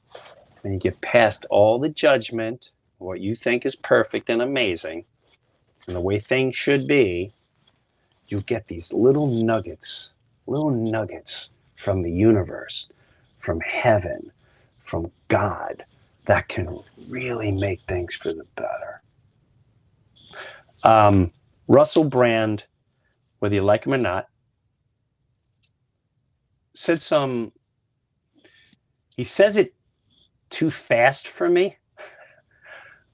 when 0.62 0.74
you 0.74 0.80
get 0.80 1.02
past 1.02 1.46
all 1.50 1.80
the 1.80 1.90
judgment, 1.90 2.70
what 3.00 3.20
you 3.20 3.36
think 3.36 3.66
is 3.66 3.76
perfect 3.76 4.30
and 4.30 4.44
amazing, 4.44 5.06
and 5.88 5.96
the 5.96 6.02
way 6.02 6.20
things 6.20 6.56
should 6.56 6.88
be, 6.88 7.34
you 8.28 8.42
get 8.42 8.68
these 8.68 8.94
little 8.94 9.26
nuggets, 9.26 10.12
little 10.46 10.70
nuggets 10.70 11.50
from 11.82 12.04
the 12.04 12.12
universe, 12.12 12.92
from 13.40 13.60
heaven, 13.62 14.32
from 14.86 15.12
God 15.28 15.84
that 16.26 16.48
can 16.48 16.78
really 17.10 17.52
make 17.52 17.82
things 17.88 18.14
for 18.14 18.32
the 18.32 18.46
better. 18.56 19.02
Um, 20.84 21.32
Russell 21.68 22.04
Brand, 22.04 22.66
whether 23.40 23.56
you 23.56 23.64
like 23.64 23.86
him 23.86 23.94
or 23.94 23.98
not, 23.98 24.28
said 26.74 27.02
some, 27.02 27.52
he 29.18 29.24
says 29.24 29.58
it 29.58 29.74
too 30.50 30.70
fast 30.70 31.28
for 31.28 31.50
me. 31.50 31.78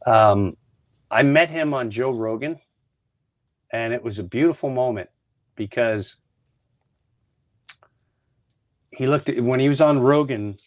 Um, 0.05 0.57
I 1.09 1.24
met 1.24 1.49
him 1.49 1.74
on 1.74 1.89
Joe 1.89 2.11
Rogan, 2.11 2.59
and 3.72 3.93
it 3.93 4.03
was 4.03 4.20
a 4.20 4.24
beautiful 4.24 4.70
moment 4.70 5.09
because 5.55 6.18
he 8.97 9.05
looked 9.05 9.29
at 9.29 9.39
when 9.43 9.59
he 9.59 9.69
was 9.69 9.79
on 9.79 9.99
Rogan. 9.99 10.57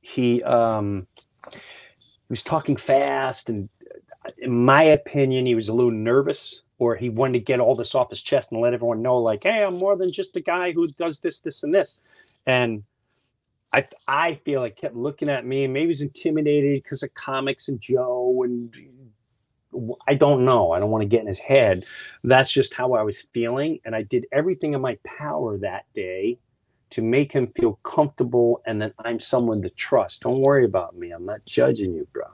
He 0.00 0.42
um, 0.42 1.06
he 1.52 2.30
was 2.30 2.42
talking 2.42 2.76
fast, 2.76 3.48
and 3.48 3.68
in 4.38 4.64
my 4.64 4.82
opinion, 4.82 5.46
he 5.46 5.54
was 5.54 5.68
a 5.68 5.72
little 5.72 5.92
nervous, 5.92 6.62
or 6.78 6.96
he 6.96 7.08
wanted 7.08 7.34
to 7.34 7.44
get 7.44 7.60
all 7.60 7.76
this 7.76 7.94
off 7.94 8.10
his 8.10 8.22
chest 8.22 8.50
and 8.50 8.60
let 8.60 8.74
everyone 8.74 9.02
know, 9.02 9.18
like, 9.18 9.44
"Hey, 9.44 9.62
I'm 9.62 9.78
more 9.78 9.96
than 9.96 10.10
just 10.12 10.32
the 10.32 10.40
guy 10.40 10.72
who 10.72 10.88
does 10.88 11.20
this, 11.20 11.38
this, 11.38 11.62
and 11.62 11.72
this." 11.72 12.00
And 12.44 12.82
I 13.72 13.86
I 14.08 14.40
feel 14.44 14.60
like 14.60 14.76
kept 14.76 14.96
looking 14.96 15.28
at 15.28 15.46
me. 15.46 15.62
and 15.62 15.72
Maybe 15.72 15.88
he's 15.88 16.00
intimidated 16.02 16.82
because 16.82 17.04
of 17.04 17.14
comics 17.14 17.68
and 17.68 17.80
Joe, 17.80 18.42
and 18.42 18.74
I 20.08 20.14
don't 20.14 20.44
know. 20.44 20.72
I 20.72 20.80
don't 20.80 20.90
want 20.90 21.02
to 21.02 21.08
get 21.08 21.20
in 21.20 21.28
his 21.28 21.38
head. 21.38 21.86
That's 22.24 22.50
just 22.50 22.74
how 22.74 22.94
I 22.94 23.02
was 23.02 23.22
feeling, 23.32 23.78
and 23.84 23.94
I 23.94 24.02
did 24.02 24.26
everything 24.32 24.74
in 24.74 24.80
my 24.80 24.98
power 25.04 25.56
that 25.58 25.84
day 25.94 26.40
to 26.90 27.02
make 27.02 27.32
him 27.32 27.48
feel 27.56 27.78
comfortable 27.82 28.62
and 28.66 28.80
that 28.80 28.94
I'm 29.04 29.20
someone 29.20 29.62
to 29.62 29.70
trust. 29.70 30.22
Don't 30.22 30.40
worry 30.40 30.64
about 30.64 30.96
me. 30.96 31.10
I'm 31.10 31.26
not 31.26 31.44
judging 31.44 31.94
you, 31.94 32.06
bro. 32.12 32.24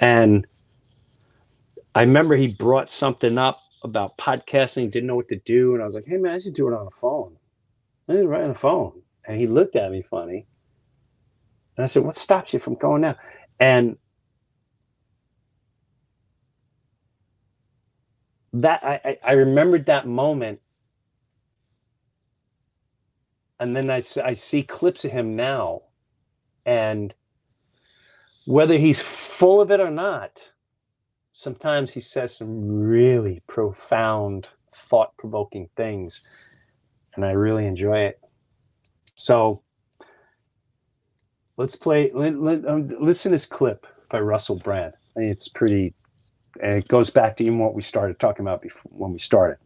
And 0.00 0.46
I 1.94 2.02
remember 2.02 2.36
he 2.36 2.54
brought 2.54 2.90
something 2.90 3.36
up 3.36 3.60
about 3.84 4.16
podcasting, 4.18 4.90
didn't 4.90 5.06
know 5.06 5.16
what 5.16 5.28
to 5.28 5.40
do. 5.44 5.74
And 5.74 5.82
I 5.82 5.86
was 5.86 5.94
like, 5.94 6.06
hey, 6.06 6.16
man, 6.16 6.34
I 6.34 6.38
should 6.38 6.54
do 6.54 6.68
it 6.68 6.74
on 6.74 6.84
the 6.84 6.90
phone. 6.90 7.36
I 8.08 8.14
did 8.14 8.24
it 8.24 8.28
right 8.28 8.42
on 8.42 8.48
the 8.48 8.54
phone. 8.54 9.02
And 9.26 9.38
he 9.38 9.46
looked 9.46 9.76
at 9.76 9.90
me 9.90 10.02
funny. 10.02 10.46
And 11.76 11.84
I 11.84 11.86
said, 11.86 12.04
What 12.04 12.16
stops 12.16 12.52
you 12.52 12.58
from 12.58 12.74
going 12.74 13.02
now? 13.02 13.16
And 13.58 13.96
that 18.52 18.82
I, 18.82 19.00
I, 19.04 19.18
I 19.24 19.32
remembered 19.32 19.86
that 19.86 20.06
moment. 20.06 20.60
And 23.60 23.76
then 23.76 23.90
I 23.90 24.00
see 24.00 24.62
clips 24.62 25.04
of 25.04 25.12
him 25.12 25.36
now. 25.36 25.82
And 26.64 27.12
whether 28.46 28.78
he's 28.78 29.00
full 29.00 29.60
of 29.60 29.70
it 29.70 29.80
or 29.80 29.90
not, 29.90 30.42
sometimes 31.32 31.92
he 31.92 32.00
says 32.00 32.34
some 32.34 32.66
really 32.66 33.42
profound, 33.46 34.48
thought 34.88 35.14
provoking 35.18 35.68
things. 35.76 36.22
And 37.14 37.24
I 37.24 37.32
really 37.32 37.66
enjoy 37.66 37.98
it. 37.98 38.18
So 39.14 39.62
let's 41.58 41.76
play, 41.76 42.10
let, 42.14 42.40
let, 42.40 42.66
um, 42.66 42.88
listen 42.98 43.30
to 43.30 43.34
this 43.34 43.44
clip 43.44 43.86
by 44.10 44.20
Russell 44.20 44.56
Brand. 44.56 44.94
It's 45.16 45.48
pretty, 45.48 45.92
it 46.62 46.88
goes 46.88 47.10
back 47.10 47.36
to 47.36 47.44
even 47.44 47.58
what 47.58 47.74
we 47.74 47.82
started 47.82 48.18
talking 48.18 48.42
about 48.42 48.62
before, 48.62 48.90
when 48.90 49.12
we 49.12 49.18
started. 49.18 49.58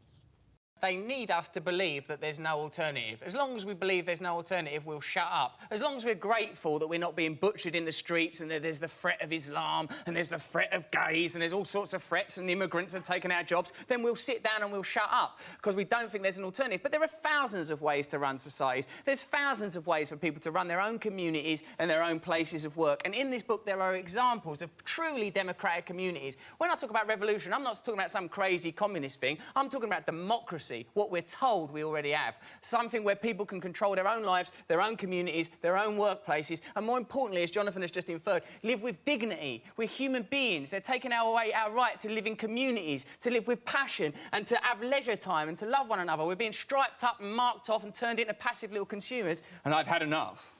They 0.84 0.96
need 0.96 1.30
us 1.30 1.48
to 1.48 1.62
believe 1.62 2.06
that 2.08 2.20
there's 2.20 2.38
no 2.38 2.58
alternative. 2.58 3.22
As 3.24 3.34
long 3.34 3.56
as 3.56 3.64
we 3.64 3.72
believe 3.72 4.04
there's 4.04 4.20
no 4.20 4.34
alternative, 4.34 4.84
we'll 4.84 5.00
shut 5.00 5.28
up. 5.32 5.58
As 5.70 5.80
long 5.80 5.96
as 5.96 6.04
we're 6.04 6.14
grateful 6.14 6.78
that 6.78 6.86
we're 6.86 6.98
not 6.98 7.16
being 7.16 7.36
butchered 7.36 7.74
in 7.74 7.86
the 7.86 7.92
streets 7.92 8.42
and 8.42 8.50
that 8.50 8.60
there's 8.60 8.78
the 8.78 8.86
threat 8.86 9.22
of 9.22 9.32
Islam 9.32 9.88
and 10.04 10.14
there's 10.14 10.28
the 10.28 10.38
threat 10.38 10.70
of 10.74 10.90
gays 10.90 11.36
and 11.36 11.40
there's 11.40 11.54
all 11.54 11.64
sorts 11.64 11.94
of 11.94 12.02
threats 12.02 12.36
and 12.36 12.50
immigrants 12.50 12.94
are 12.94 13.00
taking 13.00 13.30
our 13.30 13.42
jobs, 13.42 13.72
then 13.88 14.02
we'll 14.02 14.14
sit 14.14 14.44
down 14.44 14.60
and 14.60 14.70
we'll 14.70 14.82
shut 14.82 15.08
up 15.10 15.40
because 15.56 15.74
we 15.74 15.84
don't 15.84 16.12
think 16.12 16.20
there's 16.20 16.36
an 16.36 16.44
alternative. 16.44 16.82
But 16.82 16.92
there 16.92 17.02
are 17.02 17.08
thousands 17.08 17.70
of 17.70 17.80
ways 17.80 18.06
to 18.08 18.18
run 18.18 18.36
societies. 18.36 18.86
There's 19.06 19.22
thousands 19.22 19.76
of 19.76 19.86
ways 19.86 20.10
for 20.10 20.16
people 20.16 20.42
to 20.42 20.50
run 20.50 20.68
their 20.68 20.82
own 20.82 20.98
communities 20.98 21.62
and 21.78 21.88
their 21.88 22.02
own 22.02 22.20
places 22.20 22.66
of 22.66 22.76
work. 22.76 23.00
And 23.06 23.14
in 23.14 23.30
this 23.30 23.42
book, 23.42 23.64
there 23.64 23.80
are 23.80 23.94
examples 23.94 24.60
of 24.60 24.68
truly 24.84 25.30
democratic 25.30 25.86
communities. 25.86 26.36
When 26.58 26.68
I 26.68 26.74
talk 26.74 26.90
about 26.90 27.06
revolution, 27.08 27.54
I'm 27.54 27.62
not 27.62 27.76
talking 27.76 27.94
about 27.94 28.10
some 28.10 28.28
crazy 28.28 28.70
communist 28.70 29.18
thing. 29.18 29.38
I'm 29.56 29.70
talking 29.70 29.88
about 29.88 30.04
democracy, 30.04 30.73
what 30.94 31.10
we're 31.10 31.22
told 31.22 31.72
we 31.72 31.84
already 31.84 32.10
have. 32.10 32.34
Something 32.60 33.04
where 33.04 33.16
people 33.16 33.46
can 33.46 33.60
control 33.60 33.94
their 33.94 34.08
own 34.08 34.22
lives, 34.24 34.52
their 34.68 34.80
own 34.80 34.96
communities, 34.96 35.50
their 35.62 35.76
own 35.78 35.96
workplaces, 35.96 36.60
and 36.76 36.84
more 36.84 36.98
importantly, 36.98 37.42
as 37.42 37.50
Jonathan 37.50 37.82
has 37.82 37.90
just 37.90 38.08
inferred, 38.08 38.42
live 38.62 38.82
with 38.82 39.02
dignity. 39.04 39.64
We're 39.76 39.88
human 39.88 40.26
beings. 40.30 40.70
They're 40.70 40.80
taking 40.80 41.12
away 41.12 41.52
our 41.52 41.70
right 41.70 41.98
to 42.00 42.10
live 42.10 42.26
in 42.26 42.36
communities, 42.36 43.06
to 43.20 43.30
live 43.30 43.46
with 43.48 43.64
passion, 43.64 44.12
and 44.32 44.46
to 44.46 44.56
have 44.62 44.82
leisure 44.82 45.16
time 45.16 45.48
and 45.48 45.58
to 45.58 45.66
love 45.66 45.88
one 45.88 46.00
another. 46.00 46.24
We're 46.24 46.36
being 46.36 46.52
striped 46.52 47.04
up 47.04 47.20
and 47.20 47.34
marked 47.34 47.70
off 47.70 47.84
and 47.84 47.94
turned 47.94 48.20
into 48.20 48.34
passive 48.34 48.70
little 48.72 48.86
consumers, 48.86 49.42
and 49.64 49.74
I've 49.74 49.86
had 49.86 50.02
enough. 50.02 50.52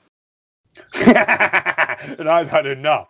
and 0.93 2.29
I've 2.29 2.49
had 2.49 2.65
enough. 2.65 3.09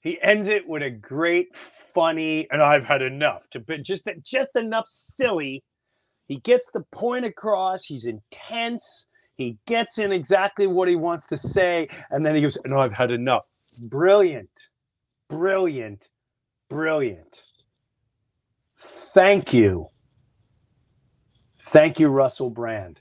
He 0.00 0.20
ends 0.22 0.48
it 0.48 0.66
with 0.66 0.82
a 0.82 0.90
great, 0.90 1.54
funny, 1.94 2.48
and 2.50 2.62
I've 2.62 2.84
had 2.84 3.02
enough. 3.02 3.48
To 3.50 3.60
just 3.78 4.08
just 4.22 4.50
enough 4.56 4.86
silly. 4.88 5.62
He 6.30 6.38
gets 6.38 6.70
the 6.74 6.82
point 6.92 7.26
across. 7.26 7.84
He's 7.84 8.06
intense. 8.06 9.08
He 9.36 9.58
gets 9.68 9.98
in 9.98 10.12
exactly 10.12 10.68
what 10.68 10.88
he 10.88 10.96
wants 10.96 11.28
to 11.28 11.38
say, 11.38 11.88
and 12.10 12.26
then 12.26 12.36
he 12.36 12.42
goes, 12.42 12.58
"No, 12.66 12.80
I've 12.80 12.94
had 12.94 13.12
enough." 13.12 13.44
Brilliant, 13.88 14.50
brilliant, 15.28 16.08
brilliant. 16.70 17.42
Thank 19.14 19.54
you, 19.54 19.88
thank 21.68 22.00
you, 22.00 22.08
Russell 22.10 22.50
Brand. 22.50 23.00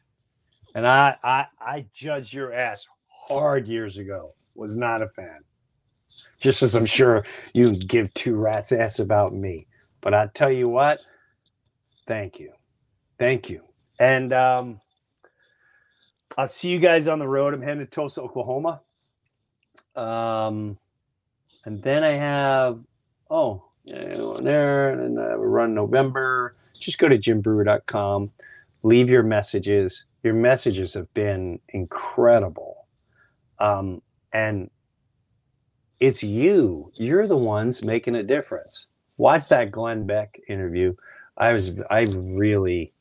And 0.76 0.88
I, 0.88 1.18
I, 1.24 1.48
I 1.60 1.86
judged 1.94 2.34
your 2.34 2.54
ass 2.54 2.86
hard 3.28 3.68
years 3.68 3.98
ago. 3.98 4.34
Was 4.56 4.78
not 4.78 5.02
a 5.02 5.10
fan. 5.10 5.42
Just 6.40 6.64
as 6.64 6.76
I'm 6.76 6.86
sure 6.88 7.26
you 7.54 7.72
give 7.72 8.14
two 8.14 8.36
rats 8.36 8.72
ass 8.72 9.00
about 9.00 9.34
me. 9.34 9.60
But 10.02 10.14
I 10.14 10.28
tell 10.34 10.52
you 10.52 10.70
what, 10.70 11.02
thank 12.08 12.40
you, 12.40 12.54
thank 13.20 13.50
you, 13.50 13.64
and 14.00 14.34
um, 14.34 14.82
I'll 16.38 16.48
see 16.48 16.70
you 16.70 16.80
guys 16.80 17.08
on 17.08 17.20
the 17.20 17.28
road. 17.28 17.54
I'm 17.54 17.62
heading 17.62 17.80
to 17.80 17.86
Tulsa, 17.86 18.22
Oklahoma. 18.22 18.82
Um, 19.96 20.78
and 21.66 21.82
then 21.84 22.04
I 22.04 22.14
have 22.14 22.80
oh 23.30 23.64
there, 23.86 24.90
and 24.92 25.18
then 25.18 25.24
I 25.24 25.34
run 25.34 25.74
November. 25.74 26.54
Just 26.80 27.00
go 27.00 27.08
to 27.10 27.18
jimbreuer.com. 27.18 28.32
Leave 28.84 29.10
your 29.10 29.24
messages. 29.24 30.06
Your 30.24 30.34
messages 30.34 30.94
have 30.94 31.14
been 31.14 31.60
incredible. 31.70 32.88
Um, 33.60 34.02
and 34.34 34.70
it's 36.00 36.24
you. 36.24 36.92
You're 36.96 37.28
the 37.28 37.38
ones 37.38 37.84
making 37.84 38.16
a 38.16 38.24
difference. 38.24 38.88
Watch 39.18 39.50
that 39.50 39.72
Glenn 39.72 40.06
Beck 40.06 40.40
interview. 40.48 40.96
I 41.38 41.52
was, 41.54 41.72
I 41.90 42.02
really, 42.12 42.94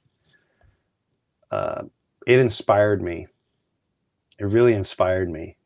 uh, 1.51 1.83
it 2.27 2.39
inspired 2.39 3.03
me. 3.03 3.27
It 4.39 4.45
really 4.45 4.75
inspired 4.75 5.31
me. 5.31 5.57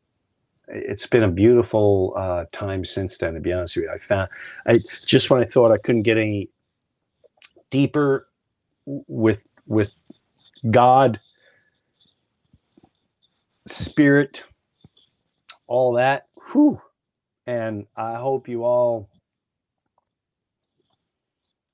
It's 0.68 1.06
been 1.06 1.24
a 1.24 1.30
beautiful 1.30 2.14
uh, 2.16 2.44
time 2.52 2.84
since 2.84 3.18
then. 3.18 3.34
To 3.34 3.40
be 3.40 3.52
honest 3.52 3.76
with 3.76 3.84
you, 3.86 3.90
I 3.90 3.98
found, 3.98 4.28
I 4.66 4.78
just 5.06 5.28
when 5.28 5.42
I 5.42 5.46
thought 5.46 5.72
I 5.72 5.78
couldn't 5.78 6.02
get 6.02 6.16
any 6.18 6.48
deeper 7.70 8.28
with 8.86 9.44
with 9.66 9.92
God, 10.70 11.20
spirit, 13.66 14.44
all 15.66 15.92
that. 15.94 16.28
Whew. 16.52 16.80
And 17.46 17.86
I 17.96 18.14
hope 18.14 18.48
you 18.48 18.64
all 18.64 19.08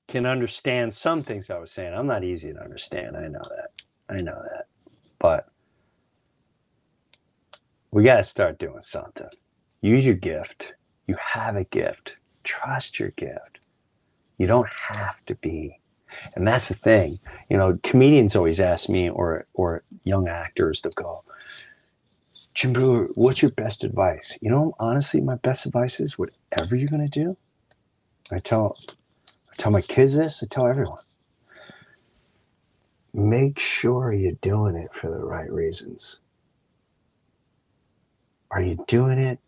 can 0.07 0.25
understand 0.25 0.93
some 0.93 1.21
things 1.21 1.49
I 1.49 1.59
was 1.59 1.71
saying. 1.71 1.93
I'm 1.93 2.07
not 2.07 2.23
easy 2.23 2.51
to 2.51 2.59
understand. 2.61 3.15
I 3.15 3.27
know 3.27 3.41
that. 3.55 3.78
I 4.09 4.21
know 4.21 4.41
that. 4.51 4.65
But 5.19 5.47
we 7.91 8.03
got 8.03 8.17
to 8.17 8.23
start 8.23 8.59
doing 8.59 8.81
something. 8.81 9.27
Use 9.81 10.05
your 10.05 10.15
gift. 10.15 10.73
You 11.07 11.15
have 11.19 11.55
a 11.55 11.63
gift. 11.65 12.15
Trust 12.43 12.99
your 12.99 13.09
gift. 13.09 13.59
You 14.37 14.47
don't 14.47 14.67
have 14.93 15.23
to 15.27 15.35
be. 15.35 15.79
And 16.35 16.47
that's 16.47 16.69
the 16.69 16.75
thing. 16.75 17.19
You 17.49 17.57
know, 17.57 17.79
comedians 17.83 18.35
always 18.35 18.59
ask 18.59 18.89
me 18.89 19.09
or 19.09 19.45
or 19.53 19.83
young 20.03 20.27
actors 20.27 20.81
to 20.81 20.89
go, 20.89 21.23
Jim 22.55 22.73
Breuer, 22.73 23.09
what's 23.13 23.41
your 23.41 23.51
best 23.51 23.83
advice? 23.83 24.37
You 24.41 24.49
know, 24.49 24.75
honestly, 24.79 25.21
my 25.21 25.35
best 25.35 25.65
advice 25.65 25.99
is 25.99 26.17
whatever 26.17 26.75
you're 26.75 26.87
gonna 26.87 27.07
do. 27.07 27.37
I 28.31 28.39
tell 28.39 28.77
I 29.51 29.55
tell 29.57 29.71
my 29.71 29.81
kids 29.81 30.15
this, 30.15 30.41
I 30.43 30.47
tell 30.47 30.67
everyone. 30.67 31.03
Make 33.13 33.59
sure 33.59 34.13
you're 34.13 34.33
doing 34.41 34.75
it 34.75 34.93
for 34.93 35.09
the 35.09 35.17
right 35.17 35.51
reasons. 35.51 36.19
Are 38.51 38.61
you 38.61 38.83
doing 38.87 39.17
it 39.17 39.39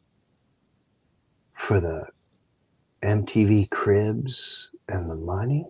for 1.54 1.80
the 1.80 2.06
MTV 3.04 3.70
cribs 3.70 4.72
and 4.88 5.10
the 5.10 5.16
money? 5.16 5.66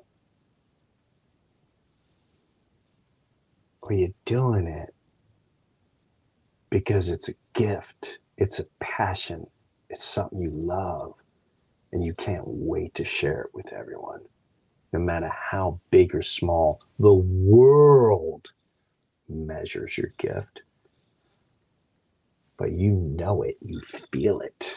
Or 3.82 3.92
are 3.92 3.94
you 3.96 4.14
doing 4.26 4.68
it 4.68 4.94
because 6.70 7.10
it's 7.10 7.30
a 7.30 7.34
gift, 7.54 8.20
it's 8.38 8.60
a 8.60 8.66
passion, 8.80 9.48
it's 9.90 10.04
something 10.04 10.42
you 10.42 10.52
love, 10.52 11.14
and 11.92 12.04
you 12.04 12.14
can't 12.14 12.44
wait 12.46 12.94
to 12.96 13.04
share 13.04 13.42
it 13.42 13.50
with 13.54 13.74
everyone? 13.74 14.22
No 14.94 15.00
matter 15.00 15.30
how 15.30 15.80
big 15.90 16.14
or 16.14 16.22
small 16.22 16.82
the 17.00 17.14
world 17.14 18.52
measures 19.30 19.98
your 19.98 20.12
gift 20.18 20.62
but 22.62 22.74
you 22.74 22.92
know 22.92 23.42
it, 23.42 23.58
you 23.60 23.82
feel 24.12 24.40
it. 24.42 24.72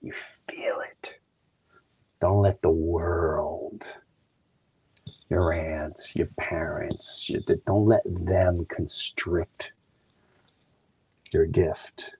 You 0.00 0.12
feel 0.48 0.76
it. 0.92 1.18
Don't 2.20 2.40
let 2.40 2.62
the 2.62 2.70
world, 2.70 3.84
your 5.28 5.52
aunts, 5.52 6.14
your 6.14 6.28
parents, 6.38 7.28
your, 7.28 7.40
don't 7.66 7.86
let 7.86 8.02
them 8.04 8.64
constrict 8.68 9.72
your 11.32 11.46
gift 11.46 12.12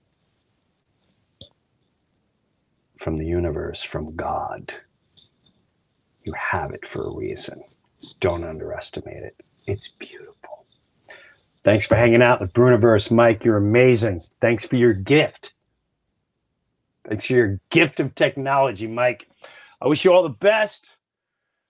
from 2.99 3.17
the 3.17 3.27
universe, 3.27 3.81
from 3.81 4.17
God. 4.17 4.75
You 6.25 6.33
have 6.33 6.73
it 6.73 6.87
for 6.87 7.07
a 7.07 7.15
reason. 7.15 7.63
Don't 8.21 8.45
underestimate 8.45 9.23
it. 9.23 9.37
It's 9.67 9.89
beautiful. 9.89 10.67
Thanks 11.65 11.87
for 11.87 11.95
hanging 11.95 12.23
out 12.23 12.41
with 12.41 12.53
Breuniverse, 12.53 13.11
Mike. 13.11 13.45
You're 13.45 13.57
amazing. 13.57 14.21
Thanks 14.41 14.67
for 14.67 14.77
your 14.77 14.93
gift. 14.93 15.55
Thanks 17.09 17.27
for 17.27 17.35
your 17.35 17.61
gift 17.71 18.01
of 18.01 18.15
technology, 18.15 18.87
Mike. 18.87 19.29
I 19.81 19.87
wish 19.89 20.05
you 20.05 20.13
all 20.13 20.23
the 20.23 20.29
best. 20.31 20.91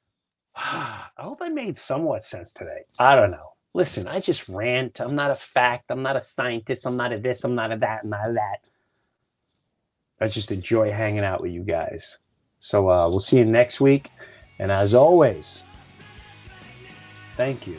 I 0.56 1.06
hope 1.18 1.38
I 1.40 1.48
made 1.48 1.76
somewhat 1.76 2.24
sense 2.24 2.52
today. 2.52 2.82
I 2.98 3.14
don't 3.14 3.30
know. 3.30 3.52
Listen, 3.72 4.06
I 4.06 4.20
just 4.20 4.48
rant. 4.48 5.00
I'm 5.00 5.16
not 5.16 5.32
a 5.32 5.36
fact. 5.36 5.86
I'm 5.90 6.02
not 6.02 6.16
a 6.16 6.20
scientist. 6.20 6.86
I'm 6.86 6.96
not 6.96 7.12
a 7.12 7.18
this. 7.18 7.42
I'm 7.42 7.56
not 7.56 7.72
a 7.72 7.76
that. 7.78 8.00
I'm 8.04 8.10
not 8.10 8.30
a 8.30 8.32
that. 8.34 8.58
I 10.20 10.28
just 10.28 10.52
enjoy 10.52 10.92
hanging 10.92 11.24
out 11.24 11.42
with 11.42 11.50
you 11.52 11.62
guys. 11.62 12.18
So 12.60 12.88
uh, 12.88 13.08
we'll 13.08 13.20
see 13.20 13.38
you 13.38 13.44
next 13.44 13.80
week. 13.80 14.10
And 14.58 14.70
as 14.70 14.94
always, 14.94 15.62
thank 17.36 17.66
you 17.66 17.76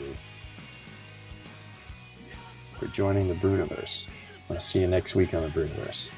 for 2.78 2.86
joining 2.88 3.28
the 3.28 3.34
Breuniverse. 3.34 4.06
I'll 4.50 4.60
see 4.60 4.80
you 4.80 4.86
next 4.86 5.14
week 5.14 5.32
on 5.32 5.42
the 5.42 5.48
Breuniverse. 5.48 6.10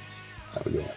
Have 0.54 0.66
a 0.66 0.70
good 0.70 0.84
one. 0.84 0.94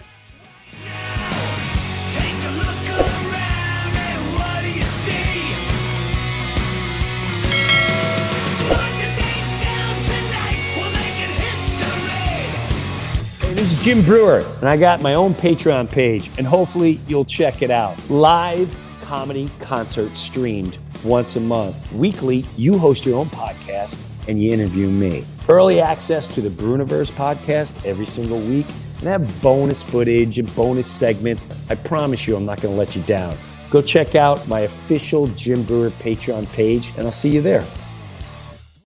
This 13.55 13.73
is 13.77 13.85
Jim 13.85 14.01
Breuer, 14.01 14.43
and 14.59 14.67
I 14.67 14.75
got 14.75 15.03
my 15.03 15.13
own 15.13 15.35
Patreon 15.35 15.87
page, 15.87 16.31
and 16.39 16.47
hopefully 16.47 16.99
you'll 17.07 17.25
check 17.25 17.61
it 17.61 17.69
out. 17.69 17.95
Live 18.09 18.75
comedy 19.11 19.49
concert 19.59 20.15
streamed 20.15 20.79
once 21.03 21.35
a 21.35 21.39
month. 21.41 21.91
Weekly, 21.91 22.45
you 22.55 22.77
host 22.77 23.05
your 23.05 23.19
own 23.19 23.25
podcast 23.25 23.99
and 24.29 24.41
you 24.41 24.53
interview 24.53 24.87
me. 24.87 25.25
Early 25.49 25.81
access 25.81 26.29
to 26.29 26.39
the 26.39 26.47
Breuniverse 26.47 27.11
podcast 27.11 27.85
every 27.85 28.05
single 28.05 28.39
week, 28.39 28.67
and 28.99 29.09
have 29.09 29.41
bonus 29.41 29.83
footage 29.83 30.39
and 30.39 30.55
bonus 30.55 30.89
segments. 30.89 31.43
I 31.69 31.75
promise 31.75 32.25
you, 32.25 32.37
I'm 32.37 32.45
not 32.45 32.61
going 32.61 32.73
to 32.73 32.79
let 32.79 32.95
you 32.95 33.01
down. 33.01 33.35
Go 33.69 33.81
check 33.81 34.15
out 34.15 34.47
my 34.47 34.61
official 34.61 35.27
Jim 35.27 35.63
Breuer 35.63 35.89
Patreon 35.89 36.49
page, 36.53 36.93
and 36.95 37.05
I'll 37.05 37.11
see 37.11 37.31
you 37.31 37.41
there. 37.41 37.65